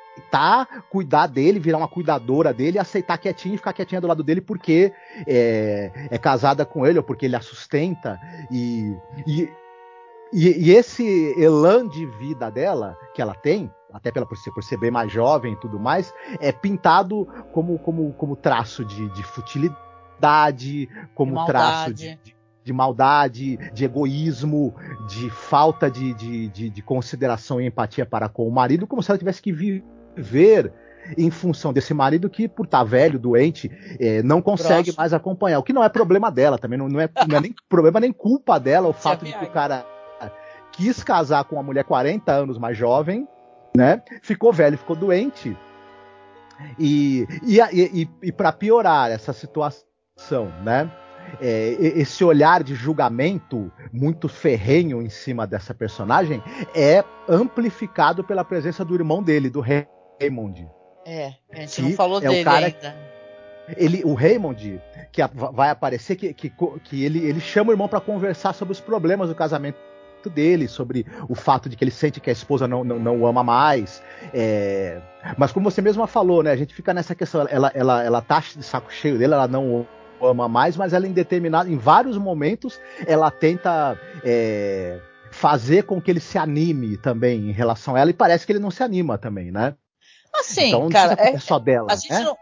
cuidar 0.90 1.28
dele, 1.28 1.60
virar 1.60 1.78
uma 1.78 1.88
cuidadora 1.88 2.54
dele, 2.54 2.80
aceitar 2.80 3.18
quietinho 3.18 3.56
e 3.56 3.58
ficar 3.58 3.74
quietinha 3.74 4.02
do 4.02 4.08
lado 4.08 4.24
dele 4.24 4.42
porque 4.42 4.94
é, 5.28 5.92
é 6.10 6.18
casada 6.18 6.66
com 6.66 6.86
ele 6.86 6.98
ou 6.98 7.04
porque 7.04 7.26
ele 7.26 7.36
a 7.36 7.42
sustenta. 7.42 8.20
E, 8.52 8.96
e 9.28 9.50
e, 10.32 10.72
esse 10.72 11.34
elan 11.42 11.88
de 11.88 12.06
vida 12.06 12.52
dela, 12.52 12.96
que 13.16 13.22
ela 13.22 13.34
tem, 13.34 13.72
até 13.92 14.12
pela, 14.12 14.26
por, 14.26 14.38
ser, 14.38 14.52
por 14.52 14.64
ser 14.64 14.78
bem 14.78 14.92
mais 14.92 15.12
jovem 15.12 15.54
e 15.54 15.56
tudo 15.56 15.80
mais, 15.80 16.14
é 16.40 16.52
pintado 16.52 17.28
como, 17.52 17.80
como, 17.80 18.14
como 18.14 18.36
traço 18.36 18.86
de, 18.86 19.10
de 19.10 19.24
futilidade, 19.24 20.88
como 21.16 21.40
de 21.40 21.46
traço 21.48 21.94
de, 21.94 22.16
de, 22.24 22.36
de, 22.64 22.74
maldade, 22.74 23.58
de 23.74 23.86
egoísmo, 23.86 24.76
de 25.08 25.32
falta 25.32 25.90
de, 25.90 26.14
de, 26.14 26.70
de, 26.70 26.82
consideração 26.84 27.60
e 27.60 27.66
empatia 27.66 28.06
para 28.06 28.30
com 28.30 28.48
o 28.48 28.52
marido, 28.52 28.86
como 28.86 29.02
se 29.02 29.10
ela 29.10 29.18
tivesse 29.18 29.42
que 29.42 29.52
viver 29.52 29.84
em 31.18 31.32
função 31.32 31.74
desse 31.74 31.94
marido 31.94 32.30
que, 32.30 32.48
por 32.48 32.66
estar 32.66 32.84
velho, 32.84 33.18
doente, 33.18 33.72
é, 34.00 34.22
não 34.22 34.42
consegue 34.42 34.94
mais 34.96 35.14
acompanhar. 35.14 35.60
O 35.60 35.64
que 35.64 35.74
não 35.74 35.84
é 35.84 35.90
problema 35.90 36.32
dela 36.32 36.58
também, 36.58 36.78
não, 36.78 36.88
não, 36.88 37.00
é, 37.00 37.10
não 37.28 37.38
é 37.38 37.42
nem 37.42 37.56
problema 37.68 38.00
nem 38.00 38.12
culpa 38.12 38.60
dela 38.60 38.88
o 38.88 38.94
fato 38.94 39.26
de 39.26 39.34
que 39.34 39.46
o 39.46 39.52
cara 39.52 39.86
quis 40.72 41.04
casar 41.04 41.44
com 41.46 41.56
uma 41.56 41.64
mulher 41.64 41.84
40 41.84 42.32
anos 42.32 42.58
mais 42.58 42.78
jovem, 42.78 43.28
né? 43.76 44.02
Ficou 44.22 44.54
velho, 44.54 44.78
ficou 44.78 44.96
doente. 44.96 45.56
E, 46.78 47.26
e, 47.44 47.60
e, 47.60 48.10
e 48.22 48.32
para 48.32 48.52
piorar 48.52 49.12
essa 49.12 49.34
situação, 49.34 50.52
né? 50.64 50.92
É, 51.40 51.76
esse 51.80 52.24
olhar 52.24 52.64
de 52.64 52.74
julgamento 52.74 53.72
muito 53.94 54.28
ferrenho 54.28 55.00
em 55.00 55.10
cima 55.10 55.46
dessa 55.46 55.76
personagem 55.76 56.42
é 56.74 57.04
amplificado 57.28 58.24
pela 58.24 58.44
presença 58.44 58.84
do 58.84 58.96
irmão 58.96 59.22
dele, 59.22 59.48
do 59.48 59.60
Raymond. 60.20 60.68
É, 61.06 61.34
a 61.52 61.62
gente 61.62 61.82
não 61.82 61.92
falou 61.94 62.20
é 62.20 62.28
dele 62.28 62.50
ainda. 62.50 62.96
Ele, 63.78 64.02
o 64.04 64.14
Raymond, 64.14 64.82
que 65.12 65.22
vai 65.54 65.70
aparecer, 65.70 66.16
que, 66.16 66.34
que, 66.34 66.52
que 66.84 67.04
ele, 67.04 67.20
ele 67.20 67.40
chama 67.40 67.70
o 67.70 67.74
irmão 67.74 67.88
para 67.88 68.00
conversar 68.00 68.54
sobre 68.54 68.72
os 68.72 68.80
problemas 68.80 69.30
do 69.30 69.36
casamento 69.36 69.78
dele, 70.28 70.68
sobre 70.68 71.06
o 71.30 71.36
fato 71.36 71.70
de 71.70 71.78
que 71.78 71.84
ele 71.84 71.92
sente 71.92 72.20
que 72.20 72.30
a 72.30 72.34
esposa 72.34 72.68
não, 72.68 72.84
não, 72.84 73.00
não 73.00 73.22
o 73.22 73.28
ama 73.28 73.44
mais. 73.44 74.02
É... 74.34 75.00
Mas 75.38 75.52
como 75.52 75.70
você 75.70 75.82
mesma 75.82 76.08
falou, 76.08 76.42
né? 76.44 76.52
A 76.52 76.56
gente 76.56 76.74
fica 76.74 76.94
nessa 76.94 77.14
questão, 77.14 77.48
ela, 77.50 77.72
ela, 77.74 78.04
ela 78.04 78.22
tá 78.22 78.40
de 78.40 78.64
saco 78.64 78.92
cheio 78.92 79.18
dele, 79.18 79.34
ela 79.34 79.48
não 79.48 79.86
o 80.20 80.26
ama 80.26 80.50
mais, 80.50 80.76
mas 80.76 80.92
ela 80.92 81.08
em 81.08 81.14
determinado, 81.14 81.72
em 81.72 81.78
vários 81.78 82.18
momentos, 82.18 82.82
ela 83.06 83.32
tenta 83.32 83.98
é, 84.24 85.00
fazer 85.32 85.84
com 85.84 86.02
que 86.02 86.12
ele 86.12 86.20
se 86.20 86.38
anime 86.38 86.98
também 86.98 87.50
em 87.50 87.52
relação 87.52 87.96
a 87.96 88.00
ela, 88.00 88.10
e 88.10 88.14
parece 88.14 88.46
que 88.46 88.52
ele 88.52 88.60
não 88.60 88.72
se 88.72 88.84
anima 88.84 89.18
também, 89.18 89.52
né? 89.52 89.76
Assim, 90.40 90.68
então, 90.68 90.90
cara, 90.90 91.16
é, 91.20 91.34
é, 91.34 91.40
só 91.40 91.60
dela. 91.60 91.88
A 91.92 91.96
gente 91.96 92.12
né? 92.12 92.22
não, 92.22 92.38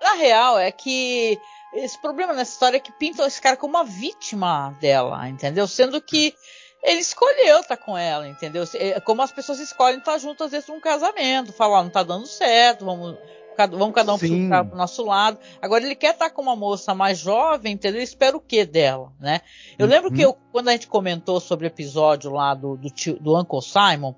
na 0.00 0.14
real, 0.14 0.58
é 0.58 0.70
que 0.70 1.38
esse 1.74 2.00
problema 2.00 2.32
nessa 2.32 2.52
história 2.52 2.76
é 2.78 2.80
que 2.80 2.92
pintam 2.92 3.26
esse 3.26 3.40
cara 3.40 3.56
como 3.56 3.76
uma 3.76 3.84
vítima 3.84 4.76
dela, 4.80 5.28
entendeu? 5.28 5.66
Sendo 5.66 6.00
que 6.00 6.34
ele 6.82 7.00
escolheu 7.00 7.60
estar 7.60 7.76
tá 7.76 7.82
com 7.82 7.96
ela, 7.96 8.26
entendeu? 8.26 8.64
É 8.74 8.98
como 9.00 9.22
as 9.22 9.30
pessoas 9.30 9.60
escolhem 9.60 9.98
estar 9.98 10.12
tá 10.12 10.18
juntas 10.18 10.46
às 10.46 10.52
vezes 10.52 10.68
num 10.68 10.80
casamento, 10.80 11.52
falar, 11.52 11.82
não 11.82 11.90
tá 11.90 12.02
dando 12.02 12.26
certo, 12.26 12.84
vamos, 12.84 13.16
vamos 13.56 13.94
cada 13.94 14.14
um 14.14 14.18
Sim. 14.18 14.48
pro, 14.48 14.66
pro 14.66 14.76
nosso 14.76 15.04
lado. 15.04 15.38
Agora 15.60 15.84
ele 15.84 15.94
quer 15.94 16.12
estar 16.12 16.28
tá 16.28 16.34
com 16.34 16.42
uma 16.42 16.56
moça 16.56 16.94
mais 16.94 17.18
jovem, 17.18 17.74
entendeu? 17.74 17.98
Ele 17.98 18.04
espera 18.04 18.36
o 18.36 18.40
que 18.40 18.64
dela, 18.64 19.12
né? 19.20 19.40
Eu 19.78 19.86
uhum. 19.86 19.92
lembro 19.92 20.12
que 20.12 20.22
eu, 20.22 20.36
quando 20.50 20.68
a 20.68 20.72
gente 20.72 20.86
comentou 20.86 21.38
sobre 21.38 21.66
o 21.66 21.68
episódio 21.68 22.32
lá 22.32 22.54
do, 22.54 22.76
do, 22.76 22.90
tio, 22.90 23.18
do 23.20 23.38
Uncle 23.38 23.62
Simon, 23.62 24.14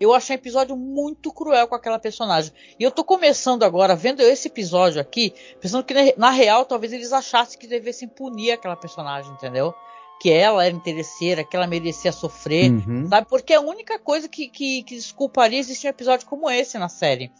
eu 0.00 0.14
achei 0.14 0.34
um 0.34 0.38
episódio 0.38 0.76
muito 0.76 1.30
cruel 1.30 1.68
com 1.68 1.74
aquela 1.74 1.98
personagem. 1.98 2.52
E 2.78 2.82
eu 2.82 2.90
tô 2.90 3.04
começando 3.04 3.62
agora, 3.62 3.94
vendo 3.94 4.22
esse 4.22 4.48
episódio 4.48 5.00
aqui, 5.00 5.34
pensando 5.60 5.84
que 5.84 5.94
na 6.16 6.30
real 6.30 6.64
talvez 6.64 6.92
eles 6.92 7.12
achassem 7.12 7.58
que 7.58 7.66
devessem 7.66 8.08
punir 8.08 8.52
aquela 8.52 8.76
personagem, 8.76 9.30
entendeu? 9.32 9.74
que 10.20 10.30
ela 10.30 10.66
era 10.66 10.76
interesseira, 10.76 11.42
que 11.42 11.56
ela 11.56 11.66
merecia 11.66 12.12
sofrer, 12.12 12.70
uhum. 12.70 13.08
sabe? 13.08 13.26
Porque 13.26 13.54
é 13.54 13.56
a 13.56 13.62
única 13.62 13.98
coisa 13.98 14.28
que, 14.28 14.48
que, 14.48 14.82
que 14.82 14.94
desculparia 14.94 15.58
existir 15.58 15.86
um 15.86 15.90
episódio 15.90 16.26
como 16.26 16.50
esse 16.50 16.78
na 16.78 16.90
série. 16.90 17.32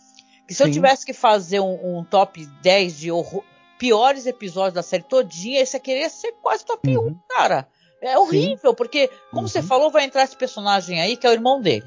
Que 0.49 0.55
se 0.55 0.63
Sim. 0.63 0.71
eu 0.71 0.73
tivesse 0.73 1.05
que 1.05 1.13
fazer 1.13 1.61
um, 1.61 1.99
um 1.99 2.03
top 2.03 2.47
10 2.63 2.99
de 2.99 3.13
horror, 3.13 3.45
piores 3.79 4.25
episódios 4.25 4.73
da 4.73 4.83
série 4.83 5.03
todinha, 5.03 5.61
esse 5.61 5.77
aqui 5.77 5.93
ia 5.93 6.09
ser 6.09 6.33
quase 6.41 6.65
top 6.65 6.97
uhum. 6.97 7.09
1, 7.09 7.19
cara. 7.29 7.69
É 8.01 8.19
horrível, 8.19 8.71
Sim. 8.71 8.77
porque, 8.77 9.11
como 9.31 9.43
uhum. 9.43 9.49
você 9.49 9.63
falou, 9.63 9.91
vai 9.91 10.05
entrar 10.05 10.23
esse 10.23 10.37
personagem 10.37 11.03
aí, 11.03 11.19
que 11.19 11.27
é 11.27 11.31
o 11.31 11.35
irmão 11.35 11.61
dele. 11.61 11.87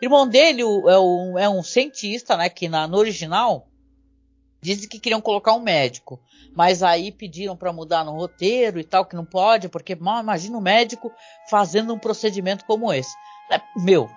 Irmão 0.00 0.26
dele 0.28 0.62
é, 0.62 0.98
um, 0.98 1.38
é 1.38 1.48
um 1.48 1.62
cientista, 1.62 2.36
né? 2.36 2.48
Que 2.48 2.68
na, 2.68 2.86
no 2.86 2.98
original 2.98 3.68
dizem 4.60 4.88
que 4.88 4.98
queriam 4.98 5.20
colocar 5.20 5.52
um 5.52 5.60
médico 5.60 6.20
mas 6.54 6.82
aí 6.82 7.10
pediram 7.10 7.56
para 7.56 7.72
mudar 7.72 8.04
no 8.04 8.12
roteiro 8.12 8.78
e 8.78 8.84
tal, 8.84 9.04
que 9.04 9.16
não 9.16 9.24
pode, 9.24 9.68
porque 9.68 9.94
mal 9.94 10.20
imagina 10.20 10.56
um 10.56 10.60
médico 10.60 11.12
fazendo 11.50 11.92
um 11.92 11.98
procedimento 11.98 12.64
como 12.64 12.92
esse. 12.92 13.14
É, 13.50 13.60
meu, 13.76 14.08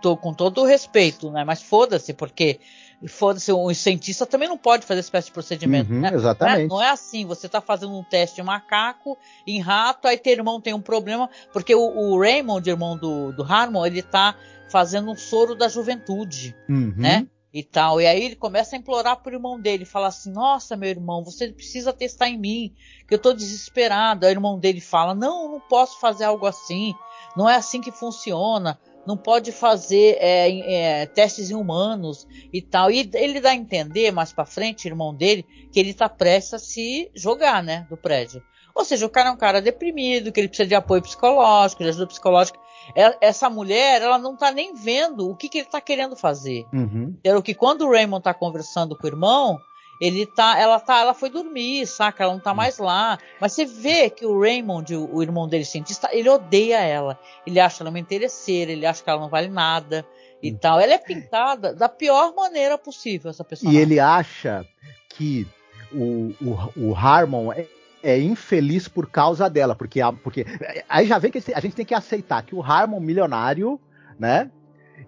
tô 0.00 0.16
com 0.16 0.32
todo 0.32 0.60
o 0.60 0.66
respeito, 0.66 1.30
né? 1.30 1.42
Mas 1.42 1.62
foda-se, 1.62 2.12
porque 2.12 2.60
foda-se, 3.08 3.52
um 3.52 3.72
cientista 3.74 4.24
também 4.24 4.48
não 4.48 4.58
pode 4.58 4.86
fazer 4.86 5.00
esse 5.00 5.06
espécie 5.06 5.28
de 5.28 5.32
procedimento, 5.32 5.92
uhum, 5.92 6.00
né? 6.00 6.10
Exatamente. 6.12 6.68
Não 6.68 6.76
é, 6.76 6.82
não 6.82 6.82
é, 6.82 6.90
assim, 6.90 7.24
você 7.24 7.48
tá 7.48 7.60
fazendo 7.60 7.96
um 7.98 8.04
teste 8.04 8.40
em 8.40 8.44
macaco, 8.44 9.18
em 9.46 9.58
rato, 9.58 10.06
aí 10.06 10.18
teu 10.18 10.34
irmão 10.34 10.60
tem 10.60 10.74
um 10.74 10.80
problema, 10.80 11.28
porque 11.52 11.74
o, 11.74 11.80
o 11.80 12.20
Raymond, 12.20 12.68
irmão 12.68 12.96
do, 12.96 13.32
do 13.32 13.42
Harmon, 13.42 13.84
ele 13.84 14.02
tá 14.02 14.36
fazendo 14.70 15.10
um 15.10 15.16
soro 15.16 15.54
da 15.54 15.68
juventude, 15.68 16.56
uhum. 16.68 16.94
né? 16.96 17.26
e 17.54 17.62
tal. 17.62 18.02
E 18.02 18.06
aí 18.06 18.22
ele 18.22 18.36
começa 18.36 18.76
a 18.76 18.78
implorar 18.78 19.16
pro 19.22 19.32
irmão 19.32 19.58
dele, 19.58 19.86
fala 19.86 20.08
assim: 20.08 20.30
"Nossa, 20.30 20.76
meu 20.76 20.90
irmão, 20.90 21.24
você 21.24 21.48
precisa 21.50 21.90
testar 21.90 22.28
em 22.28 22.38
mim, 22.38 22.74
que 23.08 23.14
eu 23.14 23.18
tô 23.18 23.32
desesperado". 23.32 24.26
Aí 24.26 24.32
o 24.32 24.36
irmão 24.36 24.58
dele 24.58 24.80
fala: 24.80 25.14
"Não, 25.14 25.52
não 25.52 25.60
posso 25.60 25.98
fazer 25.98 26.24
algo 26.24 26.44
assim. 26.44 26.94
não 27.34 27.48
é 27.48 27.54
assim 27.54 27.80
que 27.80 27.90
funciona 27.90 28.78
não 29.06 29.16
pode 29.16 29.52
fazer 29.52 30.16
é, 30.18 31.02
é, 31.02 31.06
testes 31.06 31.50
em 31.50 31.54
humanos 31.54 32.26
e 32.52 32.60
tal. 32.60 32.90
E 32.90 33.08
ele 33.14 33.40
dá 33.40 33.50
a 33.50 33.54
entender 33.54 34.10
mais 34.10 34.32
para 34.32 34.44
frente, 34.44 34.88
irmão 34.88 35.14
dele, 35.14 35.46
que 35.72 35.78
ele 35.78 35.94
tá 35.94 36.08
prestes 36.08 36.54
a 36.54 36.58
se 36.58 37.10
jogar, 37.14 37.62
né, 37.62 37.86
do 37.88 37.96
prédio. 37.96 38.42
Ou 38.74 38.84
seja, 38.84 39.06
o 39.06 39.10
cara 39.10 39.30
é 39.30 39.32
um 39.32 39.36
cara 39.36 39.62
deprimido, 39.62 40.30
que 40.30 40.40
ele 40.40 40.48
precisa 40.48 40.68
de 40.68 40.74
apoio 40.74 41.00
psicológico, 41.00 41.82
de 41.82 41.88
ajuda 41.88 42.06
psicológica. 42.08 42.58
É, 42.94 43.16
essa 43.20 43.50
mulher, 43.50 44.02
ela 44.02 44.18
não 44.18 44.36
tá 44.36 44.50
nem 44.50 44.74
vendo 44.74 45.28
o 45.28 45.36
que, 45.36 45.48
que 45.48 45.58
ele 45.58 45.68
tá 45.68 45.80
querendo 45.80 46.16
fazer. 46.16 46.66
Uhum. 46.72 47.16
Pelo 47.22 47.42
que 47.42 47.54
quando 47.54 47.82
o 47.82 47.90
Raymond 47.90 48.22
tá 48.22 48.32
conversando 48.32 48.96
com 48.96 49.04
o 49.04 49.10
irmão, 49.10 49.58
ele 50.00 50.26
tá, 50.26 50.58
ela 50.58 50.78
tá, 50.78 51.00
ela 51.00 51.14
foi 51.14 51.30
dormir, 51.30 51.86
saca? 51.86 52.22
Ela 52.22 52.34
não 52.34 52.40
tá 52.40 52.52
mais 52.52 52.78
lá. 52.78 53.18
Mas 53.40 53.52
você 53.52 53.64
vê 53.64 54.10
que 54.10 54.26
o 54.26 54.40
Raymond, 54.40 54.94
o, 54.94 55.16
o 55.16 55.22
irmão 55.22 55.48
dele 55.48 55.64
cientista, 55.64 56.08
ele 56.12 56.28
odeia 56.28 56.80
ela. 56.80 57.18
Ele 57.46 57.58
acha 57.58 57.82
ela 57.82 57.90
uma 57.90 57.98
interesseira, 57.98 58.72
ele 58.72 58.86
acha 58.86 59.02
que 59.02 59.08
ela 59.08 59.20
não 59.20 59.28
vale 59.28 59.48
nada 59.48 60.06
e 60.42 60.52
hum. 60.52 60.58
tal. 60.60 60.80
Ela 60.80 60.94
é 60.94 60.98
pintada 60.98 61.74
da 61.74 61.88
pior 61.88 62.34
maneira 62.34 62.76
possível, 62.76 63.30
essa 63.30 63.44
pessoa. 63.44 63.72
E 63.72 63.76
ele 63.76 63.98
acha 63.98 64.66
que 65.08 65.46
o, 65.92 66.34
o, 66.42 66.90
o 66.90 66.94
Harmon 66.94 67.52
é, 67.52 67.66
é 68.06 68.20
infeliz 68.20 68.86
por 68.86 69.10
causa 69.10 69.50
dela, 69.50 69.74
porque, 69.74 70.00
porque 70.22 70.46
aí 70.88 71.08
já 71.08 71.18
vem 71.18 71.32
que 71.32 71.42
a 71.52 71.58
gente 71.58 71.74
tem 71.74 71.84
que 71.84 71.92
aceitar 71.92 72.44
que 72.44 72.54
o 72.54 72.62
Harmon 72.62 73.00
milionário, 73.00 73.80
né, 74.16 74.48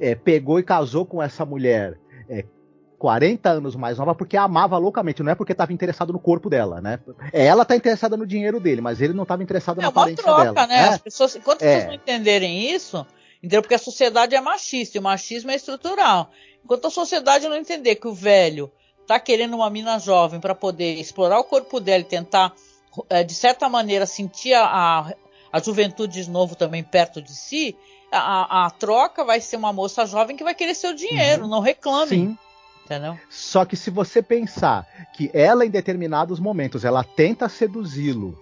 é, 0.00 0.16
pegou 0.16 0.58
e 0.58 0.64
casou 0.64 1.06
com 1.06 1.22
essa 1.22 1.46
mulher 1.46 1.96
é, 2.28 2.44
40 2.98 3.48
anos 3.48 3.76
mais 3.76 3.98
nova 3.98 4.16
porque 4.16 4.36
a 4.36 4.42
amava 4.42 4.76
loucamente, 4.78 5.22
não 5.22 5.30
é 5.30 5.36
porque 5.36 5.52
estava 5.52 5.72
interessado 5.72 6.12
no 6.12 6.18
corpo 6.18 6.50
dela, 6.50 6.80
né? 6.80 6.98
Ela 7.32 7.64
tá 7.64 7.76
interessada 7.76 8.16
no 8.16 8.26
dinheiro 8.26 8.58
dele, 8.58 8.80
mas 8.80 9.00
ele 9.00 9.12
não 9.12 9.22
estava 9.22 9.44
interessado 9.44 9.78
é 9.78 9.82
na 9.82 9.88
aparência 9.88 10.24
troca, 10.24 10.52
dela. 10.52 10.66
Né? 10.66 10.74
É. 10.74 10.88
As 10.88 10.98
pessoas, 10.98 11.36
enquanto 11.36 11.62
as 11.62 11.68
é. 11.68 11.74
pessoas 11.74 11.86
não 11.86 11.94
entenderem 11.94 12.74
isso, 12.74 13.06
entendeu? 13.38 13.62
Porque 13.62 13.76
a 13.76 13.78
sociedade 13.78 14.34
é 14.34 14.40
machista 14.40 14.98
e 14.98 15.00
o 15.00 15.04
machismo 15.04 15.52
é 15.52 15.54
estrutural. 15.54 16.32
Enquanto 16.64 16.88
a 16.88 16.90
sociedade 16.90 17.46
não 17.46 17.54
entender 17.54 17.94
que 17.94 18.08
o 18.08 18.12
velho 18.12 18.72
tá 19.06 19.20
querendo 19.20 19.54
uma 19.54 19.70
mina 19.70 20.00
jovem 20.00 20.40
para 20.40 20.54
poder 20.54 20.94
explorar 20.94 21.38
o 21.38 21.44
corpo 21.44 21.78
dela 21.78 22.00
e 22.00 22.04
tentar, 22.04 22.52
é, 22.52 22.52
de 23.26 23.34
certa 23.34 23.68
maneira, 23.68 24.06
sentir 24.06 24.54
a, 24.54 24.64
a, 24.64 25.14
a 25.52 25.60
juventude 25.60 26.24
de 26.24 26.30
novo 26.30 26.54
também 26.54 26.82
perto 26.82 27.20
de 27.20 27.34
si, 27.34 27.76
a, 28.10 28.66
a, 28.66 28.70
troca 28.70 29.24
vai 29.24 29.40
ser 29.40 29.56
uma 29.56 29.72
moça 29.72 30.06
jovem 30.06 30.36
que 30.36 30.44
vai 30.44 30.54
querer 30.54 30.74
seu 30.74 30.94
dinheiro, 30.94 31.42
uhum. 31.42 31.48
não 31.48 31.60
reclame. 31.60 32.08
Sim. 32.08 32.38
Entendeu? 32.84 33.18
Só 33.28 33.66
que 33.66 33.76
se 33.76 33.90
você 33.90 34.22
pensar 34.22 34.86
que 35.12 35.30
ela, 35.34 35.66
em 35.66 35.68
determinados 35.70 36.40
momentos, 36.40 36.86
ela 36.86 37.04
tenta 37.04 37.46
seduzi-lo, 37.46 38.34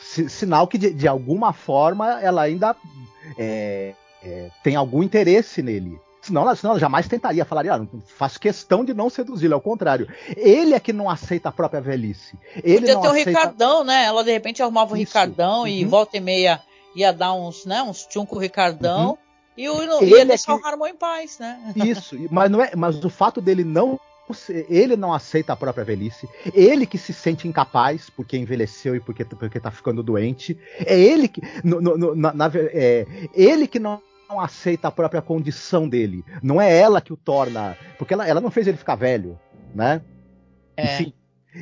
sinal 0.00 0.66
que 0.66 0.76
de, 0.76 0.92
de, 0.92 1.06
alguma 1.06 1.52
forma 1.52 2.20
ela 2.20 2.42
ainda 2.42 2.74
é, 3.38 3.94
é, 4.24 4.50
tem 4.64 4.74
algum 4.74 5.04
interesse 5.04 5.62
nele. 5.62 6.00
Senão 6.22 6.42
ela, 6.42 6.54
senão 6.54 6.70
ela 6.70 6.80
jamais 6.80 7.08
tentaria, 7.08 7.44
falaria, 7.44 7.74
ah, 7.74 7.86
faz 8.16 8.38
questão 8.38 8.84
de 8.84 8.94
não 8.94 9.10
seduzi-lo, 9.10 9.54
ao 9.54 9.60
contrário. 9.60 10.08
Ele 10.36 10.72
é 10.72 10.78
que 10.78 10.92
não 10.92 11.10
aceita 11.10 11.48
a 11.48 11.52
própria 11.52 11.80
velhice. 11.80 12.38
Ele 12.62 12.78
Podia 12.78 12.94
não 12.94 13.02
ter 13.02 13.08
o 13.08 13.10
aceita... 13.10 13.30
Ricardão, 13.30 13.84
né? 13.84 14.04
Ela 14.04 14.22
de 14.22 14.30
repente 14.30 14.62
arrumava 14.62 14.92
o 14.92 14.96
Ricardão 14.96 15.62
uhum. 15.62 15.66
e 15.66 15.84
volta 15.84 16.16
e 16.16 16.20
meia 16.20 16.62
ia 16.94 17.12
dar 17.12 17.32
uns, 17.32 17.64
né, 17.64 17.82
uns 17.82 18.06
tchum 18.06 18.24
com 18.24 18.36
o 18.36 18.38
Ricardão. 18.38 19.10
Uhum. 19.10 19.18
E 19.56 19.68
o, 19.68 19.82
ele 20.00 20.16
ia 20.16 20.24
deixar 20.24 20.54
é 20.54 20.58
que... 20.58 20.62
o 20.62 20.66
Harmon 20.66 20.86
em 20.86 20.94
paz, 20.94 21.38
né? 21.38 21.60
Isso, 21.76 22.16
mas, 22.30 22.50
não 22.50 22.62
é, 22.62 22.70
mas 22.76 23.04
o 23.04 23.10
fato 23.10 23.40
dele 23.40 23.64
não 23.64 23.98
ele 24.70 24.96
não 24.96 25.12
aceita 25.12 25.52
a 25.52 25.56
própria 25.56 25.84
velhice, 25.84 26.26
ele 26.54 26.86
que 26.86 26.96
se 26.96 27.12
sente 27.12 27.46
incapaz 27.46 28.08
porque 28.08 28.38
envelheceu 28.38 28.96
e 28.96 29.00
porque, 29.00 29.26
porque 29.26 29.60
tá 29.60 29.70
ficando 29.70 30.02
doente, 30.02 30.58
é 30.78 30.98
ele 30.98 31.28
que 31.28 31.42
no, 31.62 31.82
no, 31.82 32.14
na, 32.14 32.32
na, 32.32 32.50
é, 32.54 33.04
ele 33.34 33.66
que 33.66 33.78
não 33.78 34.00
não 34.32 34.40
aceita 34.40 34.88
a 34.88 34.90
própria 34.90 35.20
condição 35.20 35.88
dele. 35.88 36.24
Não 36.42 36.60
é 36.60 36.74
ela 36.74 37.00
que 37.00 37.12
o 37.12 37.16
torna. 37.16 37.76
Porque 37.98 38.14
ela, 38.14 38.26
ela 38.26 38.40
não 38.40 38.50
fez 38.50 38.66
ele 38.66 38.78
ficar 38.78 38.94
velho, 38.94 39.38
né? 39.74 40.00
É. 40.76 40.94
Enfim, 40.94 41.12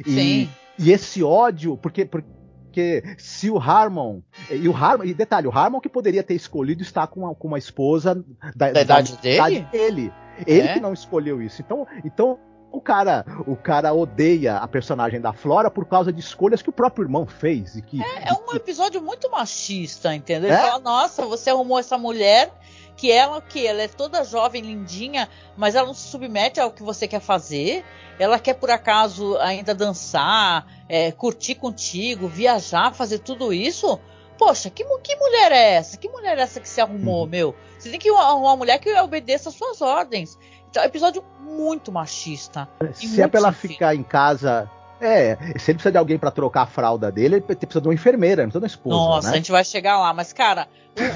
e, 0.06 0.48
e, 0.78 0.92
esse 0.92 1.22
ódio, 1.22 1.76
porque, 1.76 2.04
porque 2.04 3.02
se 3.18 3.50
o 3.50 3.58
Harmon. 3.58 4.20
E 4.50 4.68
o 4.68 4.76
Harmon. 4.76 5.04
E 5.04 5.12
detalhe, 5.12 5.48
o 5.48 5.50
Harmon 5.50 5.80
que 5.80 5.88
poderia 5.88 6.22
ter 6.22 6.34
escolhido 6.34 6.82
estar 6.82 7.08
com 7.08 7.20
uma, 7.20 7.34
com 7.34 7.48
uma 7.48 7.58
esposa 7.58 8.24
da, 8.54 8.70
da 8.70 8.82
idade, 8.82 9.14
da, 9.14 9.20
dele? 9.20 9.34
idade 9.34 9.60
dele. 9.72 10.12
Ele 10.46 10.68
é? 10.68 10.74
que 10.74 10.80
não 10.80 10.92
escolheu 10.92 11.42
isso. 11.42 11.60
Então, 11.60 11.86
então 12.04 12.38
o 12.72 12.80
cara, 12.80 13.24
o 13.46 13.56
cara 13.56 13.92
odeia 13.92 14.56
a 14.56 14.68
personagem 14.68 15.20
da 15.20 15.32
Flora 15.32 15.70
por 15.70 15.86
causa 15.86 16.12
de 16.12 16.20
escolhas 16.20 16.62
que 16.62 16.70
o 16.70 16.72
próprio 16.72 17.04
irmão 17.04 17.26
fez. 17.26 17.76
E 17.76 17.82
que, 17.82 18.02
é, 18.02 18.28
é 18.28 18.32
um 18.32 18.54
episódio 18.54 19.02
muito 19.02 19.30
machista, 19.30 20.14
entendeu? 20.14 20.50
Ele 20.50 20.58
é? 20.58 20.62
fala, 20.62 20.78
nossa, 20.78 21.26
você 21.26 21.50
arrumou 21.50 21.78
essa 21.78 21.98
mulher 21.98 22.52
que 22.96 23.10
ela 23.10 23.40
que 23.40 23.66
ela 23.66 23.82
é 23.82 23.88
toda 23.88 24.24
jovem, 24.24 24.62
lindinha, 24.62 25.28
mas 25.56 25.74
ela 25.74 25.86
não 25.86 25.94
se 25.94 26.08
submete 26.08 26.60
ao 26.60 26.70
que 26.70 26.82
você 26.82 27.08
quer 27.08 27.20
fazer. 27.20 27.84
Ela 28.18 28.38
quer 28.38 28.54
por 28.54 28.70
acaso 28.70 29.38
ainda 29.38 29.74
dançar, 29.74 30.66
é, 30.88 31.10
curtir 31.10 31.54
contigo, 31.54 32.28
viajar, 32.28 32.92
fazer 32.92 33.20
tudo 33.20 33.52
isso. 33.52 33.98
Poxa, 34.36 34.70
que, 34.70 34.84
que 35.02 35.16
mulher 35.16 35.52
é 35.52 35.72
essa? 35.72 35.96
Que 35.96 36.08
mulher 36.08 36.38
é 36.38 36.42
essa 36.42 36.60
que 36.60 36.68
se 36.68 36.80
arrumou, 36.80 37.24
uhum. 37.24 37.30
meu? 37.30 37.54
Você 37.78 37.90
tem 37.90 37.98
que 37.98 38.10
arrumar 38.10 38.34
uma 38.34 38.56
mulher 38.56 38.78
que 38.78 38.92
obedeça 39.00 39.48
às 39.48 39.54
suas 39.54 39.80
ordens. 39.80 40.38
É 40.74 40.80
um 40.80 40.84
episódio 40.84 41.24
muito 41.40 41.90
machista. 41.90 42.68
Se 42.94 43.20
é 43.20 43.26
pra 43.26 43.40
ela 43.40 43.52
ficar 43.52 43.94
em 43.94 44.02
casa 44.02 44.70
é, 45.00 45.36
se 45.58 45.70
ele 45.70 45.78
precisa 45.78 45.90
de 45.90 45.96
alguém 45.96 46.18
para 46.18 46.30
trocar 46.30 46.62
a 46.62 46.66
fralda 46.66 47.10
dele, 47.10 47.36
ele 47.36 47.40
precisa 47.40 47.80
de 47.80 47.88
uma 47.88 47.94
enfermeira, 47.94 48.42
não 48.42 48.50
precisa 48.50 48.60
de 48.60 48.64
uma 48.64 48.76
esposa. 48.76 48.96
Nossa, 48.96 49.28
né? 49.28 49.32
a 49.32 49.36
gente 49.36 49.50
vai 49.50 49.64
chegar 49.64 49.98
lá, 49.98 50.12
mas 50.12 50.32
cara, 50.32 50.68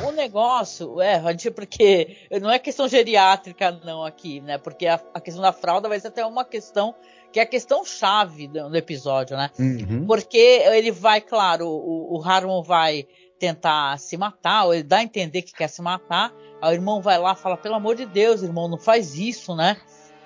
o, 0.03 0.09
o 0.09 0.13
negócio, 0.13 1.01
é, 1.03 1.17
a 1.17 1.31
gente, 1.33 1.51
porque 1.51 2.17
não 2.41 2.51
é 2.51 2.59
questão 2.59 2.89
geriátrica 2.89 3.79
não 3.85 4.03
aqui, 4.03 4.41
né? 4.41 4.57
Porque 4.57 4.87
a, 4.87 4.99
a, 5.13 5.21
questão 5.21 5.43
da 5.43 5.53
fralda 5.53 5.89
vai 5.89 6.01
ser 6.01 6.09
até 6.09 6.25
uma 6.25 6.45
questão 6.45 6.95
que 7.31 7.39
é 7.39 7.43
a 7.43 7.47
questão 7.47 7.85
chave 7.85 8.49
do, 8.49 8.71
do 8.71 8.77
episódio, 8.77 9.37
né? 9.37 9.51
Uhum. 9.59 10.07
Porque 10.07 10.39
ele 10.39 10.91
vai, 10.91 11.21
claro, 11.21 11.67
o, 11.67 12.17
o 12.17 12.23
Harmon 12.25 12.63
vai 12.63 13.07
tentar 13.39 13.99
se 13.99 14.17
matar, 14.17 14.65
ou 14.65 14.75
ele 14.75 14.83
dá 14.83 14.99
a 14.99 15.03
entender 15.03 15.43
que 15.43 15.53
quer 15.53 15.69
se 15.69 15.83
matar, 15.83 16.33
aí 16.63 16.73
o 16.73 16.75
irmão 16.75 17.01
vai 17.03 17.19
lá 17.19 17.33
e 17.33 17.37
fala, 17.37 17.57
pelo 17.57 17.75
amor 17.75 17.97
de 17.97 18.07
Deus, 18.07 18.43
irmão, 18.43 18.69
não 18.69 18.79
faz 18.79 19.19
isso, 19.19 19.55
né? 19.55 19.77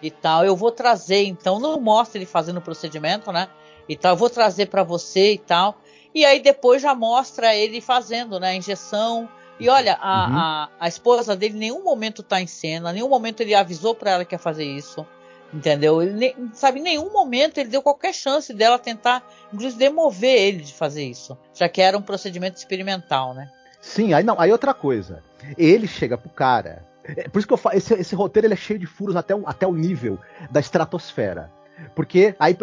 e 0.02 0.11
tal. 0.11 0.44
Eu 0.44 0.56
vou 0.56 0.70
trazer, 0.70 1.24
então, 1.24 1.59
não 1.59 1.80
mostra 1.80 2.18
ele 2.18 2.26
fazendo 2.26 2.59
o 2.59 2.62
procedimento, 2.62 3.32
né? 3.32 3.48
E 3.88 3.96
tal, 3.96 4.12
eu 4.12 4.16
vou 4.16 4.30
trazer 4.30 4.66
para 4.66 4.82
você 4.82 5.32
e 5.32 5.38
tal. 5.38 5.80
E 6.14 6.24
aí 6.24 6.40
depois 6.40 6.82
já 6.82 6.94
mostra 6.94 7.54
ele 7.54 7.80
fazendo, 7.80 8.38
né? 8.40 8.50
A 8.50 8.54
injeção. 8.54 9.28
E 9.59 9.68
olha, 9.68 9.94
a, 10.00 10.28
uhum. 10.28 10.36
a, 10.36 10.70
a, 10.80 10.88
esposa 10.88 11.34
dele 11.34 11.56
em 11.56 11.59
nenhum 11.59 11.82
momento 11.82 12.22
tá 12.22 12.40
em 12.40 12.46
cena, 12.46 12.90
em 12.90 12.94
nenhum 12.94 13.09
momento 13.09 13.40
ele 13.40 13.54
avisou 13.54 13.94
para 13.94 14.12
ela 14.12 14.24
que 14.24 14.34
ia 14.34 14.38
fazer 14.38 14.64
isso. 14.64 15.04
Entendeu? 15.53 16.03
Ele, 16.03 16.34
sabe, 16.53 16.80
em 16.80 16.82
nenhum 16.82 17.11
momento 17.11 17.59
ele 17.59 17.70
deu 17.70 17.82
qualquer 17.82 18.12
chance 18.12 18.53
dela 18.53 18.78
tentar, 18.78 19.26
inclusive, 19.53 19.78
demover 19.78 20.38
ele 20.38 20.62
de 20.62 20.74
fazer 20.74 21.05
isso. 21.05 21.38
Já 21.55 21.68
que 21.68 21.80
era 21.80 21.96
um 21.96 22.03
procedimento 22.03 22.59
experimental, 22.59 23.32
né? 23.32 23.51
Sim, 23.80 24.12
aí 24.12 24.22
não, 24.22 24.38
aí 24.38 24.53
outra 24.53 24.74
coisa. 24.74 25.22
Ele 25.57 25.86
chega 25.86 26.18
pro 26.18 26.28
cara, 26.28 26.84
é, 27.16 27.28
por 27.28 27.38
isso 27.38 27.49
que 27.49 27.55
eu 27.55 27.59
falo, 27.59 27.76
esse, 27.76 27.94
esse 27.94 28.14
roteiro 28.14 28.46
ele 28.46 28.55
é 28.55 28.57
cheio 28.57 28.78
de 28.78 28.86
furos 28.86 29.16
até, 29.16 29.34
o, 29.34 29.42
até 29.46 29.66
o 29.66 29.72
nível 29.72 30.18
da 30.51 30.61
estratosfera. 30.61 31.51
Porque 31.94 32.34
aí 32.38 32.57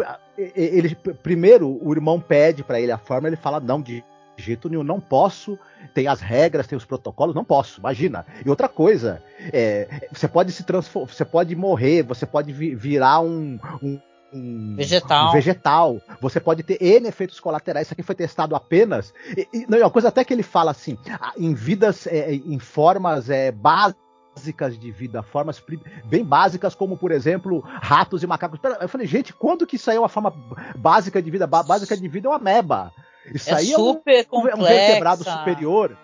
ele 0.54 0.94
primeiro 1.22 1.78
o 1.82 1.92
irmão 1.92 2.20
pede 2.20 2.62
para 2.62 2.78
ele 2.78 2.92
a 2.92 2.98
forma, 2.98 3.28
ele 3.28 3.36
fala 3.36 3.58
não 3.58 3.80
de 3.80 4.04
jeito 4.36 4.68
nenhum, 4.68 4.82
não 4.82 5.00
posso. 5.00 5.58
Tem 5.94 6.06
as 6.06 6.20
regras, 6.20 6.66
tem 6.66 6.76
os 6.76 6.84
protocolos, 6.84 7.34
não 7.34 7.44
posso. 7.44 7.80
Imagina. 7.80 8.26
E 8.44 8.50
outra 8.50 8.68
coisa, 8.68 9.22
é, 9.52 10.08
você 10.12 10.28
pode 10.28 10.52
se 10.52 10.64
transformar, 10.64 11.12
você 11.12 11.24
pode 11.24 11.54
morrer, 11.56 12.02
você 12.02 12.26
pode 12.26 12.52
virar 12.52 13.20
um, 13.20 13.58
um 13.82 14.00
um 14.32 14.74
vegetal. 14.76 15.28
Um 15.28 15.32
vegetal. 15.32 16.00
Você 16.20 16.40
pode 16.40 16.62
ter 16.62 16.82
N 16.82 17.08
efeitos 17.08 17.38
colaterais. 17.40 17.86
Isso 17.86 17.94
aqui 17.94 18.02
foi 18.02 18.14
testado 18.14 18.56
apenas. 18.56 19.14
E, 19.36 19.48
e, 19.52 19.66
não, 19.68 19.78
é 19.78 19.82
uma 19.82 19.90
coisa 19.90 20.08
até 20.08 20.24
que 20.24 20.34
ele 20.34 20.42
fala 20.42 20.72
assim: 20.72 20.98
em 21.38 21.54
vidas, 21.54 22.06
é, 22.06 22.34
em 22.34 22.58
formas 22.58 23.30
é, 23.30 23.50
básicas 23.52 24.04
básicas 24.36 24.78
de 24.78 24.90
vida, 24.90 25.22
formas 25.22 25.62
bem 26.04 26.22
básicas, 26.22 26.74
como 26.74 26.96
por 26.96 27.10
exemplo, 27.10 27.64
ratos 27.64 28.22
e 28.22 28.26
macacos. 28.26 28.60
Eu 28.80 28.88
falei, 28.88 29.06
gente, 29.06 29.32
quando 29.32 29.66
que 29.66 29.76
isso 29.76 29.90
aí 29.90 29.96
é 29.96 29.98
uma 29.98 30.10
forma 30.10 30.30
básica 30.76 31.22
de 31.22 31.30
vida? 31.30 31.46
Básica 31.46 31.96
de 31.96 32.06
vida 32.06 32.28
é 32.28 32.30
uma 32.30 32.38
meba. 32.38 32.92
Isso 33.34 33.50
é 33.50 33.54
aí 33.54 33.66
super 33.66 34.14
é 34.14 34.20
um, 34.20 34.24
complexa. 34.24 34.58
um 34.58 34.64
vertebrado 34.64 35.24
superior. 35.24 35.96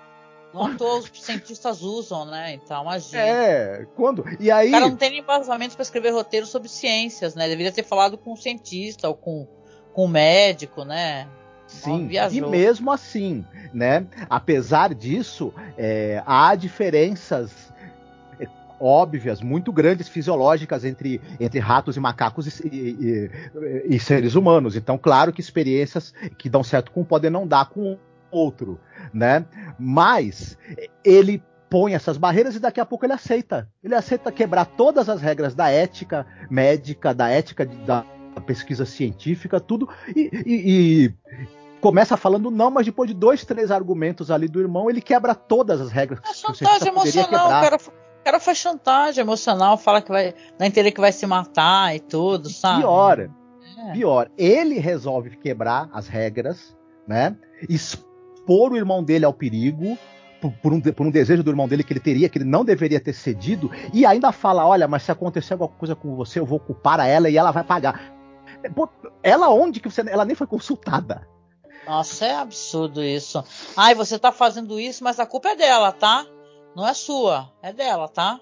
Não 0.53 0.77
todos 0.77 1.11
os 1.11 1.23
cientistas 1.23 1.83
usam, 1.83 2.27
né? 2.27 2.53
Então, 2.53 2.83
imagina. 2.83 3.23
É, 3.23 3.87
quando. 3.97 4.25
E 4.39 4.51
aí. 4.51 4.69
O 4.69 4.73
cara 4.73 4.89
não 4.89 4.97
tem 4.97 5.11
nem 5.11 5.21
embasamento 5.21 5.75
para 5.75 5.83
escrever 5.83 6.11
roteiro 6.11 6.45
sobre 6.47 6.69
ciências, 6.69 7.35
né? 7.35 7.49
Deveria 7.49 7.73
ter 7.73 7.85
falado 7.85 8.19
com 8.19 8.35
um 8.35 8.37
cientista 8.37 9.09
ou 9.09 9.15
com, 9.15 9.49
com 9.95 10.05
um 10.05 10.09
médico, 10.09 10.85
né? 10.85 11.27
Sim, 11.67 12.11
e 12.11 12.41
mesmo 12.43 12.91
assim, 12.93 13.47
né? 13.73 14.07
Apesar 14.29 14.93
disso, 14.93 15.55
é, 15.79 16.23
há 16.27 16.55
diferenças 16.55 17.72
óbvias, 18.83 19.41
muito 19.41 19.73
grandes 19.73 20.09
fisiológicas 20.09 20.85
entre, 20.85 21.21
entre 21.39 21.61
ratos 21.61 21.97
e 21.97 22.01
macacos 22.01 22.61
e, 22.61 22.67
e, 22.67 23.31
e, 23.89 23.97
e 23.97 24.01
seres 24.01 24.35
humanos. 24.35 24.75
Então, 24.75 24.99
claro 24.99 25.33
que 25.33 25.41
experiências 25.41 26.13
que 26.37 26.49
dão 26.49 26.65
certo 26.65 26.91
com 26.91 27.03
um 27.03 27.05
podem 27.05 27.31
não 27.31 27.47
dar 27.47 27.67
com 27.67 27.97
outro, 28.31 28.81
né? 29.13 29.45
Mas 29.79 30.59
ele 31.05 31.43
põe 31.71 31.95
essas 31.95 32.17
barreiras 32.17 32.57
e 32.57 32.61
daqui 32.61 32.81
a 32.81 32.87
pouco 32.87 33.07
ele 33.07 33.13
aceita. 33.13 33.69
Ele 33.83 33.95
aceita 33.95 34.33
quebrar 34.33 34.65
todas 34.65 35.09
as 35.09 35.23
regras 35.23 35.55
da 35.55 35.71
ética 35.71 36.27
médica, 36.51 37.15
da 37.15 37.29
ética 37.29 37.65
da 37.65 38.05
pesquisa 38.47 38.85
científica, 38.85 39.61
tudo, 39.61 39.89
e, 40.15 40.31
e, 40.45 41.05
e 41.05 41.15
começa 41.81 42.17
falando 42.17 42.51
não, 42.51 42.71
mas 42.71 42.87
depois 42.87 43.09
de 43.09 43.15
dois, 43.15 43.45
três 43.45 43.71
argumentos 43.71 44.31
ali 44.31 44.49
do 44.49 44.61
irmão, 44.61 44.89
ele 44.89 45.01
quebra 45.01 45.35
todas 45.35 45.81
as 45.81 45.91
regras 45.91 46.21
é 46.25 46.35
chantagem 46.35 46.89
emocional, 46.89 47.47
o 47.47 47.51
cara, 47.51 47.79
o 48.23 48.25
cara 48.25 48.39
faz 48.39 48.57
chantagem 48.57 49.21
emocional, 49.21 49.77
fala 49.77 50.01
que 50.01 50.09
vai 50.09 50.33
na 50.57 50.69
inteira 50.69 50.93
que 50.93 51.01
vai 51.01 51.11
se 51.11 51.27
matar 51.27 51.95
e 51.97 51.99
tudo, 51.99 52.49
sabe? 52.49 52.83
Pior, 52.83 53.19
é. 53.19 53.93
pior, 53.93 54.31
ele 54.39 54.79
resolve 54.79 55.37
quebrar 55.37 55.91
as 55.93 56.07
regras, 56.07 56.77
né? 57.07 57.37
Expor 57.69 58.71
o 58.73 58.77
irmão 58.77 59.03
dele 59.03 59.25
ao 59.25 59.35
perigo, 59.35 59.99
por 60.63 60.73
um, 60.73 60.81
por 60.81 61.05
um, 61.05 61.11
desejo 61.11 61.43
do 61.43 61.51
irmão 61.51 61.67
dele 61.67 61.83
que 61.83 61.93
ele 61.93 61.99
teria, 61.99 62.29
que 62.29 62.39
ele 62.39 62.45
não 62.45 62.65
deveria 62.65 63.01
ter 63.01 63.13
cedido, 63.13 63.69
e 63.93 64.07
ainda 64.07 64.31
fala: 64.31 64.65
olha, 64.65 64.87
mas 64.87 65.03
se 65.03 65.11
acontecer 65.11 65.55
alguma 65.55 65.71
coisa 65.71 65.97
com 65.97 66.15
você, 66.15 66.39
eu 66.39 66.47
vou 66.47 66.61
culpar 66.61 67.01
a 67.01 67.07
ela 67.07 67.29
e 67.29 67.37
ela 67.37 67.51
vai 67.51 67.65
pagar. 67.65 68.15
Ela 69.21 69.49
onde 69.49 69.81
que 69.81 69.91
você. 69.91 70.01
Ela 70.09 70.25
nem 70.25 70.37
foi 70.37 70.47
consultada. 70.47 71.27
Nossa, 71.85 72.25
é 72.25 72.37
absurdo 72.37 73.03
isso. 73.03 73.43
Ai, 73.77 73.97
você 73.97 74.17
tá 74.17 74.31
fazendo 74.31 74.79
isso, 74.79 75.03
mas 75.03 75.19
a 75.19 75.27
culpa 75.27 75.49
é 75.49 75.57
dela, 75.57 75.91
tá? 75.91 76.25
Não 76.75 76.87
é 76.87 76.95
sua, 76.95 77.53
é 77.63 77.73
dela, 77.73 78.09
tá? 78.09 78.41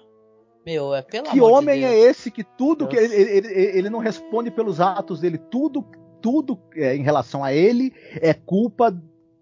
Meu, 0.65 0.93
é 0.93 1.01
pelo 1.01 1.29
Que 1.29 1.41
homem 1.41 1.79
de 1.79 1.85
é 1.85 1.99
esse 1.99 2.29
que 2.29 2.43
tudo 2.43 2.87
Deus. 2.87 2.89
que 2.89 2.97
ele, 2.97 3.15
ele, 3.15 3.47
ele, 3.47 3.89
não 3.89 3.99
responde 3.99 4.51
pelos 4.51 4.79
atos 4.79 5.19
dele, 5.19 5.37
tudo, 5.37 5.83
tudo 6.21 6.59
é, 6.75 6.95
em 6.95 7.01
relação 7.01 7.43
a 7.43 7.51
ele 7.51 7.93
é 8.21 8.33
culpa 8.33 8.91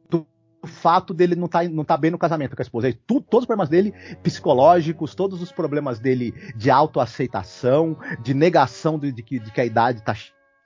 do 0.10 0.26
fato 0.66 1.14
dele 1.14 1.36
não 1.36 1.48
tá, 1.48 1.64
não 1.64 1.84
tá 1.84 1.98
bem 1.98 2.10
no 2.10 2.18
casamento 2.18 2.56
com 2.56 2.62
a 2.62 2.64
esposa. 2.64 2.94
Tudo, 3.06 3.26
todos 3.30 3.44
os 3.44 3.48
problemas 3.48 3.70
dele 3.70 3.94
psicológicos, 4.24 5.14
todos 5.14 5.42
os 5.42 5.52
problemas 5.52 6.00
dele 6.00 6.34
de 6.56 6.72
autoaceitação, 6.72 7.98
de 8.22 8.34
negação 8.34 8.98
de, 8.98 9.12
de, 9.12 9.22
que, 9.22 9.40
de 9.40 9.52
que 9.52 9.62
a 9.62 9.66
idade 9.66 10.04
tá 10.04 10.16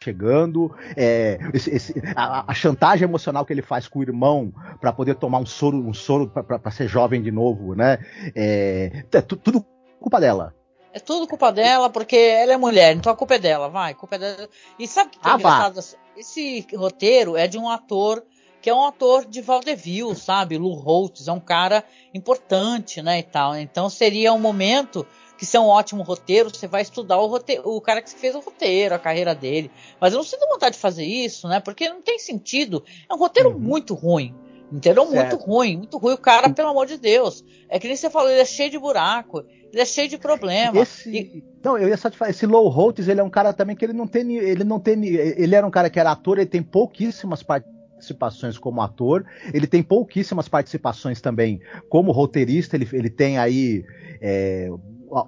chegando, 0.04 0.76
é, 0.96 1.40
esse, 1.54 1.70
esse, 1.70 1.94
a, 2.16 2.52
a, 2.52 2.54
chantagem 2.54 3.08
emocional 3.08 3.46
que 3.46 3.54
ele 3.54 3.62
faz 3.62 3.88
com 3.88 4.00
o 4.00 4.04
irmão 4.04 4.54
para 4.82 4.92
poder 4.92 5.16
tomar 5.16 5.40
um 5.40 5.46
soro, 5.46 5.78
um 5.78 5.94
soro 5.94 6.28
para 6.30 6.72
ser 6.72 6.88
jovem 6.88 7.22
de 7.22 7.32
novo, 7.32 7.74
né? 7.74 8.00
É, 8.36 9.06
é 9.12 9.22
tudo 9.22 9.66
culpa 10.00 10.20
dela. 10.20 10.54
É 10.92 11.00
tudo 11.00 11.28
culpa 11.28 11.52
dela, 11.52 11.90
porque 11.90 12.16
ela 12.16 12.54
é 12.54 12.58
mulher, 12.58 12.96
então 12.96 13.12
a 13.12 13.16
culpa 13.16 13.36
é 13.36 13.40
dela, 13.40 13.68
vai, 13.68 13.96
culpa 13.96 14.16
é 14.16 14.20
dela. 14.20 14.50
E 14.78 14.88
sabe 14.88 15.08
o 15.08 15.12
que, 15.12 15.20
que 15.20 15.28
é 15.28 15.32
ah, 15.32 15.36
engraçado? 15.36 15.76
Vá. 15.76 15.82
Esse 16.16 16.68
roteiro 16.76 17.36
é 17.36 17.48
de 17.48 17.58
um 17.58 17.68
ator 17.68 18.24
que 18.64 18.70
é 18.70 18.74
um 18.74 18.86
ator 18.86 19.26
de 19.26 19.42
vaudeville, 19.42 20.16
sabe? 20.16 20.58
Lu 20.58 20.74
Holtz, 20.74 21.28
é 21.28 21.32
um 21.34 21.40
cara 21.40 21.84
importante, 22.14 23.02
né, 23.02 23.20
e 23.20 23.24
tal. 23.24 23.58
Então 23.58 23.90
seria 23.90 24.32
um 24.32 24.40
momento 24.40 25.06
que 25.44 25.46
isso 25.46 25.58
é 25.58 25.60
um 25.60 25.68
ótimo 25.68 26.04
roteiro, 26.04 26.50
você 26.50 26.68
vai 26.68 26.82
estudar 26.82 27.20
o, 27.20 27.28
roteiro, 27.28 27.68
o 27.68 27.82
cara 27.82 28.02
que 28.02 28.10
fez 28.10 28.34
o 28.34 28.40
roteiro, 28.40 28.96
a 28.96 29.00
carreira 29.00 29.36
dele. 29.36 29.70
Mas 30.00 30.14
eu 30.14 30.18
não 30.18 30.24
sinto 30.24 30.48
vontade 30.48 30.76
de 30.76 30.82
fazer 30.82 31.04
isso, 31.04 31.50
né? 31.50 31.60
Porque 31.60 31.90
não 31.90 32.02
tem 32.02 32.18
sentido. 32.18 32.82
É 33.10 33.14
um 33.14 33.18
roteiro 33.18 33.50
uhum. 33.50 33.60
muito 33.60 33.94
ruim. 33.94 34.34
Entendeu? 34.72 35.06
Certo. 35.06 35.32
Muito 35.32 35.46
ruim, 35.46 35.78
muito 35.78 35.98
ruim. 35.98 36.14
O 36.14 36.18
cara, 36.18 36.50
pelo 36.50 36.70
amor 36.70 36.88
de 36.88 36.98
Deus. 36.98 37.44
É 37.70 37.78
que 37.78 37.88
nem 37.88 37.96
você 37.96 38.10
falou, 38.10 38.32
ele 38.32 38.40
é 38.40 38.46
cheio 38.46 38.72
de 38.72 38.80
buraco, 38.80 39.44
ele 39.72 39.82
é 39.82 39.86
cheio 39.86 40.08
de 40.08 40.18
problema. 40.18 40.80
Esse, 40.80 41.10
e... 41.10 41.44
Não, 41.62 41.78
eu 41.78 41.90
ia 41.90 41.98
só 41.98 42.10
te 42.10 42.18
falar, 42.18 42.32
esse 42.32 42.46
Low 42.46 42.70
Holtz, 42.70 43.08
ele 43.08 43.20
é 43.20 43.24
um 43.24 43.30
cara 43.30 43.52
também 43.52 43.76
que 43.76 43.84
ele 43.84 43.94
não 43.94 44.08
tem. 44.08 44.36
Ele 44.38 44.64
não 44.64 44.80
tem. 44.80 45.06
Ele 45.06 45.54
era 45.54 45.68
um 45.68 45.72
cara 45.72 45.90
que 45.90 46.00
era 46.00 46.12
ator, 46.12 46.38
ele 46.38 46.48
tem 46.48 46.64
pouquíssimas 46.64 47.44
participações 47.44 48.58
como 48.58 48.82
ator, 48.82 49.26
ele 49.54 49.68
tem 49.68 49.84
pouquíssimas 49.84 50.48
participações 50.48 51.20
também 51.20 51.60
como 51.90 52.14
roteirista, 52.14 52.78
ele, 52.78 52.88
ele 52.94 53.10
tem 53.10 53.38
aí 53.38 53.84
é, 54.22 54.70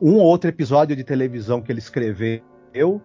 um 0.02 0.16
ou 0.16 0.24
outro 0.24 0.50
episódio 0.50 0.96
de 0.96 1.04
televisão 1.04 1.62
que 1.62 1.72
ele 1.72 1.80
escreveu. 1.80 3.02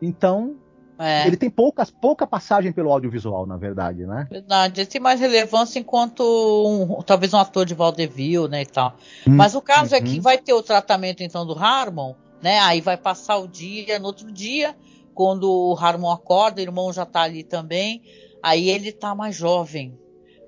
Então, 0.00 0.56
é. 0.98 1.26
ele 1.26 1.36
tem 1.36 1.50
poucas, 1.50 1.90
pouca 1.90 2.26
passagem 2.26 2.72
pelo 2.72 2.92
audiovisual, 2.92 3.46
na 3.46 3.56
verdade, 3.56 4.06
né? 4.06 4.26
Verdade. 4.30 4.80
Ele 4.80 4.88
tem 4.88 5.00
mais 5.00 5.20
relevância 5.20 5.78
enquanto 5.78 6.22
um, 6.22 7.02
talvez 7.02 7.32
um 7.34 7.38
ator 7.38 7.64
de 7.64 7.74
vaudeville, 7.74 8.48
né, 8.48 8.62
e 8.62 8.66
tal. 8.66 8.96
Hum, 9.26 9.36
Mas 9.36 9.54
o 9.54 9.60
caso 9.60 9.92
uhum. 9.92 9.96
é 9.96 10.00
que 10.00 10.16
uhum. 10.16 10.22
vai 10.22 10.38
ter 10.38 10.52
o 10.52 10.62
tratamento, 10.62 11.22
então, 11.22 11.46
do 11.46 11.58
Harmon, 11.58 12.14
né? 12.42 12.58
Aí 12.60 12.80
vai 12.80 12.96
passar 12.96 13.38
o 13.38 13.48
dia, 13.48 13.98
no 13.98 14.06
outro 14.06 14.30
dia, 14.30 14.76
quando 15.14 15.50
o 15.50 15.76
Harmon 15.76 16.10
acorda, 16.10 16.60
o 16.60 16.64
irmão 16.64 16.92
já 16.92 17.04
tá 17.04 17.22
ali 17.22 17.42
também, 17.42 18.02
aí 18.42 18.68
ele 18.68 18.92
tá 18.92 19.14
mais 19.14 19.36
jovem, 19.36 19.98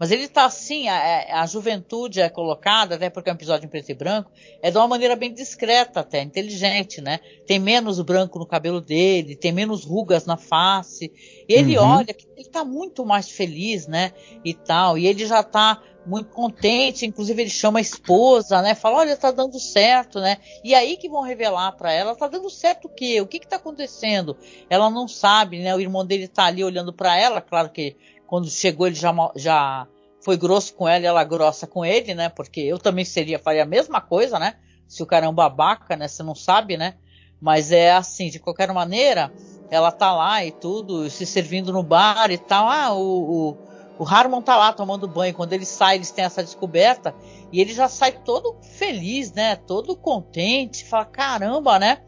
mas 0.05 0.11
ele 0.11 0.29
tá 0.29 0.45
assim, 0.45 0.87
a, 0.87 0.97
é, 0.97 1.33
a, 1.33 1.47
juventude 1.47 2.21
é 2.21 2.29
colocada, 2.29 2.97
até 2.97 3.09
porque 3.09 3.31
é 3.31 3.33
um 3.33 3.37
episódio 3.37 3.65
em 3.65 3.71
preto 3.71 3.89
e 3.89 3.95
branco, 3.95 4.31
é 4.61 4.71
de 4.71 4.77
uma 4.77 4.87
maneira 4.87 5.17
bem 5.17 5.33
discreta 5.33 6.01
até, 6.01 6.21
inteligente, 6.21 7.01
né? 7.01 7.21
Tem 7.47 7.59
menos 7.59 7.99
branco 8.03 8.39
no 8.39 8.45
cabelo 8.45 8.83
dele, 8.83 9.35
tem 9.35 9.51
menos 9.51 9.83
rugas 9.83 10.27
na 10.27 10.37
face. 10.37 11.11
E 11.49 11.55
ele 11.55 11.79
uhum. 11.79 11.87
olha 11.87 12.13
que 12.13 12.29
ele 12.37 12.51
tá 12.51 12.63
muito 12.63 13.07
mais 13.07 13.31
feliz, 13.31 13.87
né? 13.87 14.13
E 14.45 14.53
tal. 14.53 14.99
E 14.99 15.07
ele 15.07 15.25
já 15.25 15.43
tá 15.43 15.81
muito 16.05 16.29
contente, 16.29 17.07
inclusive 17.07 17.41
ele 17.41 17.49
chama 17.49 17.79
a 17.79 17.81
esposa, 17.81 18.61
né? 18.61 18.75
Fala, 18.75 18.99
olha, 18.99 19.17
tá 19.17 19.31
dando 19.31 19.59
certo, 19.59 20.21
né? 20.21 20.37
E 20.63 20.75
aí 20.75 20.99
que 20.99 21.09
vão 21.09 21.23
revelar 21.23 21.73
para 21.73 21.91
ela, 21.91 22.15
tá 22.15 22.29
dando 22.29 22.51
certo 22.51 22.89
o 22.89 22.91
quê? 22.91 23.23
O 23.23 23.27
que 23.27 23.39
que 23.39 23.49
tá 23.49 23.57
acontecendo? 23.57 24.37
Ela 24.69 24.91
não 24.91 25.09
sabe, 25.09 25.61
né? 25.61 25.75
O 25.75 25.81
irmão 25.81 26.05
dele 26.05 26.29
tá 26.29 26.45
ali 26.45 26.63
olhando 26.63 26.93
para 26.93 27.17
ela, 27.17 27.41
claro 27.41 27.71
que 27.71 27.97
quando 28.27 28.51
chegou 28.51 28.87
ele 28.87 28.97
já, 28.97 29.15
já 29.37 29.87
foi 30.25 30.39
grosso 30.39 30.75
com 30.75 30.89
ela 30.89 31.05
e 31.05 31.07
ela 31.07 31.23
grossa 31.23 31.67
com 31.67 31.85
ele, 31.85 32.15
né? 32.15 32.31
Porque 32.31 32.61
eu 32.61 32.79
também 32.79 33.05
seria, 33.05 33.39
faria 33.39 33.63
a 33.63 33.67
mesma 33.67 34.01
coisa, 34.01 34.39
né? 34.39 34.55
Se 34.89 35.03
o 35.03 35.07
cara 35.07 35.27
é 35.27 35.29
um 35.29 35.35
babaca, 35.35 35.97
né? 35.97 36.09
Você 36.09 36.23
não 36.23 36.35
sabe, 36.35 36.77
né? 36.79 36.95
Mas 37.41 37.71
é 37.71 37.93
assim, 37.93 38.31
de 38.31 38.39
qualquer 38.39 38.73
maneira, 38.73 39.31
ela 39.71 39.93
tá 39.93 40.15
lá 40.15 40.43
e 40.45 40.51
tudo, 40.51 41.11
se 41.11 41.27
servindo 41.27 41.73
no 41.73 41.83
bar 41.83 42.31
e 42.31 42.39
tal. 42.39 42.67
Ah, 42.69 42.95
o, 42.95 43.51
o, 43.51 43.59
o 43.99 44.09
Harmon 44.09 44.41
tá 44.41 44.57
lá 44.57 44.73
tomando 44.73 45.07
banho. 45.07 45.35
Quando 45.35 45.53
ele 45.53 45.67
sai, 45.67 45.97
eles 45.97 46.11
têm 46.11 46.25
essa 46.25 46.43
descoberta. 46.43 47.15
E 47.53 47.61
ele 47.61 47.75
já 47.75 47.87
sai 47.87 48.13
todo 48.13 48.57
feliz, 48.79 49.31
né? 49.33 49.57
Todo 49.57 49.95
contente. 49.95 50.87
Fala, 50.87 51.05
caramba, 51.05 51.79
né? 51.79 52.03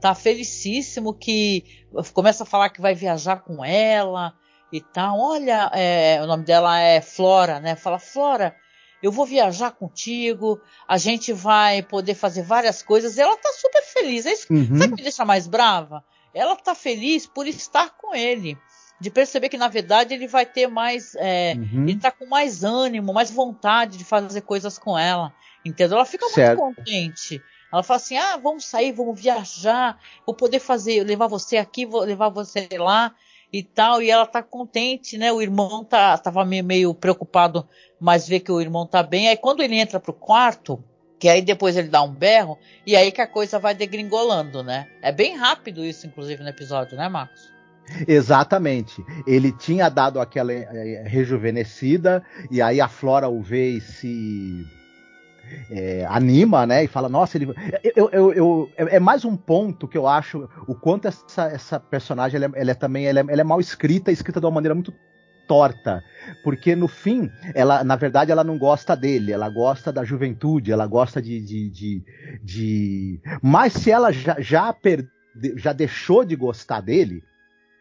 Tá 0.00 0.14
felicíssimo 0.14 1.12
que 1.12 1.64
começa 2.14 2.44
a 2.44 2.46
falar 2.46 2.68
que 2.68 2.80
vai 2.80 2.94
viajar 2.94 3.42
com 3.42 3.64
ela 3.64 4.32
e 4.72 4.80
tal. 4.80 5.18
Olha, 5.18 5.70
é, 5.74 6.20
o 6.22 6.26
nome 6.26 6.44
dela 6.44 6.80
é 6.80 7.00
Flora, 7.00 7.60
né? 7.60 7.76
Fala, 7.76 7.98
Flora, 7.98 8.54
eu 9.02 9.12
vou 9.12 9.24
viajar 9.24 9.70
contigo, 9.70 10.60
a 10.86 10.98
gente 10.98 11.32
vai 11.32 11.82
poder 11.82 12.14
fazer 12.14 12.42
várias 12.42 12.82
coisas. 12.82 13.16
E 13.16 13.20
ela 13.20 13.36
tá 13.36 13.50
super 13.52 13.82
feliz. 13.82 14.26
É 14.26 14.32
isso, 14.32 14.46
uhum. 14.50 14.78
Sabe 14.78 14.92
o 14.92 14.96
que 14.96 14.96
me 14.96 15.02
deixa 15.02 15.24
mais 15.24 15.46
brava? 15.46 16.04
Ela 16.34 16.56
tá 16.56 16.74
feliz 16.74 17.26
por 17.26 17.46
estar 17.46 17.90
com 17.96 18.14
ele. 18.14 18.58
De 19.00 19.10
perceber 19.10 19.48
que, 19.48 19.56
na 19.56 19.68
verdade, 19.68 20.12
ele 20.12 20.26
vai 20.26 20.44
ter 20.44 20.66
mais. 20.66 21.14
É, 21.16 21.54
uhum. 21.56 21.84
Ele 21.84 22.00
tá 22.00 22.10
com 22.10 22.26
mais 22.26 22.64
ânimo, 22.64 23.14
mais 23.14 23.30
vontade 23.30 23.96
de 23.96 24.04
fazer 24.04 24.40
coisas 24.40 24.76
com 24.76 24.98
ela. 24.98 25.32
Entendeu? 25.64 25.96
Ela 25.96 26.04
fica 26.04 26.28
certo. 26.28 26.60
muito 26.60 26.76
contente. 26.76 27.40
Ela 27.72 27.84
fala 27.84 27.96
assim: 27.98 28.16
ah, 28.16 28.36
vamos 28.36 28.64
sair, 28.64 28.90
vamos 28.90 29.20
viajar, 29.20 30.00
vou 30.26 30.34
poder 30.34 30.58
fazer, 30.58 31.04
levar 31.04 31.28
você 31.28 31.58
aqui, 31.58 31.86
vou 31.86 32.00
levar 32.00 32.28
você 32.28 32.68
lá 32.76 33.14
e 33.52 33.62
tal, 33.62 34.02
e 34.02 34.10
ela 34.10 34.26
tá 34.26 34.42
contente, 34.42 35.16
né? 35.16 35.32
O 35.32 35.40
irmão 35.40 35.84
tá, 35.84 36.16
tava 36.18 36.44
meio, 36.44 36.94
preocupado, 36.94 37.66
mas 37.98 38.28
vê 38.28 38.38
que 38.40 38.52
o 38.52 38.60
irmão 38.60 38.86
tá 38.86 39.02
bem. 39.02 39.28
Aí 39.28 39.36
quando 39.36 39.62
ele 39.62 39.76
entra 39.76 39.98
pro 39.98 40.12
quarto, 40.12 40.82
que 41.18 41.28
aí 41.28 41.42
depois 41.42 41.76
ele 41.76 41.88
dá 41.88 42.02
um 42.02 42.12
berro, 42.12 42.58
e 42.86 42.94
aí 42.94 43.10
que 43.10 43.20
a 43.20 43.26
coisa 43.26 43.58
vai 43.58 43.74
degringolando, 43.74 44.62
né? 44.62 44.88
É 45.02 45.10
bem 45.10 45.36
rápido 45.36 45.84
isso, 45.84 46.06
inclusive, 46.06 46.42
no 46.42 46.48
episódio, 46.48 46.96
né, 46.96 47.08
Marcos? 47.08 47.52
Exatamente. 48.06 49.02
Ele 49.26 49.50
tinha 49.50 49.88
dado 49.88 50.20
aquela 50.20 50.52
eh, 50.52 51.04
rejuvenescida, 51.06 52.22
e 52.50 52.60
aí 52.60 52.80
a 52.80 52.88
Flora 52.88 53.28
o 53.28 53.42
vê 53.42 53.70
e 53.70 53.80
se 53.80 54.66
é, 55.70 56.06
anima, 56.08 56.66
né? 56.66 56.84
E 56.84 56.88
fala, 56.88 57.08
nossa, 57.08 57.36
ele. 57.36 57.48
Eu, 57.94 58.10
eu, 58.10 58.32
eu, 58.32 58.70
é, 58.76 58.96
é 58.96 59.00
mais 59.00 59.24
um 59.24 59.36
ponto 59.36 59.88
que 59.88 59.98
eu 59.98 60.06
acho 60.06 60.48
o 60.66 60.74
quanto 60.74 61.08
essa, 61.08 61.44
essa 61.46 61.80
personagem 61.80 62.36
ela 62.36 62.52
é, 62.54 62.60
ela 62.60 62.70
é 62.70 62.74
também 62.74 63.06
ela 63.06 63.20
é, 63.20 63.24
ela 63.28 63.40
é, 63.40 63.44
mal 63.44 63.60
escrita, 63.60 64.12
escrita 64.12 64.40
de 64.40 64.46
uma 64.46 64.52
maneira 64.52 64.74
muito 64.74 64.92
torta, 65.46 66.04
porque 66.44 66.76
no 66.76 66.86
fim, 66.86 67.30
ela, 67.54 67.82
na 67.82 67.96
verdade, 67.96 68.30
ela 68.30 68.44
não 68.44 68.58
gosta 68.58 68.94
dele, 68.94 69.32
ela 69.32 69.48
gosta 69.48 69.90
da 69.90 70.04
juventude, 70.04 70.70
ela 70.70 70.86
gosta 70.86 71.22
de, 71.22 71.40
de, 71.40 71.70
de, 71.70 72.04
de... 72.42 73.20
mas 73.42 73.72
se 73.72 73.90
ela 73.90 74.12
já 74.12 74.36
já, 74.38 74.74
já 75.56 75.72
deixou 75.72 76.22
de 76.22 76.36
gostar 76.36 76.82
dele, 76.82 77.24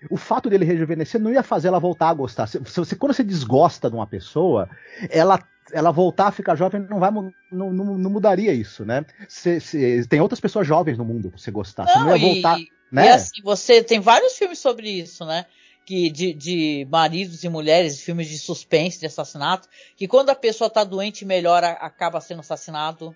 o 0.09 0.17
fato 0.17 0.49
dele 0.49 0.63
rejuvenescer 0.63 1.19
não 1.19 1.31
ia 1.31 1.43
fazer 1.43 1.67
ela 1.67 1.79
voltar 1.79 2.09
a 2.09 2.13
gostar. 2.13 2.47
Se, 2.47 2.59
se, 2.63 2.95
quando 2.95 3.13
você 3.13 3.23
desgosta 3.23 3.89
de 3.89 3.95
uma 3.95 4.07
pessoa, 4.07 4.69
ela 5.09 5.39
ela 5.71 5.91
voltar 5.91 6.27
a 6.27 6.31
ficar 6.31 6.55
jovem 6.55 6.85
não 6.89 6.99
vai 6.99 7.11
não, 7.11 7.31
não, 7.51 7.97
não 7.97 8.09
mudaria 8.09 8.53
isso, 8.53 8.85
né? 8.85 9.05
Se, 9.27 9.59
se, 9.59 10.07
tem 10.07 10.21
outras 10.21 10.39
pessoas 10.39 10.67
jovens 10.67 10.97
no 10.97 11.05
mundo 11.05 11.29
pra 11.29 11.37
você 11.37 11.51
gostar. 11.51 11.85
Não, 11.85 11.93
você 11.93 11.99
não 11.99 12.17
ia 12.17 12.33
voltar. 12.33 12.59
E, 12.59 12.71
né? 12.91 13.05
e 13.05 13.09
assim, 13.09 13.41
você 13.43 13.83
tem 13.83 13.99
vários 13.99 14.37
filmes 14.37 14.59
sobre 14.59 14.89
isso, 14.89 15.25
né? 15.25 15.45
Que 15.85 16.09
de, 16.09 16.33
de 16.33 16.87
maridos 16.91 17.43
e 17.43 17.49
mulheres, 17.49 18.01
filmes 18.01 18.27
de 18.27 18.37
suspense, 18.37 18.99
de 18.99 19.05
assassinato, 19.05 19.69
que 19.95 20.07
quando 20.07 20.29
a 20.29 20.35
pessoa 20.35 20.69
tá 20.69 20.83
doente 20.83 21.25
melhora, 21.25 21.69
acaba 21.71 22.19
sendo 22.19 22.41
assassinado. 22.41 23.15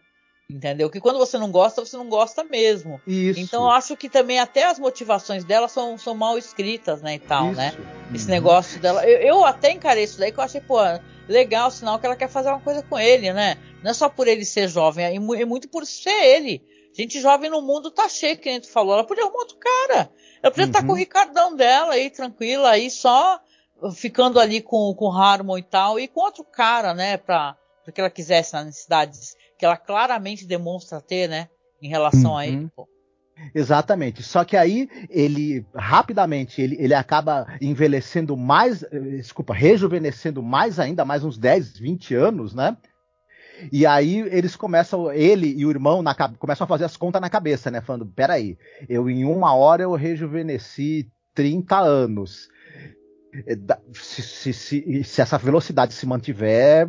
Entendeu? 0.51 0.89
Que 0.89 0.99
quando 0.99 1.17
você 1.17 1.37
não 1.37 1.49
gosta, 1.49 1.83
você 1.83 1.95
não 1.95 2.09
gosta 2.09 2.43
mesmo. 2.43 2.99
Isso. 3.07 3.39
Então 3.39 3.63
eu 3.63 3.69
acho 3.71 3.95
que 3.95 4.09
também 4.09 4.39
até 4.39 4.63
as 4.65 4.77
motivações 4.77 5.43
dela 5.45 5.67
são, 5.67 5.97
são 5.97 6.13
mal 6.13 6.37
escritas, 6.37 7.01
né? 7.01 7.15
E 7.15 7.19
tal, 7.19 7.51
né? 7.53 7.69
Isso. 7.69 8.15
Esse 8.15 8.25
Uhum. 8.25 8.31
negócio 8.31 8.79
dela. 8.81 9.05
Eu, 9.07 9.19
eu 9.19 9.45
até 9.45 9.71
encarei 9.71 10.03
isso 10.03 10.19
daí 10.19 10.31
que 10.31 10.39
eu 10.39 10.43
achei, 10.43 10.59
pô, 10.59 10.77
legal, 11.27 11.71
sinal 11.71 11.97
que 11.99 12.05
ela 12.05 12.15
quer 12.17 12.27
fazer 12.29 12.49
uma 12.49 12.59
coisa 12.59 12.83
com 12.83 12.99
ele, 12.99 13.31
né? 13.31 13.57
Não 13.81 13.91
é 13.91 13.93
só 13.93 14.09
por 14.09 14.27
ele 14.27 14.43
ser 14.43 14.67
jovem, 14.67 15.05
é 15.05 15.15
é 15.15 15.45
muito 15.45 15.69
por 15.69 15.85
ser 15.85 16.09
ele. 16.11 16.61
Gente 16.93 17.21
jovem 17.21 17.49
no 17.49 17.61
mundo 17.61 17.89
tá 17.89 18.09
cheio, 18.09 18.37
que 18.37 18.49
a 18.49 18.51
gente 18.51 18.67
falou. 18.69 18.93
Ela 18.95 19.05
podia 19.05 19.23
arrumar 19.23 19.39
outro 19.39 19.57
cara. 19.57 20.11
Ela 20.43 20.51
podia 20.51 20.65
estar 20.65 20.81
Uhum. 20.81 20.87
com 20.87 20.91
o 20.93 20.97
Ricardão 20.97 21.55
dela 21.55 21.93
aí, 21.93 22.09
tranquila, 22.09 22.71
aí 22.71 22.91
só 22.91 23.39
ficando 23.95 24.39
ali 24.39 24.61
com, 24.61 24.93
com 24.93 25.05
o 25.05 25.11
Harmon 25.11 25.57
e 25.57 25.63
tal, 25.63 25.97
e 25.99 26.07
com 26.07 26.19
outro 26.19 26.43
cara, 26.43 26.93
né? 26.93 27.15
Pra, 27.17 27.55
pra 27.83 27.93
que 27.93 28.01
ela 28.01 28.09
quisesse 28.09 28.53
nas 28.53 28.65
necessidades 28.65 29.35
que 29.61 29.65
ela 29.65 29.77
claramente 29.77 30.43
demonstra 30.47 30.99
ter, 30.99 31.29
né? 31.29 31.47
Em 31.79 31.87
relação 31.87 32.35
a 32.35 32.41
Uhum. 32.41 32.47
ele. 32.47 32.71
Pô. 32.75 32.87
Exatamente. 33.53 34.23
Só 34.23 34.43
que 34.43 34.57
aí 34.57 34.89
ele 35.07 35.63
rapidamente 35.75 36.59
ele, 36.59 36.75
ele 36.79 36.95
acaba 36.95 37.45
envelhecendo 37.61 38.35
mais, 38.35 38.81
eh, 38.81 38.99
desculpa, 39.17 39.53
rejuvenescendo 39.53 40.41
mais 40.41 40.79
ainda, 40.79 41.05
mais 41.05 41.23
uns 41.23 41.37
10, 41.37 41.77
20 41.77 42.15
anos, 42.15 42.55
né? 42.55 42.75
E 43.71 43.85
aí 43.85 44.21
eles 44.31 44.55
começam, 44.55 45.13
ele 45.13 45.53
e 45.55 45.63
o 45.63 45.69
irmão 45.69 46.01
na, 46.01 46.15
começam 46.39 46.65
a 46.65 46.67
fazer 46.67 46.85
as 46.85 46.97
contas 46.97 47.21
na 47.21 47.29
cabeça, 47.29 47.69
né? 47.69 47.81
Falando, 47.81 48.07
peraí, 48.07 48.57
eu 48.89 49.07
em 49.07 49.23
uma 49.25 49.53
hora 49.53 49.83
eu 49.83 49.93
rejuvenesci 49.93 51.07
30 51.35 51.77
anos. 51.79 52.47
Eh, 53.45 53.55
Se, 53.93 54.23
se, 54.23 54.53
se, 54.53 55.03
se 55.03 55.21
essa 55.21 55.37
velocidade 55.37 55.93
se 55.93 56.07
mantiver, 56.07 56.87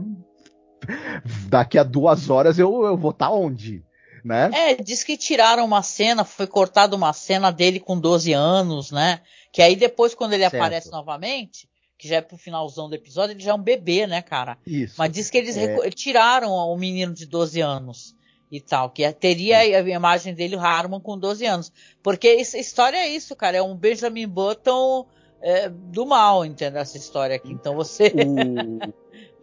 daqui 1.48 1.78
a 1.78 1.82
duas 1.82 2.30
horas 2.30 2.58
eu, 2.58 2.84
eu 2.84 2.96
vou 2.96 3.10
estar 3.10 3.30
onde? 3.30 3.82
Né? 4.24 4.50
É, 4.54 4.74
diz 4.76 5.02
que 5.02 5.16
tiraram 5.16 5.64
uma 5.64 5.82
cena, 5.82 6.24
foi 6.24 6.46
cortada 6.46 6.94
uma 6.94 7.12
cena 7.12 7.50
dele 7.50 7.80
com 7.80 7.98
12 7.98 8.32
anos, 8.32 8.92
né? 8.92 9.20
Que 9.52 9.60
aí 9.60 9.74
depois, 9.74 10.14
quando 10.14 10.32
ele 10.32 10.42
Certo. 10.42 10.54
aparece 10.54 10.90
novamente, 10.92 11.68
que 11.98 12.06
já 12.06 12.16
é 12.16 12.20
pro 12.20 12.36
finalzão 12.36 12.88
do 12.88 12.94
episódio, 12.94 13.32
ele 13.34 13.42
já 13.42 13.50
é 13.50 13.54
um 13.54 13.62
bebê, 13.62 14.06
né, 14.06 14.22
cara? 14.22 14.58
Isso. 14.66 14.94
Mas 14.96 15.10
diz 15.10 15.28
que 15.28 15.38
eles 15.38 15.56
É. 15.56 15.90
tiraram 15.90 16.52
o 16.52 16.76
menino 16.76 17.12
de 17.12 17.26
12 17.26 17.60
anos 17.60 18.14
e 18.50 18.60
tal, 18.60 18.90
que 18.90 19.10
teria 19.12 19.58
a 19.58 19.80
imagem 19.80 20.34
dele, 20.34 20.56
o 20.56 20.60
Harmon, 20.60 21.00
com 21.00 21.18
12 21.18 21.44
anos. 21.44 21.72
Porque 22.02 22.28
essa 22.28 22.58
história 22.58 22.98
é 22.98 23.08
isso, 23.08 23.34
cara, 23.34 23.56
é 23.56 23.62
um 23.62 23.74
Benjamin 23.74 24.28
Button 24.28 25.06
é, 25.40 25.68
do 25.68 26.06
mal, 26.06 26.44
entendeu? 26.44 26.80
Essa 26.80 26.96
história 26.96 27.34
aqui. 27.34 27.52
Então 27.52 27.74
você. 27.74 28.12
o, 28.14 28.78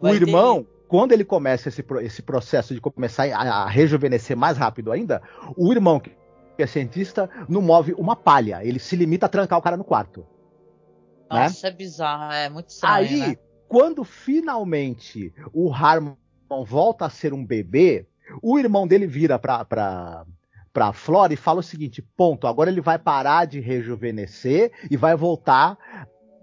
o 0.00 0.08
irmão, 0.08 0.66
quando 0.90 1.12
ele 1.12 1.24
começa 1.24 1.68
esse, 1.68 1.84
esse 2.02 2.20
processo 2.20 2.74
de 2.74 2.80
começar 2.80 3.22
a, 3.32 3.62
a 3.62 3.68
rejuvenescer 3.68 4.36
mais 4.36 4.58
rápido 4.58 4.90
ainda, 4.90 5.22
o 5.56 5.70
irmão, 5.70 6.00
que 6.00 6.12
é 6.58 6.66
cientista, 6.66 7.30
não 7.48 7.62
move 7.62 7.94
uma 7.96 8.16
palha. 8.16 8.58
Ele 8.64 8.80
se 8.80 8.96
limita 8.96 9.26
a 9.26 9.28
trancar 9.28 9.56
o 9.56 9.62
cara 9.62 9.76
no 9.76 9.84
quarto. 9.84 10.26
né? 11.30 11.44
Nossa, 11.44 11.68
é 11.68 11.70
bizarro, 11.70 12.32
é 12.32 12.48
muito 12.48 12.70
estranho. 12.70 12.94
Aí, 12.96 13.20
né? 13.20 13.36
quando 13.68 14.02
finalmente 14.02 15.32
o 15.52 15.72
Harmon 15.72 16.16
volta 16.66 17.06
a 17.06 17.10
ser 17.10 17.32
um 17.32 17.46
bebê, 17.46 18.08
o 18.42 18.58
irmão 18.58 18.84
dele 18.84 19.06
vira 19.06 19.38
pra, 19.38 19.64
pra, 19.64 20.26
pra 20.72 20.92
Flora 20.92 21.32
e 21.32 21.36
fala 21.36 21.60
o 21.60 21.62
seguinte: 21.62 22.02
ponto, 22.16 22.48
agora 22.48 22.68
ele 22.68 22.80
vai 22.80 22.98
parar 22.98 23.44
de 23.44 23.60
rejuvenescer 23.60 24.72
e 24.90 24.96
vai 24.96 25.14
voltar 25.14 25.78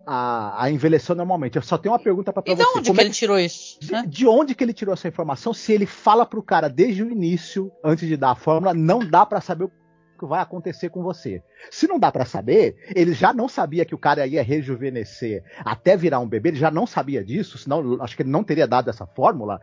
a, 0.08 0.64
a 0.64 0.72
envelhecer 0.72 1.14
normalmente. 1.16 1.58
Eu 1.58 1.62
só 1.62 1.78
tenho 1.78 1.92
uma 1.94 2.00
pergunta 2.00 2.32
pra, 2.32 2.42
pra 2.42 2.54
E 2.54 2.56
de 2.56 2.64
você. 2.64 2.80
onde 2.80 2.88
Como 2.88 2.96
que 3.00 3.02
é 3.02 3.06
ele 3.08 3.14
tirou 3.14 3.38
isso? 3.38 3.78
de, 3.82 3.92
né? 3.92 4.04
de 4.08 4.26
onde 4.26 4.56
que 4.56 4.64
ele 4.64 4.74
tirou 4.74 4.94
essa 4.94 5.08
informação? 5.08 5.54
Se 5.54 5.74
ele 5.74 5.86
fala 5.86 6.26
pro 6.26 6.42
cara 6.42 6.70
desde 6.70 7.04
o 7.04 7.12
início, 7.12 7.70
antes 7.84 8.08
de 8.08 8.16
dar 8.16 8.32
a 8.32 8.36
fórmula, 8.36 8.74
não 8.74 9.00
dá 9.00 9.26
pra 9.26 9.42
saber 9.42 9.66
o 9.66 9.72
que 10.18 10.26
vai 10.26 10.42
acontecer 10.42 10.90
com 10.90 11.04
você. 11.04 11.44
Se 11.70 11.88
não 11.88 12.00
dá 12.00 12.12
pra 12.12 12.26
saber, 12.26 12.76
ele 12.96 13.14
já 13.14 13.34
não 13.34 13.48
sabia 13.50 13.86
que 13.86 13.94
o 13.94 14.00
cara 14.00 14.26
ia 14.26 14.42
rejuvenescer 14.42 15.44
até 15.60 15.96
virar 15.98 16.20
um 16.20 16.28
bebê, 16.28 16.50
ele 16.50 16.58
já 16.58 16.72
não 16.72 16.88
sabia 16.88 17.24
disso, 17.24 17.58
senão 17.58 18.02
acho 18.02 18.16
que 18.16 18.24
ele 18.24 18.32
não 18.32 18.44
teria 18.44 18.66
dado 18.68 18.90
essa 18.90 19.06
fórmula. 19.06 19.60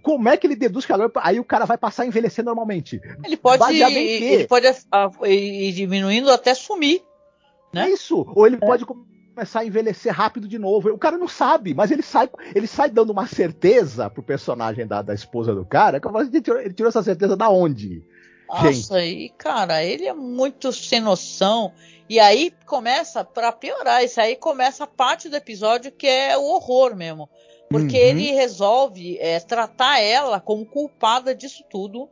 Como 0.00 0.30
é 0.30 0.36
que 0.38 0.46
ele 0.46 0.56
deduz 0.56 0.86
que 0.86 0.92
agora- 0.94 1.12
aí 1.16 1.38
o 1.38 1.44
cara 1.44 1.66
vai 1.66 1.76
passar 1.76 2.04
a 2.04 2.06
envelhecer 2.06 2.42
normalmente? 2.42 2.98
Ele 3.22 3.36
pode, 3.36 3.62
ele 3.82 4.46
pode 4.46 4.66
ah, 4.90 5.10
ir 5.26 5.72
diminuindo 5.72 6.30
até 6.30 6.54
sumir. 6.54 7.02
Né? 7.70 7.88
É 7.88 7.90
isso. 7.90 8.24
Ou 8.34 8.46
ele 8.46 8.56
pode 8.56 8.86
começar 9.34 9.60
a 9.60 9.66
envelhecer 9.66 10.12
rápido 10.12 10.46
de 10.46 10.58
novo. 10.58 10.90
O 10.90 10.98
cara 10.98 11.18
não 11.18 11.26
sabe, 11.26 11.74
mas 11.74 11.90
ele 11.90 12.02
sai, 12.02 12.30
ele 12.54 12.66
sai 12.66 12.88
dando 12.88 13.10
uma 13.10 13.26
certeza 13.26 14.08
pro 14.08 14.22
personagem 14.22 14.86
da, 14.86 15.02
da 15.02 15.12
esposa 15.12 15.54
do 15.54 15.64
cara. 15.64 15.98
que 16.00 16.08
Ele 16.08 16.40
tirou, 16.40 16.60
ele 16.60 16.72
tirou 16.72 16.88
essa 16.88 17.02
certeza 17.02 17.36
da 17.36 17.50
onde? 17.50 18.02
Nossa, 18.48 19.04
e 19.04 19.30
cara, 19.30 19.82
ele 19.82 20.06
é 20.06 20.14
muito 20.14 20.72
sem 20.72 21.00
noção. 21.00 21.72
E 22.08 22.20
aí 22.20 22.52
começa, 22.66 23.24
pra 23.24 23.50
piorar, 23.50 24.04
isso 24.04 24.20
aí 24.20 24.36
começa 24.36 24.84
a 24.84 24.86
parte 24.86 25.28
do 25.28 25.36
episódio 25.36 25.90
que 25.90 26.06
é 26.06 26.36
o 26.36 26.44
horror 26.44 26.94
mesmo. 26.94 27.28
Porque 27.68 27.96
Uhum. 27.96 28.08
ele 28.08 28.30
resolve 28.32 29.18
é, 29.18 29.40
tratar 29.40 29.98
ela 29.98 30.38
como 30.38 30.64
culpada 30.64 31.34
disso 31.34 31.64
tudo. 31.68 32.08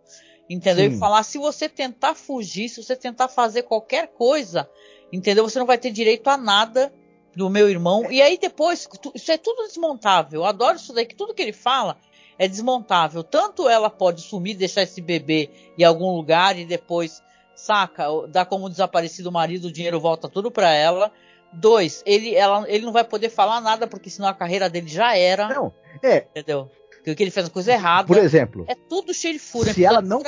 Entendeu? 0.51 0.91
Sim. 0.91 0.97
E 0.97 0.99
falar: 0.99 1.23
se 1.23 1.39
você 1.39 1.69
tentar 1.69 2.15
fugir, 2.15 2.69
se 2.69 2.83
você 2.83 2.97
tentar 2.97 3.29
fazer 3.29 3.63
qualquer 3.63 4.09
coisa, 4.09 4.69
entendeu? 5.13 5.49
Você 5.49 5.59
não 5.59 5.67
vai 5.67 5.79
ter 5.79 5.91
direito 5.91 6.29
a 6.29 6.37
nada 6.37 6.93
do 7.37 7.49
meu 7.49 7.69
irmão. 7.69 8.11
E 8.11 8.21
aí 8.21 8.39
depois, 8.39 8.89
isso 9.15 9.33
é 9.33 9.37
tudo 9.39 9.67
desmontável. 9.67 10.41
Eu 10.41 10.45
adoro 10.45 10.77
isso 10.77 10.93
daí, 10.93 11.07
que 11.07 11.15
tudo 11.15 11.35
que 11.35 11.43
ele 11.43 11.53
fala 11.53 11.97
é 12.39 12.47
desmontável. 12.49 13.23
Tanto 13.23 13.69
ela 13.69 13.89
pode 13.91 14.21
sumir, 14.23 14.55
deixar 14.57 14.83
esse 14.83 15.01
bebê 15.01 15.51
em 15.79 15.85
algum 15.85 16.15
lugar 16.15 16.59
e 16.59 16.65
depois, 16.65 17.23
saca, 17.55 18.05
dá 18.29 18.45
como 18.45 18.69
desaparecido 18.69 19.29
o 19.29 19.33
marido, 19.33 19.67
o 19.69 19.73
dinheiro 19.73 20.01
volta 20.01 20.29
tudo 20.29 20.51
pra 20.51 20.71
ela. 20.73 21.11
Dois, 21.53 22.03
ele, 22.07 22.35
ela, 22.35 22.65
ele 22.69 22.85
não 22.85 22.93
vai 22.93 23.05
poder 23.05 23.29
falar 23.29 23.61
nada, 23.61 23.87
porque 23.87 24.09
senão 24.09 24.29
a 24.29 24.35
carreira 24.35 24.71
dele 24.71 24.89
já 24.89 25.15
era, 25.17 25.49
Não, 25.49 25.73
é, 26.03 26.27
entendeu? 26.31 26.71
Porque 27.05 27.23
ele 27.23 27.31
fez 27.31 27.47
a 27.47 27.51
coisa 27.51 27.73
errada. 27.73 28.07
por 28.07 28.17
exemplo, 28.17 28.65
É 28.69 28.75
tudo 28.75 29.13
cheio 29.13 29.35
de 29.35 29.41
fúria. 29.41 29.75
Se 29.75 29.85
ela 29.85 30.01
tudo 30.01 30.09
não- 30.09 30.23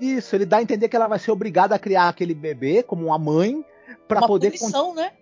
isso, 0.00 0.34
ele 0.34 0.44
dá 0.44 0.56
a 0.58 0.62
entender 0.62 0.88
que 0.88 0.96
ela 0.96 1.06
vai 1.06 1.18
ser 1.18 1.30
obrigada 1.30 1.74
a 1.74 1.78
criar 1.78 2.08
aquele 2.08 2.34
bebê 2.34 2.82
como 2.82 3.06
uma 3.06 3.18
mãe 3.18 3.64
para 4.08 4.18
Uma 4.20 4.26
poder 4.26 4.50
punição, 4.50 4.94
né? 4.94 5.12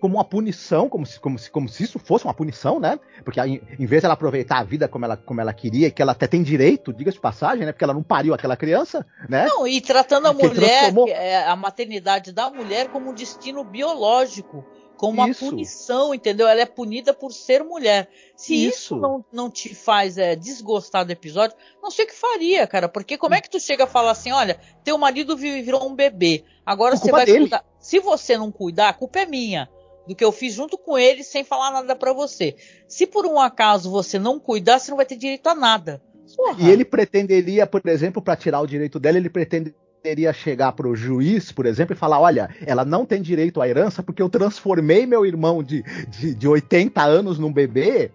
Como 0.00 0.16
uma 0.16 0.24
punição, 0.24 0.88
como 0.88 1.04
se, 1.04 1.18
como, 1.20 1.38
se, 1.38 1.50
como 1.50 1.68
se 1.68 1.82
isso 1.84 1.98
fosse 1.98 2.24
uma 2.24 2.34
punição, 2.34 2.78
né? 2.78 2.98
Porque 3.24 3.40
aí, 3.40 3.60
em 3.78 3.86
vez 3.86 4.02
dela 4.02 4.14
aproveitar 4.14 4.58
a 4.58 4.64
vida 4.64 4.86
como 4.88 5.04
ela, 5.04 5.16
como 5.16 5.40
ela 5.40 5.52
queria, 5.52 5.90
que 5.90 6.00
ela 6.00 6.12
até 6.12 6.26
tem 6.26 6.42
direito, 6.42 6.92
diga-se 6.92 7.16
de 7.16 7.20
passagem, 7.20 7.64
né? 7.66 7.72
Porque 7.72 7.84
ela 7.84 7.94
não 7.94 8.02
pariu 8.02 8.32
aquela 8.34 8.56
criança, 8.56 9.06
né? 9.28 9.46
Não, 9.46 9.66
e 9.66 9.80
tratando 9.80 10.26
a 10.26 10.32
mulher, 10.32 10.52
transformou- 10.52 11.08
é, 11.08 11.44
a 11.44 11.56
maternidade 11.56 12.32
da 12.32 12.48
mulher 12.50 12.88
como 12.88 13.10
um 13.10 13.14
destino 13.14 13.64
biológico, 13.64 14.64
como 14.96 15.14
uma 15.20 15.28
Isso. 15.28 15.48
punição, 15.48 16.12
entendeu? 16.12 16.48
Ela 16.48 16.62
é 16.62 16.66
punida 16.66 17.14
por 17.14 17.32
ser 17.32 17.62
mulher. 17.62 18.08
Se 18.36 18.54
isso, 18.54 18.76
Isso. 18.78 18.96
não, 18.96 19.24
não 19.32 19.48
te 19.50 19.72
faz 19.74 20.18
é, 20.18 20.34
desgostar 20.34 21.04
do 21.04 21.12
episódio, 21.12 21.56
não 21.80 21.90
sei 21.90 22.04
o 22.04 22.08
que 22.08 22.14
faria, 22.14 22.66
cara. 22.66 22.88
Porque 22.88 23.16
como 23.16 23.34
é 23.34 23.40
que 23.40 23.48
tu 23.48 23.60
chega 23.60 23.84
a 23.84 23.86
falar 23.86 24.10
assim, 24.10 24.32
olha, 24.32 24.58
teu 24.82 24.98
marido 24.98 25.36
vi- 25.36 25.62
virou 25.62 25.88
um 25.88 25.94
bebê, 25.94 26.44
agora 26.66 26.94
A 26.94 26.96
você 26.98 27.12
vai 27.12 27.24
dele. 27.24 27.40
cuidar. 27.40 27.64
Se 27.78 28.00
você 28.00 28.36
não 28.36 28.50
cuidar, 28.50 28.88
a 28.88 28.92
culpa 28.92 29.20
é 29.20 29.26
minha. 29.26 29.68
Do 30.08 30.14
que 30.14 30.24
eu 30.24 30.32
fiz 30.32 30.54
junto 30.54 30.78
com 30.78 30.96
ele 30.96 31.22
sem 31.22 31.44
falar 31.44 31.70
nada 31.70 31.94
pra 31.94 32.14
você. 32.14 32.56
Se 32.88 33.06
por 33.06 33.26
um 33.26 33.38
acaso 33.38 33.90
você 33.90 34.18
não 34.18 34.40
cuidar, 34.40 34.78
você 34.78 34.90
não 34.90 34.96
vai 34.96 35.04
ter 35.04 35.16
direito 35.16 35.46
a 35.48 35.54
nada. 35.54 36.02
Porra. 36.34 36.56
E 36.58 36.70
ele 36.70 36.82
pretenderia, 36.82 37.66
por 37.66 37.82
exemplo, 37.86 38.22
para 38.22 38.34
tirar 38.34 38.60
o 38.60 38.66
direito 38.66 38.98
dela, 38.98 39.18
ele 39.18 39.28
pretenderia 39.28 40.32
chegar 40.32 40.72
pro 40.72 40.96
juiz, 40.96 41.52
por 41.52 41.66
exemplo, 41.66 41.94
e 41.94 41.98
falar: 41.98 42.20
olha, 42.20 42.48
ela 42.66 42.86
não 42.86 43.04
tem 43.04 43.20
direito 43.20 43.60
à 43.60 43.68
herança 43.68 44.02
porque 44.02 44.22
eu 44.22 44.30
transformei 44.30 45.04
meu 45.04 45.26
irmão 45.26 45.62
de, 45.62 45.82
de, 46.08 46.34
de 46.34 46.48
80 46.48 47.02
anos 47.02 47.38
num 47.38 47.52
bebê 47.52 48.10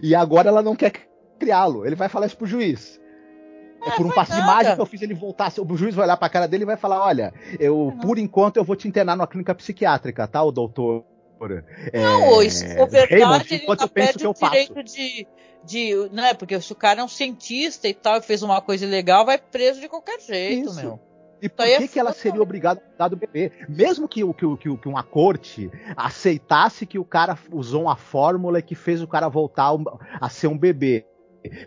e 0.00 0.14
agora 0.14 0.48
ela 0.48 0.62
não 0.62 0.76
quer 0.76 0.92
criá-lo. 1.40 1.84
Ele 1.84 1.96
vai 1.96 2.08
falar 2.08 2.26
isso 2.26 2.36
pro 2.36 2.46
juiz. 2.46 3.00
É, 3.84 3.90
por 3.96 4.06
um 4.06 4.10
passe 4.10 4.30
de 4.30 4.38
nada. 4.38 4.52
mágica 4.52 4.74
que 4.76 4.80
eu 4.80 4.86
fiz 4.86 5.02
ele 5.02 5.14
voltar. 5.14 5.52
O 5.58 5.76
juiz 5.76 5.92
vai 5.94 6.04
olhar 6.04 6.16
pra 6.16 6.28
cara 6.28 6.46
dele 6.46 6.62
e 6.62 6.66
vai 6.66 6.76
falar: 6.76 7.04
olha, 7.04 7.34
eu, 7.58 7.92
por 8.00 8.16
enquanto, 8.16 8.56
eu 8.56 8.64
vou 8.64 8.76
te 8.76 8.86
internar 8.86 9.16
numa 9.16 9.26
clínica 9.26 9.54
psiquiátrica, 9.54 10.26
tá, 10.28 10.42
o 10.42 10.52
doutor? 10.52 11.04
Não, 11.92 12.28
ou 12.28 12.50
se 12.50 12.76
for 12.76 12.88
verdade, 12.88 13.22
Raymond, 13.22 13.54
ele 13.54 13.64
eu 13.64 13.76
penso 13.76 13.88
perde 13.88 14.26
o 14.26 14.34
direito 14.34 14.82
de, 14.82 15.26
de. 15.64 16.08
né, 16.12 16.34
porque 16.34 16.60
se 16.60 16.72
o 16.72 16.76
cara 16.76 17.00
é 17.00 17.04
um 17.04 17.08
cientista 17.08 17.88
e 17.88 17.94
tal, 17.94 18.18
e 18.18 18.22
fez 18.22 18.42
uma 18.42 18.60
coisa 18.60 18.84
ilegal, 18.84 19.24
vai 19.24 19.38
preso 19.38 19.80
de 19.80 19.88
qualquer 19.88 20.20
jeito, 20.20 20.68
Isso. 20.68 20.80
meu. 20.80 21.00
E 21.42 21.48
por 21.48 21.66
é 21.66 21.76
que, 21.76 21.88
que 21.88 21.98
ela 21.98 22.12
seria 22.12 22.40
obrigada 22.40 22.80
a 22.80 22.88
cuidar 22.88 23.08
do 23.08 23.16
bebê? 23.16 23.50
Mesmo 23.68 24.06
que, 24.06 24.22
que, 24.32 24.56
que, 24.58 24.76
que 24.76 24.88
uma 24.88 25.02
corte 25.02 25.68
aceitasse 25.96 26.86
que 26.86 27.00
o 27.00 27.04
cara 27.04 27.36
usou 27.50 27.82
uma 27.82 27.96
fórmula 27.96 28.62
que 28.62 28.76
fez 28.76 29.02
o 29.02 29.08
cara 29.08 29.28
voltar 29.28 29.72
a 29.72 30.26
a 30.26 30.28
ser 30.28 30.46
um 30.46 30.56
bebê. 30.56 31.04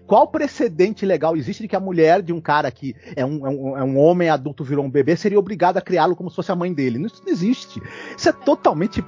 Qual 0.07 0.27
precedente 0.27 1.05
legal 1.05 1.35
existe 1.35 1.63
de 1.63 1.67
que 1.67 1.75
a 1.75 1.79
mulher 1.79 2.21
de 2.21 2.31
um 2.31 2.39
cara 2.39 2.71
que 2.71 2.95
é 3.15 3.25
um, 3.25 3.45
é 3.45 3.49
um, 3.49 3.77
é 3.77 3.83
um 3.83 3.99
homem 3.99 4.29
adulto 4.29 4.63
virou 4.63 4.85
um 4.85 4.89
bebê 4.89 5.17
seria 5.17 5.37
obrigada 5.37 5.79
a 5.79 5.81
criá-lo 5.81 6.15
como 6.15 6.29
se 6.29 6.35
fosse 6.37 6.51
a 6.51 6.55
mãe 6.55 6.73
dele? 6.73 7.05
Isso 7.05 7.21
não 7.23 7.31
existe. 7.31 7.81
Isso 8.17 8.29
é 8.29 8.31
totalmente. 8.31 9.03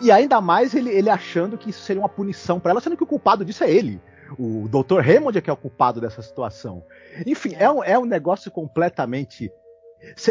E 0.00 0.10
ainda 0.10 0.40
mais 0.40 0.74
ele, 0.74 0.90
ele 0.90 1.10
achando 1.10 1.56
que 1.56 1.70
isso 1.70 1.82
seria 1.82 2.02
uma 2.02 2.08
punição 2.08 2.60
pra 2.60 2.70
ela, 2.70 2.80
sendo 2.80 2.96
que 2.96 3.04
o 3.04 3.06
culpado 3.06 3.44
disso 3.44 3.64
é 3.64 3.70
ele. 3.70 4.00
o 4.38 4.68
Dr. 4.68 5.00
Raymond 5.00 5.38
é 5.38 5.40
que 5.40 5.50
é 5.50 5.52
o 5.52 5.56
culpado 5.56 6.00
dessa 6.00 6.22
situação. 6.22 6.84
Enfim, 7.26 7.54
é 7.56 7.70
um, 7.70 7.82
é 7.82 7.98
um 7.98 8.04
negócio 8.04 8.50
completamente. 8.50 9.50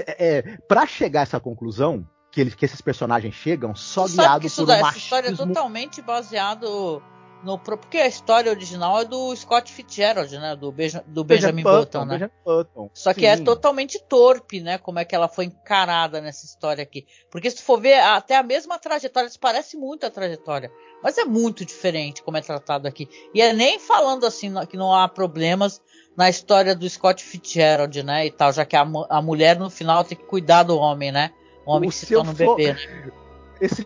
É, 0.08 0.58
para 0.68 0.86
chegar 0.86 1.22
a 1.22 1.24
essa 1.24 1.40
conclusão, 1.40 2.08
que, 2.32 2.42
eles, 2.42 2.56
que 2.56 2.66
esses 2.66 2.82
personagens 2.82 3.34
chegam 3.34 3.76
só 3.76 4.08
guiados 4.08 4.56
por 4.56 4.64
um 4.64 4.68
machismo... 4.68 4.88
Essa 4.88 4.98
história 4.98 5.30
é 5.30 5.36
totalmente 5.36 6.02
baseado 6.02 7.02
no 7.44 7.60
porque 7.60 7.98
a 7.98 8.08
história 8.08 8.52
original 8.52 9.02
é 9.02 9.06
do 9.06 9.36
Scott 9.36 9.72
Fitzgerald, 9.72 10.38
né, 10.38 10.56
do, 10.56 10.72
Beja, 10.72 11.04
do 11.06 11.24
Benjamin, 11.24 11.64
Button, 11.64 11.80
Button, 11.80 12.06
né? 12.06 12.12
Benjamin 12.14 12.34
Button. 12.46 12.90
Só 12.94 13.14
que 13.14 13.22
Sim. 13.22 13.26
é 13.28 13.38
totalmente 13.38 14.02
torpe, 14.08 14.62
né, 14.62 14.78
como 14.78 15.00
é 15.00 15.06
que 15.06 15.14
ela 15.14 15.28
foi 15.28 15.46
encarada 15.46 16.22
nessa 16.22 16.46
história 16.46 16.82
aqui. 16.82 17.06
Porque 17.30 17.50
se 17.50 17.58
tu 17.58 17.64
for 17.64 17.80
ver 17.80 18.00
até 18.00 18.38
a 18.38 18.44
mesma 18.44 18.80
trajetória, 18.80 19.30
se 19.30 19.38
parece 19.38 19.76
muito 19.76 20.06
a 20.06 20.10
trajetória, 20.10 20.72
mas 21.02 21.18
é 21.18 21.26
muito 21.26 21.66
diferente 21.66 22.24
como 22.24 22.38
é 22.38 22.42
tratado 22.42 22.88
aqui. 22.88 23.10
E 23.34 23.42
é 23.42 23.52
nem 23.52 23.78
falando 23.78 24.26
assim 24.26 24.54
que 24.68 24.78
não 24.78 24.94
há 24.94 25.08
problemas 25.08 25.82
na 26.16 26.30
história 26.30 26.74
do 26.76 26.90
Scott 26.90 27.24
Fitzgerald, 27.24 28.02
né, 28.04 28.26
e 28.26 28.32
tal, 28.32 28.54
já 28.54 28.66
que 28.66 28.76
a, 28.76 28.88
a 29.10 29.22
mulher 29.22 29.60
no 29.60 29.70
final 29.70 30.04
tem 30.04 30.18
que 30.18 30.26
cuidar 30.26 30.64
do 30.64 30.78
homem, 30.78 31.12
né? 31.12 31.32
O 31.66 31.72
homem 31.72 31.90
o 31.90 31.92
que 31.92 31.98
se 31.98 32.14
torna 32.14 32.32
um 32.32 32.34
bebê. 32.34 32.74
Né? 32.74 33.12
Esse, 33.60 33.84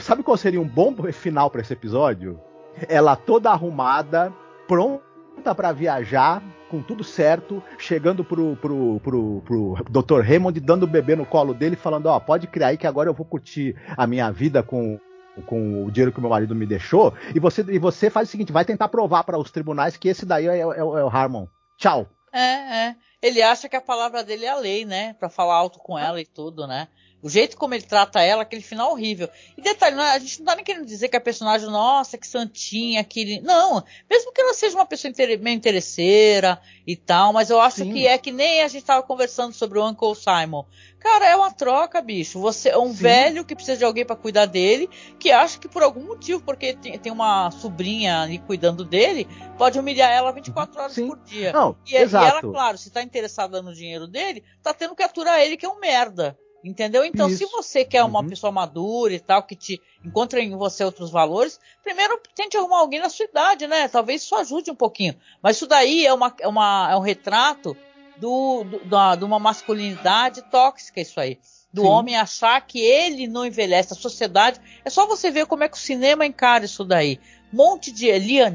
sabe 0.00 0.22
qual 0.22 0.36
seria 0.36 0.60
um 0.60 0.68
bom 0.68 0.94
final 1.12 1.50
para 1.50 1.60
esse 1.60 1.72
episódio? 1.72 2.40
Ela 2.88 3.16
toda 3.16 3.50
arrumada, 3.50 4.32
pronta 4.66 5.54
para 5.54 5.72
viajar, 5.72 6.42
com 6.70 6.82
tudo 6.82 7.04
certo, 7.04 7.62
chegando 7.78 8.24
pro, 8.24 8.56
pro, 8.56 9.00
pro, 9.00 9.42
pro 9.44 9.74
Dr. 9.88 10.20
Raymond, 10.20 10.58
dando 10.60 10.82
o 10.82 10.88
bebê 10.88 11.14
no 11.14 11.26
colo 11.26 11.54
dele, 11.54 11.76
falando: 11.76 12.06
Ó, 12.06 12.16
oh, 12.16 12.20
pode 12.20 12.46
criar 12.46 12.68
aí 12.68 12.78
que 12.78 12.86
agora 12.86 13.08
eu 13.08 13.14
vou 13.14 13.26
curtir 13.26 13.76
a 13.96 14.06
minha 14.06 14.30
vida 14.30 14.62
com, 14.62 14.98
com 15.46 15.84
o 15.84 15.90
dinheiro 15.90 16.12
que 16.12 16.20
meu 16.20 16.30
marido 16.30 16.54
me 16.54 16.66
deixou. 16.66 17.14
E 17.34 17.40
você, 17.40 17.64
e 17.68 17.78
você 17.78 18.10
faz 18.10 18.28
o 18.28 18.30
seguinte: 18.30 18.52
vai 18.52 18.64
tentar 18.64 18.88
provar 18.88 19.24
para 19.24 19.38
os 19.38 19.50
tribunais 19.50 19.96
que 19.96 20.08
esse 20.08 20.26
daí 20.26 20.46
é, 20.46 20.58
é, 20.58 20.60
é 20.60 20.84
o 20.84 21.08
Harmon. 21.08 21.46
Tchau. 21.78 22.08
É, 22.32 22.88
é. 22.88 22.96
Ele 23.22 23.40
acha 23.42 23.68
que 23.68 23.76
a 23.76 23.80
palavra 23.80 24.22
dele 24.22 24.44
é 24.44 24.50
a 24.50 24.56
lei, 24.56 24.84
né? 24.84 25.14
Pra 25.14 25.28
falar 25.28 25.54
alto 25.54 25.78
com 25.78 25.98
ela 25.98 26.20
e 26.20 26.26
tudo, 26.26 26.66
né? 26.66 26.88
O 27.22 27.30
jeito 27.30 27.56
como 27.56 27.74
ele 27.74 27.82
trata 27.82 28.20
ela, 28.20 28.42
aquele 28.42 28.62
final 28.62 28.92
horrível. 28.92 29.28
E 29.56 29.62
detalhe, 29.62 29.98
é, 29.98 30.12
a 30.12 30.18
gente 30.18 30.38
não 30.38 30.46
tá 30.46 30.54
nem 30.54 30.64
querendo 30.64 30.84
dizer 30.84 31.08
que 31.08 31.16
a 31.16 31.20
personagem, 31.20 31.68
nossa, 31.68 32.18
que 32.18 32.26
santinha, 32.26 33.02
que. 33.02 33.40
Não, 33.40 33.82
mesmo 34.08 34.32
que 34.32 34.40
ela 34.40 34.54
seja 34.54 34.76
uma 34.76 34.86
pessoa 34.86 35.12
meio 35.40 35.56
interesseira 35.56 36.60
e 36.86 36.94
tal, 36.94 37.32
mas 37.32 37.50
eu 37.50 37.60
acho 37.60 37.78
Sim. 37.78 37.92
que 37.92 38.06
é 38.06 38.18
que 38.18 38.30
nem 38.30 38.62
a 38.62 38.68
gente 38.68 38.84
tava 38.84 39.02
conversando 39.02 39.52
sobre 39.52 39.78
o 39.78 39.88
Uncle 39.88 40.14
Simon. 40.14 40.64
Cara, 40.98 41.26
é 41.26 41.36
uma 41.36 41.52
troca, 41.52 42.00
bicho. 42.00 42.38
Você 42.40 42.68
é 42.68 42.78
um 42.78 42.88
Sim. 42.88 43.02
velho 43.02 43.44
que 43.44 43.54
precisa 43.54 43.76
de 43.78 43.84
alguém 43.84 44.04
para 44.04 44.16
cuidar 44.16 44.46
dele, 44.46 44.88
que 45.18 45.30
acha 45.30 45.58
que 45.58 45.68
por 45.68 45.82
algum 45.82 46.04
motivo, 46.04 46.42
porque 46.42 46.74
tem, 46.74 46.98
tem, 46.98 47.12
uma 47.12 47.50
sobrinha 47.50 48.22
ali 48.22 48.38
cuidando 48.38 48.84
dele, 48.84 49.26
pode 49.56 49.78
humilhar 49.78 50.10
ela 50.10 50.32
24 50.32 50.80
horas 50.80 50.92
Sim. 50.92 51.08
por 51.08 51.18
dia. 51.20 51.52
Não, 51.52 51.76
e, 51.86 51.96
exato. 51.96 52.24
e 52.24 52.28
ela, 52.28 52.40
claro, 52.40 52.76
se 52.76 52.90
tá 52.90 53.02
interessada 53.02 53.62
no 53.62 53.74
dinheiro 53.74 54.06
dele, 54.06 54.44
tá 54.62 54.74
tendo 54.74 54.94
que 54.94 55.02
aturar 55.02 55.40
ele, 55.40 55.56
que 55.56 55.64
é 55.64 55.68
um 55.68 55.80
merda. 55.80 56.36
Entendeu? 56.66 57.04
Então, 57.04 57.28
Isso. 57.28 57.38
se 57.38 57.46
você 57.46 57.84
quer 57.84 58.02
uma 58.02 58.20
uhum. 58.20 58.28
pessoa 58.28 58.50
madura 58.50 59.14
e 59.14 59.20
tal, 59.20 59.40
que 59.44 59.54
te 59.54 59.80
encontre 60.04 60.40
em 60.40 60.56
você 60.56 60.82
outros 60.82 61.12
valores, 61.12 61.60
primeiro 61.84 62.20
tente 62.34 62.56
arrumar 62.56 62.78
alguém 62.78 62.98
na 62.98 63.08
sua 63.08 63.24
idade, 63.24 63.68
né? 63.68 63.86
Talvez 63.86 64.22
isso 64.22 64.34
ajude 64.34 64.72
um 64.72 64.74
pouquinho. 64.74 65.14
Mas 65.40 65.56
isso 65.56 65.66
daí 65.68 66.04
é, 66.04 66.12
uma, 66.12 66.34
é, 66.40 66.48
uma, 66.48 66.88
é 66.90 66.96
um 66.96 67.00
retrato 67.00 67.76
do, 68.16 68.64
do, 68.64 68.84
da, 68.84 69.14
de 69.14 69.24
uma 69.24 69.38
masculinidade 69.38 70.42
tóxica, 70.50 71.00
isso 71.00 71.20
aí. 71.20 71.38
Do 71.72 71.82
Sim. 71.82 71.88
homem 71.88 72.16
achar 72.16 72.60
que 72.66 72.80
ele 72.80 73.28
não 73.28 73.46
envelhece, 73.46 73.92
a 73.92 73.96
sociedade. 73.96 74.60
É 74.84 74.90
só 74.90 75.06
você 75.06 75.30
ver 75.30 75.46
como 75.46 75.62
é 75.62 75.68
que 75.68 75.76
o 75.76 75.80
cinema 75.80 76.26
encara 76.26 76.64
isso 76.64 76.84
daí. 76.84 77.20
Monte 77.52 77.92
de 77.92 78.10
Liam 78.18 78.50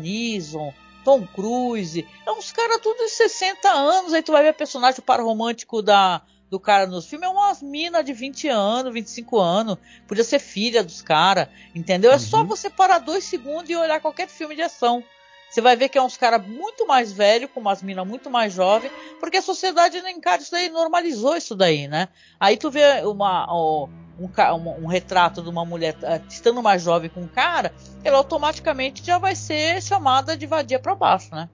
Tom 1.05 1.25
Cruise, 1.25 2.05
é 2.27 2.31
uns 2.31 2.51
caras 2.51 2.81
tudo 2.81 2.97
de 2.97 3.09
60 3.09 3.69
anos, 3.69 4.13
aí 4.13 4.21
tu 4.21 4.33
vai 4.33 4.43
ver 4.43 4.53
personagem 4.53 5.01
par 5.01 5.19
romântico 5.21 5.81
da 5.81 6.21
do 6.51 6.59
cara 6.59 6.85
nos 6.85 7.07
filmes 7.07 7.29
é 7.29 7.31
umas 7.31 7.61
minas 7.61 8.03
de 8.03 8.11
20 8.11 8.49
anos, 8.49 8.93
25 8.93 9.39
anos. 9.39 9.77
Podia 10.05 10.23
ser 10.23 10.37
filha 10.37 10.83
dos 10.83 11.01
caras, 11.01 11.47
entendeu? 11.73 12.11
É 12.11 12.19
só 12.19 12.41
uhum. 12.41 12.45
você 12.45 12.69
parar 12.69 12.99
dois 12.99 13.23
segundos 13.23 13.69
e 13.69 13.75
olhar 13.75 14.01
qualquer 14.01 14.27
filme 14.27 14.53
de 14.53 14.61
ação. 14.61 15.01
Você 15.49 15.61
vai 15.61 15.77
ver 15.77 15.87
que 15.87 15.97
é 15.97 16.01
uns 16.01 16.17
caras 16.17 16.45
muito 16.45 16.85
mais 16.85 17.11
velhos, 17.11 17.49
com 17.53 17.61
umas 17.61 17.81
minas 17.81 18.05
muito 18.05 18.29
mais 18.29 18.53
jovens, 18.53 18.91
porque 19.19 19.37
a 19.37 19.41
sociedade 19.41 20.01
não 20.01 20.09
encara 20.09 20.41
isso 20.41 20.51
daí, 20.51 20.69
normalizou 20.69 21.37
isso 21.37 21.55
daí, 21.55 21.87
né? 21.87 22.09
Aí 22.37 22.57
tu 22.57 22.69
vê 22.69 23.01
uma, 23.05 23.47
um, 23.53 23.89
um, 24.19 24.83
um, 24.83 24.87
retrato 24.87 25.41
de 25.41 25.49
uma 25.49 25.65
mulher 25.65 25.95
uh, 25.95 26.25
estando 26.29 26.61
mais 26.61 26.81
jovem 26.81 27.09
com 27.09 27.21
um 27.21 27.27
cara, 27.27 27.73
ela 28.03 28.17
automaticamente 28.17 29.05
já 29.05 29.17
vai 29.17 29.35
ser 29.35 29.81
chamada 29.81 30.35
de 30.35 30.45
vadia 30.45 30.79
para 30.79 30.95
baixo, 30.95 31.33
né? 31.33 31.49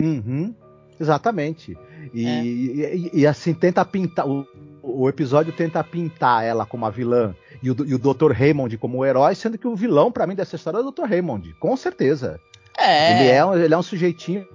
Uhum. 0.00 0.54
Exatamente. 1.02 1.76
E, 2.14 2.26
é. 2.26 2.44
e, 2.44 3.10
e, 3.12 3.26
assim, 3.26 3.52
tenta 3.52 3.84
pintar. 3.84 4.26
O, 4.26 4.46
o 4.80 5.08
episódio 5.08 5.52
tenta 5.52 5.82
pintar 5.82 6.44
ela 6.44 6.64
como 6.64 6.86
a 6.86 6.90
vilã 6.90 7.34
e 7.62 7.70
o, 7.70 7.76
e 7.84 7.94
o 7.94 7.98
Dr. 7.98 8.32
Raymond 8.32 8.76
como 8.78 8.98
o 8.98 9.04
herói, 9.04 9.34
sendo 9.34 9.58
que 9.58 9.66
o 9.66 9.74
vilão, 9.74 10.10
para 10.10 10.26
mim, 10.26 10.34
dessa 10.34 10.56
história 10.56 10.78
é 10.78 10.80
o 10.80 10.90
Dr. 10.90 11.04
Raymond, 11.04 11.54
com 11.58 11.76
certeza. 11.76 12.40
É. 12.78 13.12
Ele 13.12 13.30
é, 13.30 13.44
um, 13.44 13.54
ele 13.54 13.74
é 13.74 13.78
um 13.78 13.82
sujeitinho 13.82 14.46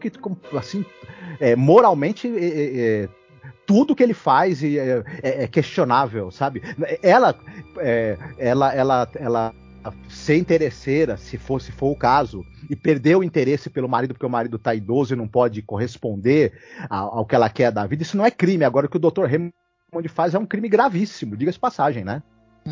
que, 0.00 0.12
assim, 0.56 0.84
é, 1.40 1.56
moralmente. 1.56 2.28
É, 2.28 3.02
é, 3.04 3.08
tudo 3.64 3.96
que 3.96 4.02
ele 4.02 4.14
faz 4.14 4.62
é, 4.62 5.02
é 5.24 5.48
questionável, 5.48 6.30
sabe? 6.30 6.62
Ela, 7.02 7.34
ela, 8.38 8.72
ela, 8.72 9.08
ela 9.16 9.54
ser 10.08 10.36
interesseira, 10.36 11.16
se 11.16 11.36
for, 11.36 11.60
se 11.60 11.72
for 11.72 11.90
o 11.90 11.96
caso, 11.96 12.44
e 12.68 12.76
perder 12.76 13.16
o 13.16 13.22
interesse 13.22 13.70
pelo 13.70 13.88
marido 13.88 14.14
porque 14.14 14.26
o 14.26 14.30
marido 14.30 14.58
tá 14.58 14.74
idoso 14.74 15.14
e 15.14 15.16
não 15.16 15.28
pode 15.28 15.62
corresponder 15.62 16.52
ao, 16.88 17.18
ao 17.18 17.26
que 17.26 17.34
ela 17.34 17.48
quer 17.48 17.70
da 17.70 17.86
vida, 17.86 18.02
isso 18.02 18.16
não 18.16 18.24
é 18.24 18.30
crime. 18.30 18.64
Agora 18.64 18.86
o 18.86 18.88
que 18.88 18.96
o 18.96 19.00
Dr. 19.00 19.24
Raymond 19.24 20.08
faz 20.08 20.34
é 20.34 20.38
um 20.38 20.46
crime 20.46 20.68
gravíssimo, 20.68 21.36
diga-se 21.36 21.58
passagem, 21.58 22.04
né? 22.04 22.22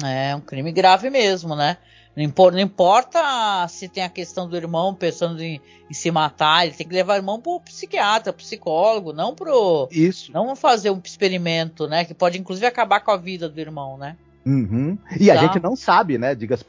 É 0.03 0.35
um 0.35 0.41
crime 0.41 0.73
grave 0.73 1.09
mesmo, 1.09 1.55
né? 1.55 1.77
Não 2.17 2.23
importa, 2.23 2.57
não 2.57 2.63
importa, 2.63 3.69
se 3.69 3.89
tem 3.89 4.03
a 4.03 4.09
questão 4.09 4.49
do 4.49 4.57
irmão 4.57 4.95
pensando 4.95 5.43
em, 5.43 5.61
em, 5.91 5.95
se 5.95 6.11
matar, 6.11 6.65
ele 6.65 6.75
tem 6.75 6.87
que 6.87 6.95
levar 6.95 7.15
o 7.15 7.17
irmão 7.17 7.41
pro 7.41 7.61
psiquiatra, 7.61 8.33
pro 8.33 8.43
psicólogo, 8.43 9.13
não 9.13 9.35
pro. 9.35 9.89
Isso. 9.91 10.33
Não 10.33 10.55
fazer 10.55 10.91
um 10.91 11.01
experimento, 11.05 11.89
né? 11.89 12.05
Que 12.05 12.15
pode 12.15 12.39
inclusive 12.39 12.67
acabar 12.67 13.01
com 13.01 13.11
a 13.11 13.17
vida 13.17 13.49
do 13.49 13.61
irmão, 13.61 13.99
né? 13.99 14.17
Uhum. 14.47 14.97
E 15.19 15.27
tá. 15.27 15.33
a 15.33 15.37
gente 15.37 15.59
não 15.59 15.75
sabe, 15.75 16.19
né? 16.19 16.35
Diga-se 16.35 16.65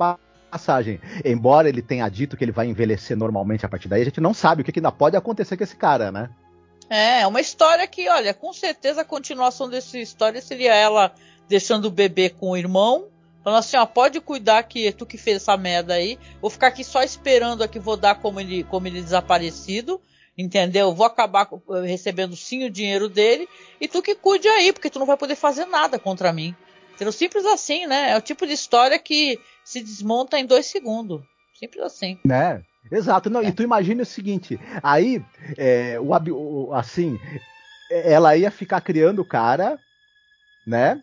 passagem. 0.46 1.00
Embora 1.24 1.68
ele 1.68 1.82
tenha 1.82 2.08
dito 2.10 2.38
que 2.38 2.44
ele 2.44 2.52
vai 2.52 2.68
envelhecer 2.68 3.18
normalmente 3.18 3.66
a 3.66 3.70
partir 3.70 3.88
daí, 3.88 4.02
a 4.02 4.06
gente 4.06 4.22
não 4.22 4.34
sabe 4.34 4.62
o 4.62 4.66
que, 4.66 4.78
ainda 4.78 4.92
pode 4.92 5.18
acontecer 5.18 5.58
com 5.58 5.64
esse 5.64 5.76
cara, 5.76 6.12
né? 6.12 6.30
É, 6.90 7.26
uma 7.26 7.42
história 7.42 7.86
que, 7.88 8.08
olha, 8.08 8.34
com 8.34 8.54
certeza 8.54 9.02
a 9.02 9.06
continuação 9.06 9.70
dessa 9.70 9.98
história 9.98 10.42
seria 10.42 10.74
ela 10.74 11.14
deixando 11.48 11.86
o 11.86 11.92
bebê 11.92 12.30
com 12.30 12.52
o 12.52 12.58
irmão, 12.58 13.08
falando 13.44 13.60
assim, 13.60 13.78
ó, 13.78 13.86
pode 13.86 14.20
cuidar 14.22 14.64
que 14.64 14.88
é 14.88 14.92
tu 14.92 15.06
que 15.06 15.18
fez 15.18 15.38
essa 15.38 15.58
merda 15.58 15.96
aí, 15.96 16.18
vou 16.42 16.50
ficar 16.50 16.68
aqui 16.68 16.84
só 16.84 17.04
esperando 17.04 17.64
aqui, 17.64 17.80
vou 17.80 17.98
dar 17.98 18.16
como 18.16 18.40
ele, 18.40 18.64
como 18.64 18.88
ele 18.88 19.02
desaparecido, 19.02 20.00
entendeu? 20.38 20.94
Vou 20.94 21.06
acabar 21.06 21.48
recebendo 21.84 22.36
sim 22.36 22.66
o 22.66 22.70
dinheiro 22.70 23.10
dele, 23.10 23.48
e 23.80 23.88
tu 23.88 24.02
que 24.02 24.16
cuide 24.16 24.48
aí, 24.48 24.72
porque 24.72 24.90
tu 24.90 25.00
não 25.00 25.06
vai 25.06 25.18
poder 25.18 25.36
fazer 25.36 25.66
nada 25.66 25.98
contra 25.98 26.34
mim. 26.34 26.56
Entendeu? 26.96 27.12
Simples 27.12 27.46
assim, 27.46 27.86
né? 27.86 28.12
É 28.12 28.18
o 28.18 28.22
tipo 28.22 28.48
de 28.48 28.54
história 28.54 28.98
que 28.98 29.38
se 29.64 29.82
desmonta 29.82 30.40
em 30.40 30.46
dois 30.46 30.66
segundos. 30.66 31.22
Simples 31.60 31.84
assim. 31.84 32.18
Né? 32.26 32.64
Exato. 32.90 33.30
Não, 33.30 33.42
é. 33.42 33.48
E 33.48 33.52
tu 33.52 33.64
imagina 33.64 34.04
o 34.04 34.06
seguinte, 34.06 34.58
aí, 34.82 35.22
é, 35.58 36.00
o, 36.00 36.74
assim, 36.74 37.20
ela 37.90 38.36
ia 38.38 38.50
ficar 38.50 38.80
criando 38.80 39.22
o 39.22 39.26
cara, 39.26 39.78
né? 40.66 41.02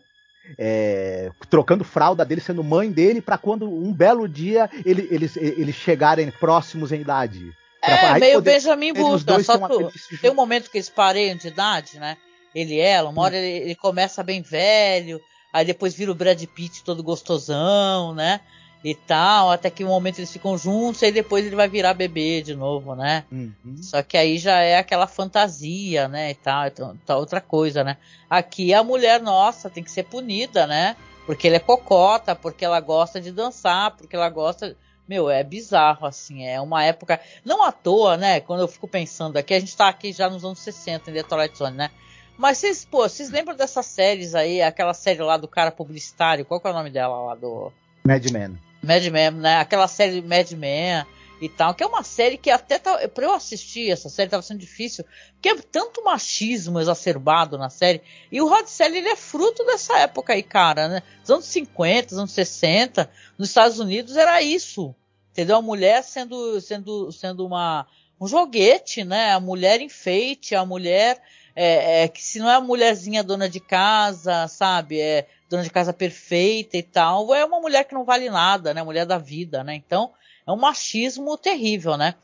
É, 0.57 1.31
trocando 1.49 1.85
fralda 1.85 2.25
dele, 2.25 2.41
sendo 2.41 2.63
mãe 2.63 2.91
dele, 2.91 3.21
para 3.21 3.37
quando 3.37 3.69
um 3.69 3.93
belo 3.93 4.27
dia 4.27 4.69
ele, 4.85 5.07
eles, 5.09 5.37
eles 5.37 5.75
chegarem 5.75 6.29
próximos 6.31 6.91
em 6.91 7.01
idade. 7.01 7.49
É, 7.81 8.19
meio 8.19 8.35
poder, 8.35 8.53
Benjamin 8.53 8.93
Button, 8.93 9.43
só 9.43 9.67
que 9.67 10.17
tem 10.17 10.31
um 10.31 10.35
momento 10.35 10.69
que 10.69 10.77
eles 10.77 10.89
pareiam 10.89 11.37
de 11.37 11.49
idade, 11.49 11.99
né? 11.99 12.17
Ele 12.53 12.75
e 12.75 12.79
ela, 12.79 13.09
uma 13.09 13.21
hora 13.23 13.35
ele, 13.35 13.65
ele 13.65 13.75
começa 13.75 14.23
bem 14.23 14.41
velho, 14.41 15.19
aí 15.53 15.63
depois 15.63 15.93
vira 15.93 16.11
o 16.11 16.15
Brad 16.15 16.43
Pitt 16.43 16.83
todo 16.83 17.03
gostosão, 17.03 18.13
né? 18.13 18.41
E 18.83 18.93
tal, 18.93 19.49
até 19.49 19.69
que 19.69 19.85
um 19.85 19.87
momento 19.87 20.19
eles 20.19 20.33
ficam 20.33 20.57
juntos, 20.57 21.01
e 21.03 21.11
depois 21.11 21.45
ele 21.45 21.55
vai 21.55 21.69
virar 21.69 21.93
bebê 21.93 22.41
de 22.41 22.53
novo, 22.53 22.95
né? 22.95 23.23
Uhum. 23.31 23.77
Só 23.81 24.03
que 24.03 24.17
aí 24.17 24.37
já 24.37 24.59
é 24.59 24.77
aquela 24.77 25.07
fantasia, 25.07 26.09
né? 26.09 26.31
E 26.31 26.35
tal, 26.35 26.67
então, 26.67 26.97
tá 27.05 27.15
outra 27.15 27.39
coisa, 27.39 27.81
né? 27.81 27.95
Aqui 28.29 28.73
a 28.73 28.83
mulher, 28.83 29.21
nossa, 29.21 29.69
tem 29.69 29.81
que 29.81 29.91
ser 29.91 30.03
punida, 30.03 30.67
né? 30.67 30.97
Porque 31.25 31.47
ele 31.47 31.55
é 31.55 31.59
cocota, 31.59 32.35
porque 32.35 32.65
ela 32.65 32.81
gosta 32.81 33.21
de 33.21 33.31
dançar, 33.31 33.91
porque 33.91 34.17
ela 34.17 34.29
gosta. 34.29 34.75
Meu, 35.07 35.29
é 35.29 35.43
bizarro, 35.43 36.05
assim. 36.05 36.45
É 36.45 36.59
uma 36.59 36.83
época. 36.83 37.21
Não 37.45 37.63
à 37.63 37.71
toa, 37.71 38.17
né? 38.17 38.41
Quando 38.41 38.61
eu 38.61 38.67
fico 38.67 38.87
pensando 38.87 39.37
aqui, 39.37 39.53
a 39.53 39.59
gente 39.61 39.75
tá 39.77 39.87
aqui 39.87 40.11
já 40.11 40.29
nos 40.29 40.43
anos 40.43 40.59
60 40.59 41.09
em 41.09 41.23
Twilight 41.23 41.57
Zone, 41.57 41.77
né? 41.77 41.91
Mas 42.37 42.57
vocês, 42.57 42.85
pô, 42.85 43.07
vocês 43.07 43.29
lembram 43.29 43.55
dessas 43.55 43.85
séries 43.85 44.33
aí, 44.35 44.61
aquela 44.61 44.93
série 44.93 45.21
lá 45.21 45.37
do 45.37 45.47
cara 45.47 45.71
publicitário, 45.71 46.45
qual 46.45 46.59
que 46.59 46.67
é 46.67 46.71
o 46.71 46.73
nome 46.73 46.89
dela 46.89 47.19
lá 47.21 47.35
do. 47.35 47.71
Mad 48.03 48.25
Men. 48.31 48.57
Mad 48.81 49.05
Men, 49.05 49.31
né? 49.31 49.57
Aquela 49.57 49.87
série 49.87 50.21
Mad 50.21 50.51
Men 50.51 51.05
e 51.41 51.49
tal, 51.49 51.73
que 51.73 51.83
é 51.83 51.87
uma 51.87 52.03
série 52.03 52.37
que 52.37 52.49
até 52.49 52.79
tá, 52.79 53.07
para 53.09 53.25
eu 53.25 53.33
assistir 53.33 53.91
essa 53.91 54.09
série 54.09 54.27
estava 54.27 54.41
sendo 54.41 54.59
difícil, 54.59 55.03
porque 55.33 55.49
é 55.49 55.55
tanto 55.55 56.03
machismo 56.03 56.79
exacerbado 56.79 57.57
na 57.57 57.69
série, 57.69 58.01
e 58.31 58.41
o 58.41 58.47
Rod 58.47 58.65
Serling 58.65 58.99
ele 58.99 59.09
é 59.09 59.15
fruto 59.15 59.65
dessa 59.65 59.97
época 59.99 60.33
aí, 60.33 60.41
cara, 60.41 60.87
né? 60.87 61.03
Nos 61.19 61.29
anos 61.29 61.45
50, 61.45 62.15
anos 62.15 62.31
60, 62.31 63.09
nos 63.37 63.49
Estados 63.49 63.79
Unidos 63.79 64.15
era 64.15 64.41
isso. 64.41 64.95
Entendeu? 65.31 65.57
A 65.57 65.61
mulher 65.61 66.03
sendo 66.03 66.61
sendo 66.61 67.11
sendo 67.11 67.45
uma 67.45 67.87
um 68.21 68.27
joguete, 68.27 69.03
né? 69.03 69.33
A 69.33 69.39
mulher 69.39 69.81
enfeite, 69.81 70.55
a 70.55 70.63
mulher 70.63 71.19
é, 71.55 72.03
é, 72.03 72.07
que 72.07 72.21
se 72.21 72.39
não 72.39 72.49
é 72.49 72.55
a 72.55 72.61
mulherzinha 72.61 73.23
dona 73.23 73.47
de 73.47 73.59
casa, 73.59 74.47
sabe? 74.47 74.99
É 74.99 75.27
dona 75.49 75.63
de 75.63 75.69
casa 75.69 75.93
perfeita 75.93 76.77
e 76.77 76.83
tal, 76.83 77.33
é 77.33 77.45
uma 77.45 77.59
mulher 77.59 77.83
que 77.83 77.93
não 77.93 78.03
vale 78.03 78.29
nada, 78.29 78.73
né? 78.73 78.81
Mulher 78.81 79.05
da 79.05 79.17
vida, 79.17 79.63
né? 79.63 79.75
Então, 79.75 80.11
é 80.47 80.51
um 80.51 80.57
machismo 80.57 81.37
terrível, 81.37 81.95
né? 81.95 82.15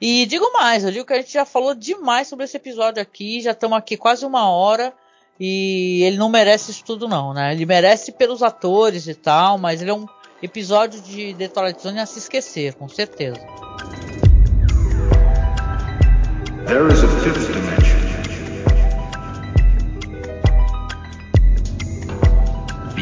E 0.00 0.26
digo 0.26 0.52
mais, 0.52 0.84
eu 0.84 0.92
digo 0.92 1.04
que 1.04 1.12
a 1.12 1.16
gente 1.16 1.32
já 1.32 1.44
falou 1.44 1.74
demais 1.74 2.28
sobre 2.28 2.44
esse 2.44 2.56
episódio 2.56 3.02
aqui, 3.02 3.40
já 3.40 3.50
estamos 3.50 3.76
aqui 3.76 3.96
quase 3.96 4.24
uma 4.24 4.48
hora 4.48 4.92
e 5.40 6.02
ele 6.04 6.16
não 6.16 6.28
merece 6.28 6.70
isso 6.70 6.84
tudo 6.84 7.08
não, 7.08 7.34
né? 7.34 7.52
Ele 7.52 7.66
merece 7.66 8.12
pelos 8.12 8.42
atores 8.42 9.08
e 9.08 9.14
tal, 9.14 9.58
mas 9.58 9.82
ele 9.82 9.90
é 9.90 9.94
um 9.94 10.06
episódio 10.40 11.00
de 11.00 11.34
The 11.34 11.48
Twilight 11.48 11.82
Zone 11.82 11.98
a 11.98 12.06
se 12.06 12.20
esquecer, 12.20 12.74
com 12.74 12.88
certeza. 12.88 13.40
There 16.66 16.92
is 16.92 17.02
a 17.02 17.08
fifth 17.22 17.67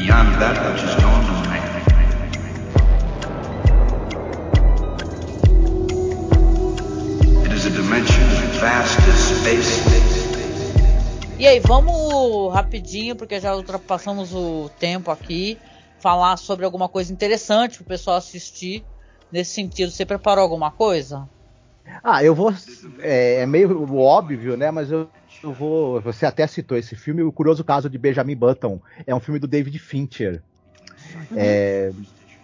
Beyond 0.07 0.39
that 0.39 0.55
which 0.71 0.85
is 0.85 0.95
known 1.03 1.27
E 11.39 11.47
aí, 11.49 11.59
vamos 11.59 12.55
rapidinho, 12.55 13.17
porque 13.17 13.41
já 13.41 13.57
ultrapassamos 13.57 14.33
o 14.33 14.69
tempo 14.79 15.11
aqui, 15.11 15.59
falar 15.99 16.37
sobre 16.37 16.65
alguma 16.65 16.89
coisa 16.89 17.13
interessante 17.13 17.79
para 17.79 17.85
o 17.85 17.89
pessoal 17.89 18.17
assistir. 18.17 18.85
Nesse 19.33 19.55
sentido, 19.55 19.91
você 19.91 20.07
preparou 20.07 20.43
alguma 20.43 20.71
coisa? 20.71 21.29
Ah, 22.03 22.23
eu 22.23 22.33
vou. 22.33 22.55
É, 23.01 23.41
é 23.41 23.47
meio 23.47 23.93
óbvio, 23.97 24.57
né? 24.57 24.71
Mas 24.71 24.89
eu, 24.91 25.09
eu, 25.43 25.53
vou. 25.53 26.01
Você 26.01 26.27
até 26.27 26.47
citou 26.47 26.77
esse 26.77 26.95
filme, 26.95 27.23
o 27.23 27.33
curioso 27.33 27.65
caso 27.65 27.89
de 27.89 27.99
Benjamin 27.99 28.37
Button. 28.37 28.81
É 29.07 29.15
um 29.15 29.21
filme 29.21 29.39
do 29.39 29.47
David 29.47 29.79
Fincher. 29.79 30.43
Uhum. 31.31 31.37
É, 31.37 31.93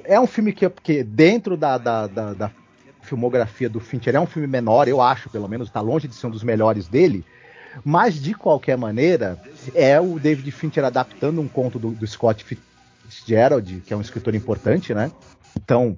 é 0.05 0.21
um 0.21 0.27
filme 0.27 0.53
que, 0.53 0.69
que 0.71 1.03
dentro 1.03 1.57
da, 1.57 1.79
da, 1.79 2.07
da, 2.07 2.35
da 2.35 2.51
filmografia 3.03 3.69
do 3.69 3.81
Fincher 3.81 4.15
é 4.15 4.21
um 4.21 4.27
filme 4.27 4.49
menor, 4.49 4.89
eu 4.89 5.01
acho, 5.01 5.29
pelo 5.29 5.49
menos, 5.49 5.69
está 5.69 5.81
longe 5.81 6.09
de 6.09 6.15
ser 6.15 6.27
um 6.27 6.31
dos 6.31 6.43
melhores 6.43 6.89
dele. 6.89 7.25
Mas, 7.85 8.15
de 8.21 8.35
qualquer 8.35 8.77
maneira, 8.77 9.41
é 9.75 10.01
o 10.01 10.19
David 10.19 10.51
Fincher 10.51 10.85
adaptando 10.85 11.41
um 11.41 11.49
conto 11.49 11.79
do, 11.79 11.91
do 11.91 12.07
Scott 12.07 12.45
Fitzgerald, 12.45 13.83
que 13.87 13.93
é 13.93 13.97
um 13.97 14.01
escritor 14.01 14.35
importante, 14.35 14.95
né? 14.95 15.11
Então, 15.57 15.97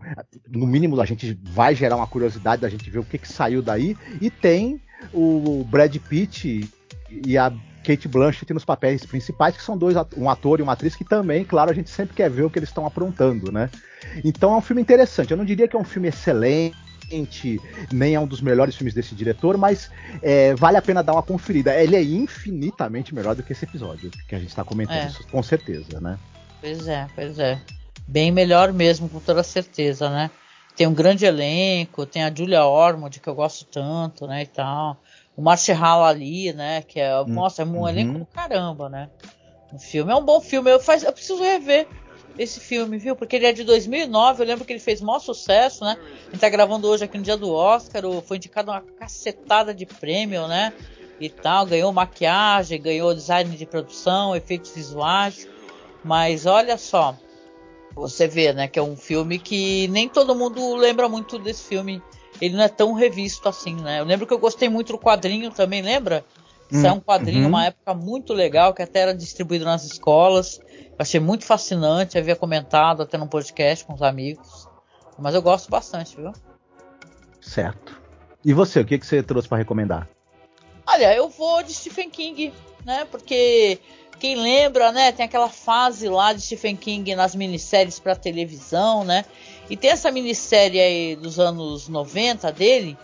no 0.48 0.66
mínimo, 0.66 1.00
a 1.00 1.04
gente 1.04 1.38
vai 1.42 1.74
gerar 1.74 1.96
uma 1.96 2.06
curiosidade 2.06 2.62
da 2.62 2.68
gente 2.68 2.88
ver 2.90 2.98
o 2.98 3.04
que, 3.04 3.18
que 3.18 3.28
saiu 3.28 3.62
daí. 3.62 3.96
E 4.20 4.30
tem 4.30 4.80
o 5.12 5.64
Brad 5.68 5.96
Pitt 5.96 6.68
e 7.10 7.36
a 7.36 7.52
Kate 7.84 8.08
Blanchett 8.08 8.52
nos 8.52 8.64
papéis 8.64 9.04
principais, 9.04 9.56
que 9.56 9.62
são 9.62 9.76
dois, 9.76 9.94
um 10.16 10.30
ator 10.30 10.58
e 10.58 10.62
uma 10.62 10.72
atriz 10.72 10.96
que 10.96 11.04
também, 11.04 11.44
claro, 11.44 11.70
a 11.70 11.74
gente 11.74 11.90
sempre 11.90 12.14
quer 12.16 12.30
ver 12.30 12.42
o 12.42 12.50
que 12.50 12.58
eles 12.58 12.70
estão 12.70 12.86
aprontando, 12.86 13.52
né? 13.52 13.70
Então 14.24 14.54
é 14.54 14.56
um 14.56 14.62
filme 14.62 14.80
interessante. 14.80 15.30
Eu 15.30 15.36
não 15.36 15.44
diria 15.44 15.68
que 15.68 15.76
é 15.76 15.78
um 15.78 15.84
filme 15.84 16.08
excelente 16.08 16.74
nem 17.92 18.14
é 18.14 18.20
um 18.20 18.26
dos 18.26 18.40
melhores 18.40 18.74
filmes 18.74 18.94
desse 18.94 19.14
diretor, 19.14 19.56
mas 19.56 19.90
é, 20.22 20.54
vale 20.54 20.76
a 20.76 20.82
pena 20.82 21.02
dar 21.02 21.12
uma 21.12 21.22
conferida. 21.22 21.74
Ele 21.74 21.94
é 21.94 22.02
infinitamente 22.02 23.14
melhor 23.14 23.34
do 23.34 23.42
que 23.42 23.52
esse 23.52 23.64
episódio 23.64 24.10
que 24.28 24.34
a 24.34 24.38
gente 24.38 24.48
está 24.48 24.64
comentando, 24.64 24.96
é. 24.96 25.06
isso, 25.06 25.26
com 25.28 25.42
certeza, 25.42 26.00
né? 26.00 26.18
Pois 26.60 26.88
é, 26.88 27.06
pois 27.14 27.38
é. 27.38 27.60
Bem 28.06 28.32
melhor 28.32 28.72
mesmo, 28.72 29.08
com 29.08 29.20
toda 29.20 29.42
certeza, 29.42 30.10
né? 30.10 30.30
Tem 30.76 30.86
um 30.86 30.94
grande 30.94 31.24
elenco, 31.24 32.04
tem 32.04 32.24
a 32.24 32.34
Julia 32.34 32.64
Ormond, 32.64 33.20
que 33.20 33.28
eu 33.28 33.34
gosto 33.34 33.64
tanto, 33.64 34.26
né, 34.26 34.42
e 34.42 34.46
tal. 34.46 35.00
O 35.36 35.42
Marshall 35.42 36.04
ali, 36.04 36.52
né, 36.52 36.82
que 36.82 37.00
é, 37.00 37.20
hum, 37.20 37.26
nossa, 37.26 37.62
é 37.62 37.64
um 37.64 37.78
uhum. 37.78 37.88
elenco 37.88 38.18
do 38.20 38.26
caramba, 38.26 38.88
né? 38.88 39.10
O 39.72 39.78
filme 39.78 40.12
é 40.12 40.14
um 40.14 40.24
bom 40.24 40.40
filme, 40.40 40.70
eu, 40.70 40.78
faz, 40.78 41.02
eu 41.02 41.12
preciso 41.12 41.42
rever 41.42 41.88
esse 42.38 42.60
filme, 42.60 42.98
viu? 42.98 43.16
Porque 43.16 43.36
ele 43.36 43.46
é 43.46 43.52
de 43.52 43.64
2009, 43.64 44.42
eu 44.42 44.46
lembro 44.46 44.64
que 44.64 44.72
ele 44.72 44.80
fez 44.80 45.00
maior 45.00 45.18
sucesso, 45.18 45.84
né? 45.84 45.96
A 46.28 46.30
gente 46.30 46.40
tá 46.40 46.48
gravando 46.48 46.88
hoje 46.88 47.04
aqui 47.04 47.18
no 47.18 47.24
dia 47.24 47.36
do 47.36 47.52
Oscar, 47.52 48.02
foi 48.22 48.36
indicado 48.36 48.70
uma 48.70 48.80
cacetada 48.80 49.74
de 49.74 49.86
prêmio, 49.86 50.46
né? 50.46 50.72
E 51.20 51.28
tal, 51.28 51.66
ganhou 51.66 51.92
maquiagem, 51.92 52.80
ganhou 52.80 53.14
design 53.14 53.56
de 53.56 53.66
produção, 53.66 54.34
efeitos 54.34 54.72
visuais. 54.72 55.48
Mas 56.02 56.44
olha 56.44 56.76
só, 56.76 57.16
você 57.94 58.26
vê, 58.26 58.52
né, 58.52 58.68
que 58.68 58.78
é 58.78 58.82
um 58.82 58.96
filme 58.96 59.38
que 59.38 59.88
nem 59.88 60.08
todo 60.08 60.34
mundo 60.34 60.74
lembra 60.74 61.08
muito 61.08 61.38
desse 61.38 61.62
filme. 61.62 62.02
Ele 62.40 62.56
não 62.56 62.64
é 62.64 62.68
tão 62.68 62.92
revisto 62.92 63.48
assim, 63.48 63.74
né? 63.74 64.00
Eu 64.00 64.04
lembro 64.04 64.26
que 64.26 64.32
eu 64.32 64.38
gostei 64.38 64.68
muito 64.68 64.92
do 64.92 64.98
quadrinho 64.98 65.50
também, 65.50 65.82
lembra? 65.82 66.24
Isso 66.70 66.86
é 66.86 66.90
um 66.90 67.00
quadrinho, 67.00 67.42
uhum. 67.42 67.48
uma 67.48 67.66
época 67.66 67.94
muito 67.94 68.32
legal, 68.32 68.74
que 68.74 68.82
até 68.82 69.00
era 69.00 69.14
distribuído 69.14 69.64
nas 69.64 69.84
escolas. 69.84 70.60
Eu 70.68 70.96
achei 70.98 71.20
muito 71.20 71.44
fascinante, 71.44 72.18
havia 72.18 72.34
comentado 72.34 73.02
até 73.02 73.16
num 73.16 73.28
podcast 73.28 73.84
com 73.84 73.94
os 73.94 74.02
amigos. 74.02 74.68
Mas 75.18 75.34
eu 75.34 75.42
gosto 75.42 75.70
bastante, 75.70 76.16
viu? 76.16 76.32
Certo. 77.40 78.00
E 78.44 78.52
você, 78.52 78.80
o 78.80 78.84
que, 78.84 78.98
que 78.98 79.06
você 79.06 79.22
trouxe 79.22 79.48
para 79.48 79.58
recomendar? 79.58 80.08
Olha, 80.86 81.14
eu 81.14 81.28
vou 81.28 81.62
de 81.62 81.72
Stephen 81.72 82.10
King, 82.10 82.52
né? 82.84 83.06
Porque 83.10 83.78
quem 84.18 84.36
lembra, 84.36 84.90
né? 84.92 85.12
Tem 85.12 85.24
aquela 85.26 85.48
fase 85.48 86.08
lá 86.08 86.32
de 86.32 86.40
Stephen 86.40 86.76
King 86.76 87.14
nas 87.14 87.34
minisséries 87.34 87.98
para 87.98 88.16
televisão, 88.16 89.04
né? 89.04 89.24
E 89.68 89.76
tem 89.76 89.90
essa 89.90 90.10
minissérie 90.10 90.80
aí 90.80 91.16
dos 91.16 91.38
anos 91.38 91.88
90 91.88 92.52
dele, 92.52 92.98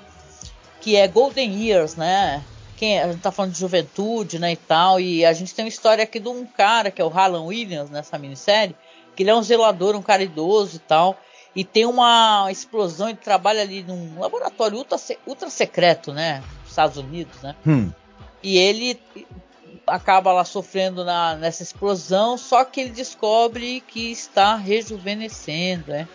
que 0.80 0.96
é 0.96 1.08
Golden 1.08 1.52
Years, 1.52 1.96
né? 1.96 2.44
quem 2.80 2.98
a 2.98 3.12
gente 3.12 3.20
tá 3.20 3.30
falando 3.30 3.52
de 3.52 3.58
juventude, 3.58 4.38
né, 4.38 4.52
e 4.52 4.56
tal, 4.56 4.98
e 4.98 5.22
a 5.22 5.34
gente 5.34 5.54
tem 5.54 5.66
uma 5.66 5.68
história 5.68 6.02
aqui 6.02 6.18
de 6.18 6.30
um 6.30 6.46
cara 6.46 6.90
que 6.90 7.02
é 7.02 7.04
o 7.04 7.10
Harlan 7.10 7.42
Williams 7.42 7.90
nessa 7.90 8.16
minissérie, 8.16 8.74
que 9.14 9.22
ele 9.22 9.28
é 9.28 9.36
um 9.36 9.42
zelador, 9.42 9.94
um 9.94 10.00
cara 10.00 10.22
idoso 10.22 10.76
e 10.76 10.78
tal, 10.78 11.14
e 11.54 11.62
tem 11.62 11.84
uma 11.84 12.48
explosão, 12.50 13.10
ele 13.10 13.18
trabalha 13.18 13.60
ali 13.60 13.82
num 13.82 14.18
laboratório 14.18 14.78
ultra, 14.78 14.96
ultra 15.26 15.50
secreto, 15.50 16.10
né, 16.10 16.42
nos 16.62 16.70
Estados 16.70 16.96
Unidos, 16.96 17.42
né, 17.42 17.54
hum. 17.66 17.92
e 18.42 18.56
ele 18.56 18.98
acaba 19.86 20.32
lá 20.32 20.46
sofrendo 20.46 21.04
na, 21.04 21.36
nessa 21.36 21.62
explosão, 21.62 22.38
só 22.38 22.64
que 22.64 22.80
ele 22.80 22.90
descobre 22.90 23.82
que 23.82 24.10
está 24.10 24.56
rejuvenescendo, 24.56 25.88
né, 25.88 26.08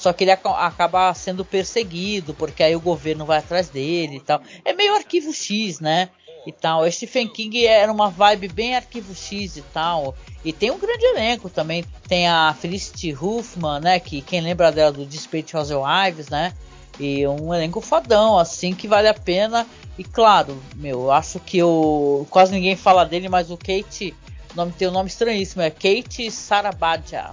só 0.00 0.14
que 0.14 0.24
ele 0.24 0.30
ac 0.30 0.46
acaba 0.46 1.12
sendo 1.12 1.44
perseguido, 1.44 2.32
porque 2.32 2.62
aí 2.62 2.74
o 2.74 2.80
governo 2.80 3.26
vai 3.26 3.36
atrás 3.36 3.68
dele 3.68 4.16
e 4.16 4.20
tal. 4.20 4.40
É 4.64 4.72
meio 4.72 4.94
arquivo 4.94 5.30
X, 5.30 5.78
né? 5.78 6.08
E 6.46 6.50
tal. 6.50 6.80
O 6.80 6.90
Stephen 6.90 7.28
King 7.28 7.66
era 7.66 7.92
uma 7.92 8.08
vibe 8.08 8.48
bem 8.48 8.74
arquivo 8.74 9.14
X 9.14 9.58
e 9.58 9.62
tal. 9.74 10.16
E 10.42 10.54
tem 10.54 10.70
um 10.70 10.78
grande 10.78 11.04
elenco 11.04 11.50
também. 11.50 11.84
Tem 12.08 12.26
a 12.26 12.56
Felicity 12.58 13.12
Huffman, 13.12 13.78
né? 13.78 14.00
Que 14.00 14.22
quem 14.22 14.40
lembra 14.40 14.72
dela 14.72 14.90
do 14.90 15.04
Despeito 15.04 15.58
Wives, 15.58 16.30
né? 16.30 16.54
E 16.98 17.26
um 17.26 17.52
elenco 17.52 17.82
fodão, 17.82 18.38
assim, 18.38 18.72
que 18.72 18.88
vale 18.88 19.06
a 19.06 19.12
pena. 19.12 19.66
E 19.98 20.02
claro, 20.02 20.58
meu, 20.76 21.02
eu 21.02 21.12
acho 21.12 21.38
que 21.40 21.62
o. 21.62 22.26
Quase 22.30 22.52
ninguém 22.52 22.74
fala 22.74 23.04
dele, 23.04 23.28
mas 23.28 23.50
o 23.50 23.56
Kate. 23.58 24.14
O 24.54 24.56
nome, 24.56 24.72
tem 24.72 24.88
um 24.88 24.92
nome 24.92 25.10
estranhíssimo, 25.10 25.60
é 25.60 25.68
Kate 25.68 26.30
Sarabatia. 26.30 27.32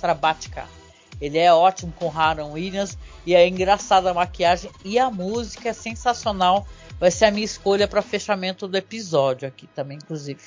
Sarabatica. 0.00 0.66
Ele 1.20 1.38
é 1.38 1.52
ótimo 1.52 1.92
com 1.92 2.10
Haran 2.10 2.46
Williams 2.46 2.96
e 3.26 3.34
é 3.34 3.46
engraçada 3.46 4.10
a 4.10 4.14
maquiagem 4.14 4.70
e 4.84 4.98
a 4.98 5.10
música 5.10 5.70
é 5.70 5.72
sensacional. 5.72 6.66
Vai 6.98 7.10
ser 7.10 7.26
a 7.26 7.30
minha 7.30 7.44
escolha 7.44 7.86
para 7.86 8.02
fechamento 8.02 8.66
do 8.66 8.76
episódio 8.76 9.46
aqui 9.46 9.66
também, 9.68 9.98
inclusive. 9.98 10.40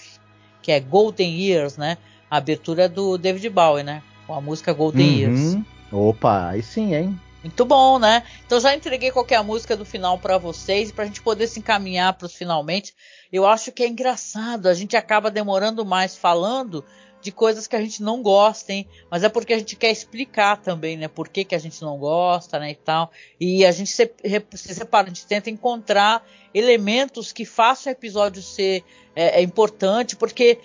Que 0.61 0.71
é 0.71 0.79
Golden 0.79 1.39
Years, 1.39 1.77
né? 1.77 1.97
A 2.29 2.37
abertura 2.37 2.83
é 2.83 2.87
do 2.87 3.17
David 3.17 3.49
Bowie, 3.49 3.83
né? 3.83 4.01
Com 4.27 4.33
a 4.33 4.41
música 4.41 4.73
Golden 4.73 5.07
uhum. 5.07 5.15
Years. 5.15 5.57
Opa, 5.91 6.49
aí 6.49 6.63
sim, 6.63 6.95
hein? 6.95 7.19
Muito 7.43 7.65
bom, 7.65 7.97
né? 7.97 8.23
Então 8.45 8.59
já 8.59 8.75
entreguei 8.75 9.11
qualquer 9.11 9.43
música 9.43 9.75
do 9.75 9.83
final 9.83 10.17
para 10.19 10.37
vocês 10.37 10.89
e 10.89 10.93
para 10.93 11.05
a 11.05 11.07
gente 11.07 11.21
poder 11.21 11.47
se 11.47 11.59
encaminhar 11.59 12.13
para 12.13 12.27
os 12.27 12.35
finalmente. 12.35 12.93
Eu 13.31 13.47
acho 13.47 13.71
que 13.71 13.81
é 13.81 13.87
engraçado, 13.87 14.67
a 14.67 14.73
gente 14.73 14.95
acaba 14.95 15.31
demorando 15.31 15.83
mais 15.83 16.15
falando 16.15 16.85
de 17.21 17.31
coisas 17.31 17.67
que 17.67 17.75
a 17.75 17.81
gente 17.81 18.01
não 18.01 18.21
gosta, 18.21 18.73
hein? 18.73 18.87
Mas 19.09 19.23
é 19.23 19.29
porque 19.29 19.53
a 19.53 19.57
gente 19.57 19.75
quer 19.75 19.91
explicar 19.91 20.57
também, 20.57 20.97
né? 20.97 21.07
Por 21.07 21.29
que, 21.29 21.45
que 21.45 21.55
a 21.55 21.59
gente 21.59 21.81
não 21.81 21.97
gosta, 21.97 22.59
né? 22.59 22.71
E 22.71 22.75
tal. 22.75 23.11
E 23.39 23.65
a 23.65 23.71
gente 23.71 23.91
se, 23.91 24.11
se 24.53 24.75
separa, 24.75 25.07
a 25.07 25.09
gente 25.09 25.25
tenta 25.25 25.49
encontrar 25.49 26.25
elementos 26.53 27.31
que 27.31 27.45
façam 27.45 27.91
o 27.91 27.95
episódio 27.95 28.41
ser 28.41 28.83
é, 29.15 29.39
é, 29.39 29.41
importante, 29.41 30.15
porque, 30.15 30.59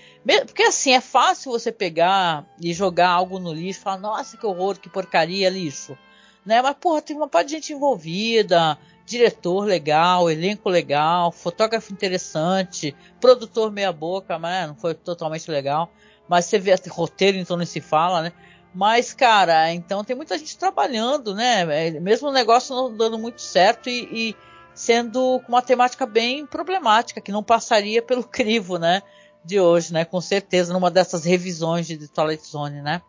porque 0.47 0.63
assim, 0.65 0.93
é 0.93 1.01
fácil 1.01 1.53
você 1.53 1.71
pegar 1.71 2.47
e 2.61 2.73
jogar 2.73 3.11
algo 3.11 3.39
no 3.39 3.53
lixo 3.53 3.81
e 3.81 3.83
falar, 3.83 3.99
nossa, 3.99 4.37
que 4.37 4.47
horror, 4.47 4.79
que 4.79 4.89
porcaria, 4.89 5.49
lixo. 5.49 5.97
né? 6.45 6.63
Mas, 6.63 6.77
porra, 6.81 7.03
tem 7.03 7.17
uma 7.17 7.29
parte 7.29 7.49
de 7.49 7.55
gente 7.55 7.73
envolvida, 7.73 8.79
diretor 9.05 9.65
legal, 9.65 10.31
elenco 10.31 10.69
legal, 10.69 11.31
fotógrafo 11.31 11.93
interessante, 11.93 12.95
produtor 13.21 13.71
meia 13.71 13.93
boca, 13.93 14.39
mas 14.39 14.67
não 14.67 14.75
foi 14.75 14.95
totalmente 14.95 15.51
legal. 15.51 15.91
Mas 16.29 16.47
você 16.47 16.59
vê 16.59 16.75
roteiro, 16.89 17.39
então 17.39 17.57
nem 17.57 17.67
se 17.67 17.81
fala, 17.81 18.23
né? 18.23 18.33
Mas, 18.75 19.15
cara, 19.15 19.73
então 19.73 20.05
tem 20.05 20.15
muita 20.15 20.37
gente 20.37 20.59
trabalhando, 20.59 21.35
né? 21.35 21.87
É, 21.87 21.91
mesmo 21.93 22.29
o 22.29 22.33
negócio 22.33 22.75
não 22.77 22.95
dando 22.95 23.19
muito 23.19 23.41
certo 23.41 23.89
e, 23.89 24.09
e 24.13 24.37
sendo 24.75 25.43
uma 25.49 25.63
temática 25.63 26.05
bem 26.05 26.45
problemática, 26.45 27.21
que 27.21 27.33
não 27.33 27.43
passaria 27.43 28.03
pelo 28.03 28.23
crivo, 28.29 28.79
né? 28.79 29.03
De 29.45 29.59
hoje, 29.59 29.93
né? 29.93 30.05
Com 30.05 30.21
certeza, 30.21 30.73
numa 30.73 30.91
dessas 30.91 31.25
revisões 31.25 31.87
de 31.87 31.97
The 31.97 32.07
Twilight 32.09 32.47
Zone, 32.47 32.83
né? 32.83 33.01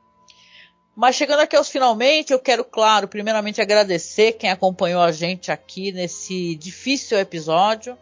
Mas 0.96 1.16
chegando 1.16 1.42
aqui 1.42 1.56
aos 1.56 1.70
finalmente, 1.70 2.34
eu 2.34 2.40
quero, 2.40 2.64
claro, 2.64 3.08
primeiramente 3.08 3.62
agradecer 3.62 4.32
quem 4.32 4.50
acompanhou 4.50 5.02
a 5.02 5.12
gente 5.12 5.52
aqui 5.52 5.92
nesse 5.92 6.56
difícil 6.56 7.20
episódio. 7.20 7.96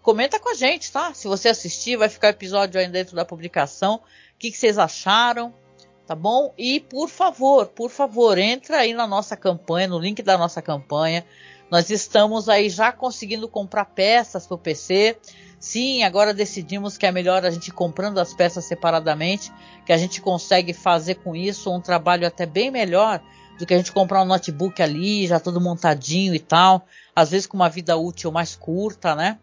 Comenta 0.00 0.38
com 0.40 0.48
a 0.50 0.54
gente, 0.54 0.90
tá? 0.90 1.12
Se 1.12 1.28
você 1.28 1.50
assistir, 1.50 1.96
vai 1.96 2.08
ficar 2.08 2.28
episódio 2.28 2.80
aí 2.80 2.88
dentro 2.88 3.14
da 3.14 3.24
publicação. 3.24 4.00
O 4.38 4.40
que, 4.40 4.52
que 4.52 4.56
vocês 4.56 4.78
acharam? 4.78 5.52
Tá 6.06 6.14
bom? 6.14 6.54
E 6.56 6.78
por 6.78 7.08
favor, 7.08 7.66
por 7.66 7.90
favor, 7.90 8.38
entra 8.38 8.76
aí 8.78 8.94
na 8.94 9.04
nossa 9.04 9.36
campanha, 9.36 9.88
no 9.88 9.98
link 9.98 10.22
da 10.22 10.38
nossa 10.38 10.62
campanha. 10.62 11.26
Nós 11.68 11.90
estamos 11.90 12.48
aí 12.48 12.70
já 12.70 12.92
conseguindo 12.92 13.48
comprar 13.48 13.86
peças 13.86 14.46
para 14.46 14.54
o 14.54 14.58
PC. 14.58 15.18
Sim, 15.58 16.04
agora 16.04 16.32
decidimos 16.32 16.96
que 16.96 17.04
é 17.04 17.10
melhor 17.10 17.44
a 17.44 17.50
gente 17.50 17.72
comprando 17.72 18.18
as 18.18 18.32
peças 18.32 18.64
separadamente, 18.64 19.52
que 19.84 19.92
a 19.92 19.98
gente 19.98 20.20
consegue 20.20 20.72
fazer 20.72 21.16
com 21.16 21.34
isso 21.34 21.74
um 21.74 21.80
trabalho 21.80 22.24
até 22.24 22.46
bem 22.46 22.70
melhor 22.70 23.20
do 23.58 23.66
que 23.66 23.74
a 23.74 23.76
gente 23.76 23.90
comprar 23.90 24.22
um 24.22 24.24
notebook 24.24 24.80
ali, 24.80 25.26
já 25.26 25.40
todo 25.40 25.60
montadinho 25.60 26.32
e 26.32 26.38
tal, 26.38 26.86
às 27.12 27.32
vezes 27.32 27.48
com 27.48 27.56
uma 27.56 27.68
vida 27.68 27.96
útil 27.96 28.30
mais 28.30 28.54
curta, 28.54 29.16
né? 29.16 29.36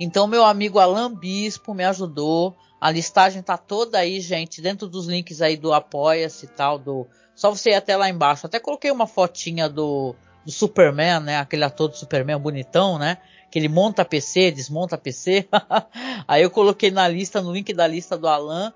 Então, 0.00 0.26
meu 0.26 0.44
amigo 0.44 0.80
Alan 0.80 1.14
Bispo 1.14 1.72
me 1.72 1.84
ajudou. 1.84 2.56
A 2.80 2.90
listagem 2.90 3.42
tá 3.42 3.56
toda 3.56 3.98
aí, 3.98 4.20
gente, 4.20 4.60
dentro 4.62 4.88
dos 4.88 5.06
links 5.06 5.42
aí 5.42 5.56
do 5.56 5.72
Apoia-se 5.72 6.46
e 6.46 6.48
tal, 6.48 6.78
do. 6.78 7.06
Só 7.34 7.50
você 7.50 7.70
ir 7.70 7.74
até 7.74 7.96
lá 7.96 8.08
embaixo. 8.08 8.46
Até 8.46 8.58
coloquei 8.58 8.90
uma 8.90 9.06
fotinha 9.06 9.68
do, 9.68 10.14
do 10.44 10.50
Superman, 10.50 11.20
né? 11.20 11.38
Aquele 11.38 11.64
ator 11.64 11.88
do 11.88 11.96
Superman 11.96 12.38
bonitão, 12.38 12.98
né? 12.98 13.18
que 13.50 13.58
ele 13.58 13.68
monta 13.68 14.04
PC, 14.04 14.50
desmonta 14.50 14.98
PC. 14.98 15.48
Aí 16.26 16.42
eu 16.42 16.50
coloquei 16.50 16.90
na 16.90 17.08
lista, 17.08 17.40
no 17.40 17.52
link 17.52 17.72
da 17.72 17.86
lista 17.86 18.16
do 18.16 18.28
Alan. 18.28 18.72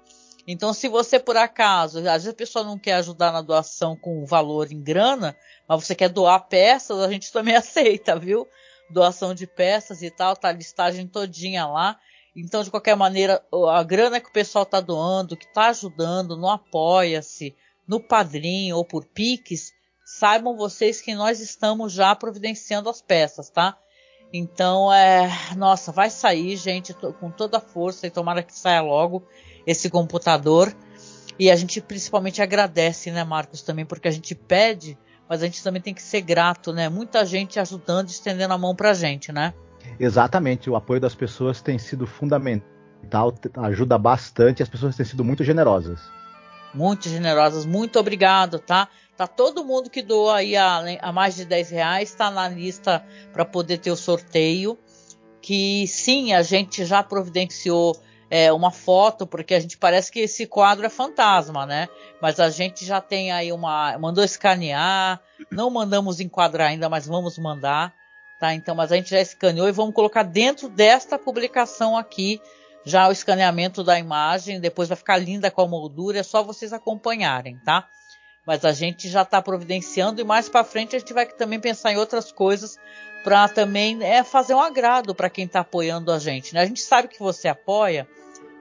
Então, 0.46 0.72
se 0.72 0.88
você 0.88 1.20
por 1.20 1.36
acaso, 1.36 1.98
às 1.98 2.05
vezes 2.05 2.28
a 2.28 2.34
pessoa 2.34 2.64
não 2.64 2.78
quer 2.78 2.94
ajudar 2.94 3.32
na 3.32 3.42
doação 3.42 3.96
com 3.96 4.24
valor 4.24 4.72
em 4.72 4.82
grana, 4.82 5.36
mas 5.68 5.84
você 5.84 5.94
quer 5.94 6.09
doar 6.09 6.48
peças, 6.48 6.98
a 6.98 7.11
gente 7.11 7.30
também 7.30 7.55
aceita, 7.57 8.18
viu? 8.18 8.48
Doação 8.90 9.34
de 9.34 9.46
peças 9.46 10.03
e 10.03 10.11
tal, 10.11 10.34
tá 10.34 10.48
a 10.48 10.53
listagem 10.53 11.07
todinha 11.07 11.66
lá. 11.66 11.98
Então, 12.35 12.62
de 12.62 12.70
qualquer 12.70 12.97
maneira, 12.97 13.45
a 13.70 13.83
grana 13.83 14.20
que 14.20 14.28
o 14.28 14.33
pessoal 14.33 14.64
tá 14.64 14.80
doando, 14.80 15.37
que 15.37 15.53
tá 15.53 15.68
ajudando, 15.68 16.37
no 16.37 16.49
Apoia-se, 16.49 17.55
no 17.87 18.01
Padrim 18.01 18.72
ou 18.72 18.85
por 18.85 19.05
Pix, 19.05 19.72
saibam 20.05 20.57
vocês 20.57 21.01
que 21.01 21.14
nós 21.14 21.41
estamos 21.41 21.93
já 21.93 22.14
providenciando 22.14 22.89
as 22.89 23.03
peças, 23.03 23.51
tá? 23.51 23.76
Então, 24.33 24.93
é, 24.93 25.30
nossa, 25.57 25.93
vai 25.93 26.09
sair, 26.09 26.57
gente, 26.57 26.95
com 26.95 27.30
toda 27.30 27.59
a 27.59 27.61
força 27.61 28.07
e 28.07 28.11
tomara 28.11 28.43
que 28.43 28.55
saia 28.55 28.80
logo 28.80 29.22
esse 29.66 29.91
computador. 29.91 30.74
E 31.39 31.51
a 31.51 31.57
gente 31.57 31.80
principalmente 31.80 32.41
agradece, 32.41 33.11
né, 33.11 33.24
Marcos, 33.24 33.62
também, 33.62 33.85
porque 33.85 34.09
a 34.09 34.11
gente 34.11 34.35
pede, 34.35 34.99
mas 35.28 35.43
a 35.43 35.47
gente 35.47 35.62
também 35.62 35.83
tem 35.83 35.93
que 35.93 36.03
ser 36.03 36.22
grato, 36.22 36.72
né? 36.72 36.89
Muita 36.89 37.26
gente 37.26 37.61
ajudando, 37.61 38.09
estendendo 38.09 38.55
a 38.55 38.59
mão 38.59 38.74
pra 38.74 38.95
gente, 38.95 39.33
né? 39.33 39.53
Exatamente, 39.99 40.68
o 40.68 40.76
apoio 40.76 41.01
das 41.01 41.14
pessoas 41.14 41.61
tem 41.61 41.78
sido 41.78 42.07
fundamental, 42.07 43.35
ajuda 43.57 43.99
bastante, 43.99 44.62
as 44.62 44.68
pessoas 44.68 44.97
têm 44.97 45.07
sido 45.07 45.24
muito 45.24 45.45
generosas. 45.45 46.01
Muito 46.74 47.09
generosas, 47.09 47.66
muito 47.66 47.99
obrigado, 47.99 48.59
tá? 48.59 48.89
Tá 49.16 49.26
todo 49.26 49.64
mundo 49.64 49.91
que 49.91 50.03
doou 50.03 50.30
aí 50.30 50.57
a, 50.57 50.83
a 51.01 51.12
mais 51.12 51.37
de 51.37 51.45
10 51.45 51.70
reais, 51.70 52.09
está 52.09 52.30
na 52.30 52.49
lista 52.49 53.05
para 53.33 53.45
poder 53.45 53.78
ter 53.78 53.91
o 53.91 53.97
sorteio. 53.97 54.78
Que 55.41 55.87
sim, 55.87 56.33
a 56.33 56.43
gente 56.43 56.85
já 56.85 57.03
providenciou 57.03 58.01
é, 58.30 58.51
uma 58.53 58.70
foto, 58.70 59.26
porque 59.26 59.55
a 59.55 59.61
gente 59.61 59.76
parece 59.76 60.11
que 60.11 60.20
esse 60.20 60.47
quadro 60.47 60.87
é 60.87 60.89
fantasma, 60.89 61.66
né? 61.66 61.89
Mas 62.20 62.41
a 62.41 62.49
gente 62.49 62.85
já 62.85 63.01
tem 63.01 63.30
aí 63.30 63.53
uma. 63.53 63.99
Mandou 63.99 64.24
escanear, 64.24 65.20
não 65.51 65.68
mandamos 65.68 66.18
enquadrar 66.18 66.68
ainda, 66.68 66.89
mas 66.89 67.07
vamos 67.07 67.39
mandar. 67.39 67.93
Tá? 68.43 68.53
Então, 68.53 68.74
mas 68.74 68.90
a 68.90 68.97
gente 68.97 69.09
já 69.09 69.20
escaneou 69.20 69.68
e 69.68 69.72
vamos 69.72 69.95
colocar 69.95 70.24
dentro 70.24 70.68
desta 70.68 71.16
publicação 71.16 71.97
aqui 71.97 72.40
já 72.84 73.07
o 73.07 73.12
escaneamento 73.12 73.84
da 73.84 73.97
imagem. 73.97 74.59
Depois 74.59 74.88
vai 74.88 74.97
ficar 74.97 75.16
linda 75.16 75.49
com 75.49 75.62
a 75.62 75.68
moldura, 75.68 76.18
é 76.18 76.22
só 76.24 76.43
vocês 76.43 76.72
acompanharem, 76.72 77.57
tá? 77.64 77.86
mas 78.45 78.64
a 78.64 78.72
gente 78.72 79.09
já 79.09 79.22
está 79.22 79.40
providenciando 79.40 80.20
e 80.20 80.24
mais 80.24 80.49
para 80.49 80.64
frente 80.64 80.97
a 80.97 80.99
gente 80.99 81.12
vai 81.12 81.24
também 81.24 81.61
pensar 81.61 81.93
em 81.93 81.97
outras 81.97 82.32
coisas 82.32 82.76
para 83.22 83.49
também 83.49 84.03
é, 84.03 84.24
fazer 84.24 84.57
um 84.57 84.61
agrado 84.61 85.14
para 85.14 85.30
quem 85.30 85.45
está 85.45 85.61
apoiando 85.61 86.11
a 86.11 86.18
gente. 86.18 86.53
Né? 86.53 86.62
A 86.62 86.66
gente 86.66 86.80
sabe 86.80 87.07
que 87.07 87.20
você 87.20 87.47
apoia, 87.47 88.09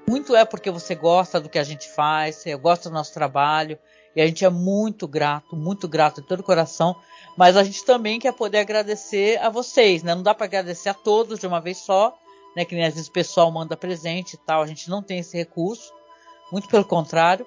muito 0.07 0.35
é 0.35 0.45
porque 0.45 0.69
você 0.69 0.93
gosta 0.93 1.39
do 1.39 1.49
que 1.49 1.57
a 1.57 1.63
gente 1.63 1.89
faz, 1.89 2.35
você 2.35 2.55
gosta 2.55 2.87
do 2.87 2.93
nosso 2.93 3.15
trabalho 3.15 3.79
e 4.15 4.21
a 4.21 4.27
gente 4.27 4.45
é 4.45 4.49
muito 4.51 5.07
grato, 5.07 5.55
muito 5.55 5.87
grato 5.87 6.21
de 6.21 6.27
todo 6.27 6.41
o 6.41 6.43
coração. 6.43 6.95
Mas 7.37 7.55
a 7.55 7.63
gente 7.63 7.83
também 7.85 8.19
quer 8.19 8.33
poder 8.33 8.59
agradecer 8.59 9.39
a 9.39 9.49
vocês, 9.49 10.03
né? 10.03 10.13
Não 10.13 10.23
dá 10.23 10.33
para 10.33 10.45
agradecer 10.45 10.89
a 10.89 10.93
todos 10.93 11.39
de 11.39 11.47
uma 11.47 11.61
vez 11.61 11.77
só, 11.77 12.15
né? 12.55 12.65
Que 12.65 12.75
nem 12.75 12.85
às 12.85 12.93
vezes 12.93 13.07
o 13.07 13.11
pessoal 13.11 13.51
manda 13.51 13.77
presente 13.77 14.33
e 14.33 14.37
tal. 14.37 14.61
A 14.61 14.67
gente 14.67 14.89
não 14.89 15.01
tem 15.01 15.19
esse 15.19 15.37
recurso, 15.37 15.93
muito 16.51 16.67
pelo 16.67 16.85
contrário. 16.85 17.45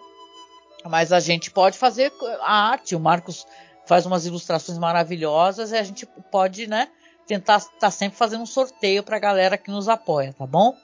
Mas 0.87 1.13
a 1.13 1.21
gente 1.21 1.51
pode 1.51 1.79
fazer 1.79 2.13
a 2.41 2.71
arte. 2.71 2.95
O 2.95 3.01
Marcos 3.01 3.47
faz 3.87 4.07
umas 4.07 4.27
ilustrações 4.27 4.79
maravilhosas 4.79 5.71
e 5.73 5.77
a 5.77 5.83
gente 5.83 6.07
pode, 6.31 6.67
né, 6.67 6.89
tentar 7.27 7.59
estar 7.59 7.79
tá 7.79 7.91
sempre 7.91 8.17
fazendo 8.17 8.43
um 8.43 8.47
sorteio 8.47 9.03
para 9.03 9.17
a 9.17 9.21
galera 9.21 9.59
que 9.59 9.71
nos 9.71 9.89
apoia, 9.89 10.33
tá 10.33 10.47
bom? 10.47 10.75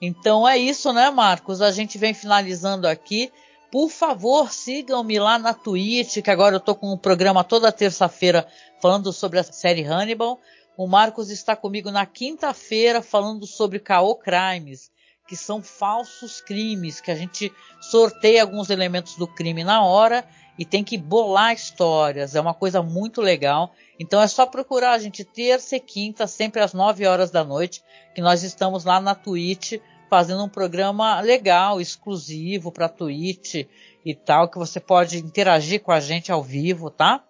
Então 0.00 0.46
é 0.46 0.58
isso, 0.58 0.92
né, 0.92 1.10
Marcos? 1.10 1.62
A 1.62 1.70
gente 1.70 1.96
vem 1.96 2.12
finalizando 2.12 2.86
aqui. 2.86 3.32
Por 3.74 3.90
favor, 3.90 4.52
sigam-me 4.52 5.18
lá 5.18 5.36
na 5.36 5.52
Twitch, 5.52 6.22
que 6.22 6.30
agora 6.30 6.54
eu 6.54 6.60
tô 6.60 6.76
com 6.76 6.92
um 6.92 6.96
programa 6.96 7.42
toda 7.42 7.72
terça-feira 7.72 8.46
falando 8.80 9.12
sobre 9.12 9.40
a 9.40 9.42
série 9.42 9.82
Hannibal. 9.82 10.38
O 10.76 10.86
Marcos 10.86 11.28
está 11.28 11.56
comigo 11.56 11.90
na 11.90 12.06
quinta-feira 12.06 13.02
falando 13.02 13.48
sobre 13.48 13.80
K.O. 13.80 14.14
Crimes 14.14 14.92
que 15.26 15.36
são 15.36 15.62
falsos 15.62 16.40
crimes, 16.40 17.00
que 17.00 17.10
a 17.10 17.14
gente 17.14 17.52
sorteia 17.80 18.42
alguns 18.42 18.70
elementos 18.70 19.16
do 19.16 19.26
crime 19.26 19.64
na 19.64 19.82
hora 19.82 20.24
e 20.58 20.64
tem 20.64 20.84
que 20.84 20.98
bolar 20.98 21.52
histórias. 21.52 22.34
É 22.34 22.40
uma 22.40 22.54
coisa 22.54 22.82
muito 22.82 23.20
legal. 23.20 23.72
Então 23.98 24.20
é 24.20 24.28
só 24.28 24.46
procurar 24.46 24.92
a 24.92 24.98
gente 24.98 25.24
terça 25.24 25.76
e 25.76 25.80
quinta, 25.80 26.26
sempre 26.26 26.60
às 26.62 26.74
9 26.74 27.06
horas 27.06 27.30
da 27.30 27.42
noite, 27.42 27.82
que 28.14 28.20
nós 28.20 28.42
estamos 28.42 28.84
lá 28.84 29.00
na 29.00 29.14
Twitch 29.14 29.80
fazendo 30.08 30.44
um 30.44 30.48
programa 30.48 31.20
legal, 31.20 31.80
exclusivo 31.80 32.70
para 32.70 32.88
Twitch 32.88 33.66
e 34.04 34.14
tal, 34.14 34.48
que 34.48 34.58
você 34.58 34.80
pode 34.80 35.18
interagir 35.18 35.82
com 35.82 35.92
a 35.92 36.00
gente 36.00 36.30
ao 36.30 36.42
vivo, 36.42 36.90
tá? 36.90 37.22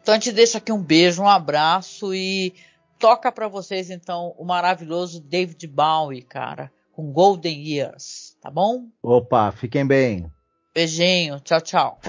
Então 0.00 0.14
a 0.14 0.18
gente 0.18 0.32
deixa 0.32 0.58
aqui 0.58 0.72
um 0.72 0.82
beijo, 0.82 1.22
um 1.22 1.28
abraço 1.28 2.14
e 2.14 2.54
toca 2.98 3.30
para 3.30 3.48
vocês 3.48 3.90
então 3.90 4.34
o 4.38 4.44
maravilhoso 4.44 5.20
David 5.20 5.66
Bowie, 5.66 6.22
cara, 6.22 6.70
com 6.92 7.12
Golden 7.12 7.60
Years, 7.60 8.36
tá 8.40 8.50
bom? 8.50 8.86
Opa, 9.02 9.52
fiquem 9.52 9.86
bem. 9.86 10.30
Beijinho, 10.74 11.40
tchau, 11.40 11.60
tchau. 11.60 12.00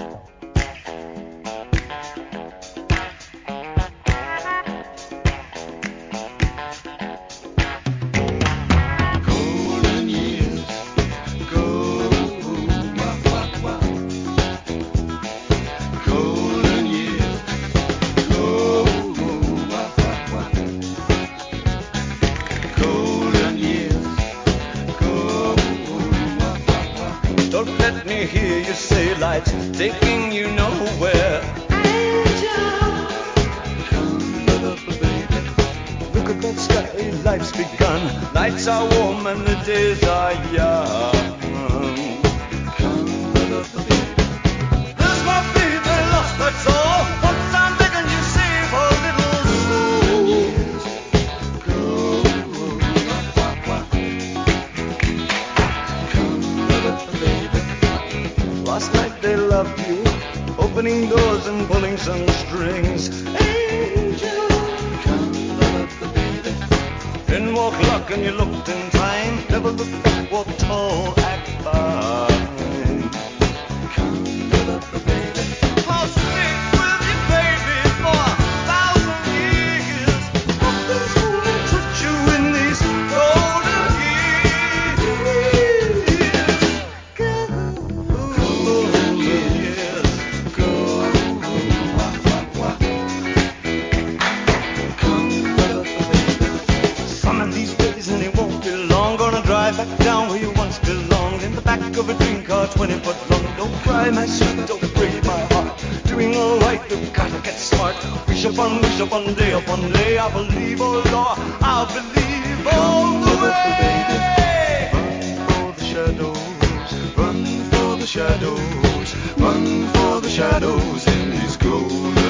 shadows, 118.16 119.14
run 119.36 119.86
for 119.88 120.22
the 120.22 120.30
shadows 120.30 121.06
in 121.06 121.32
his 121.32 121.58
golden. 121.58 122.25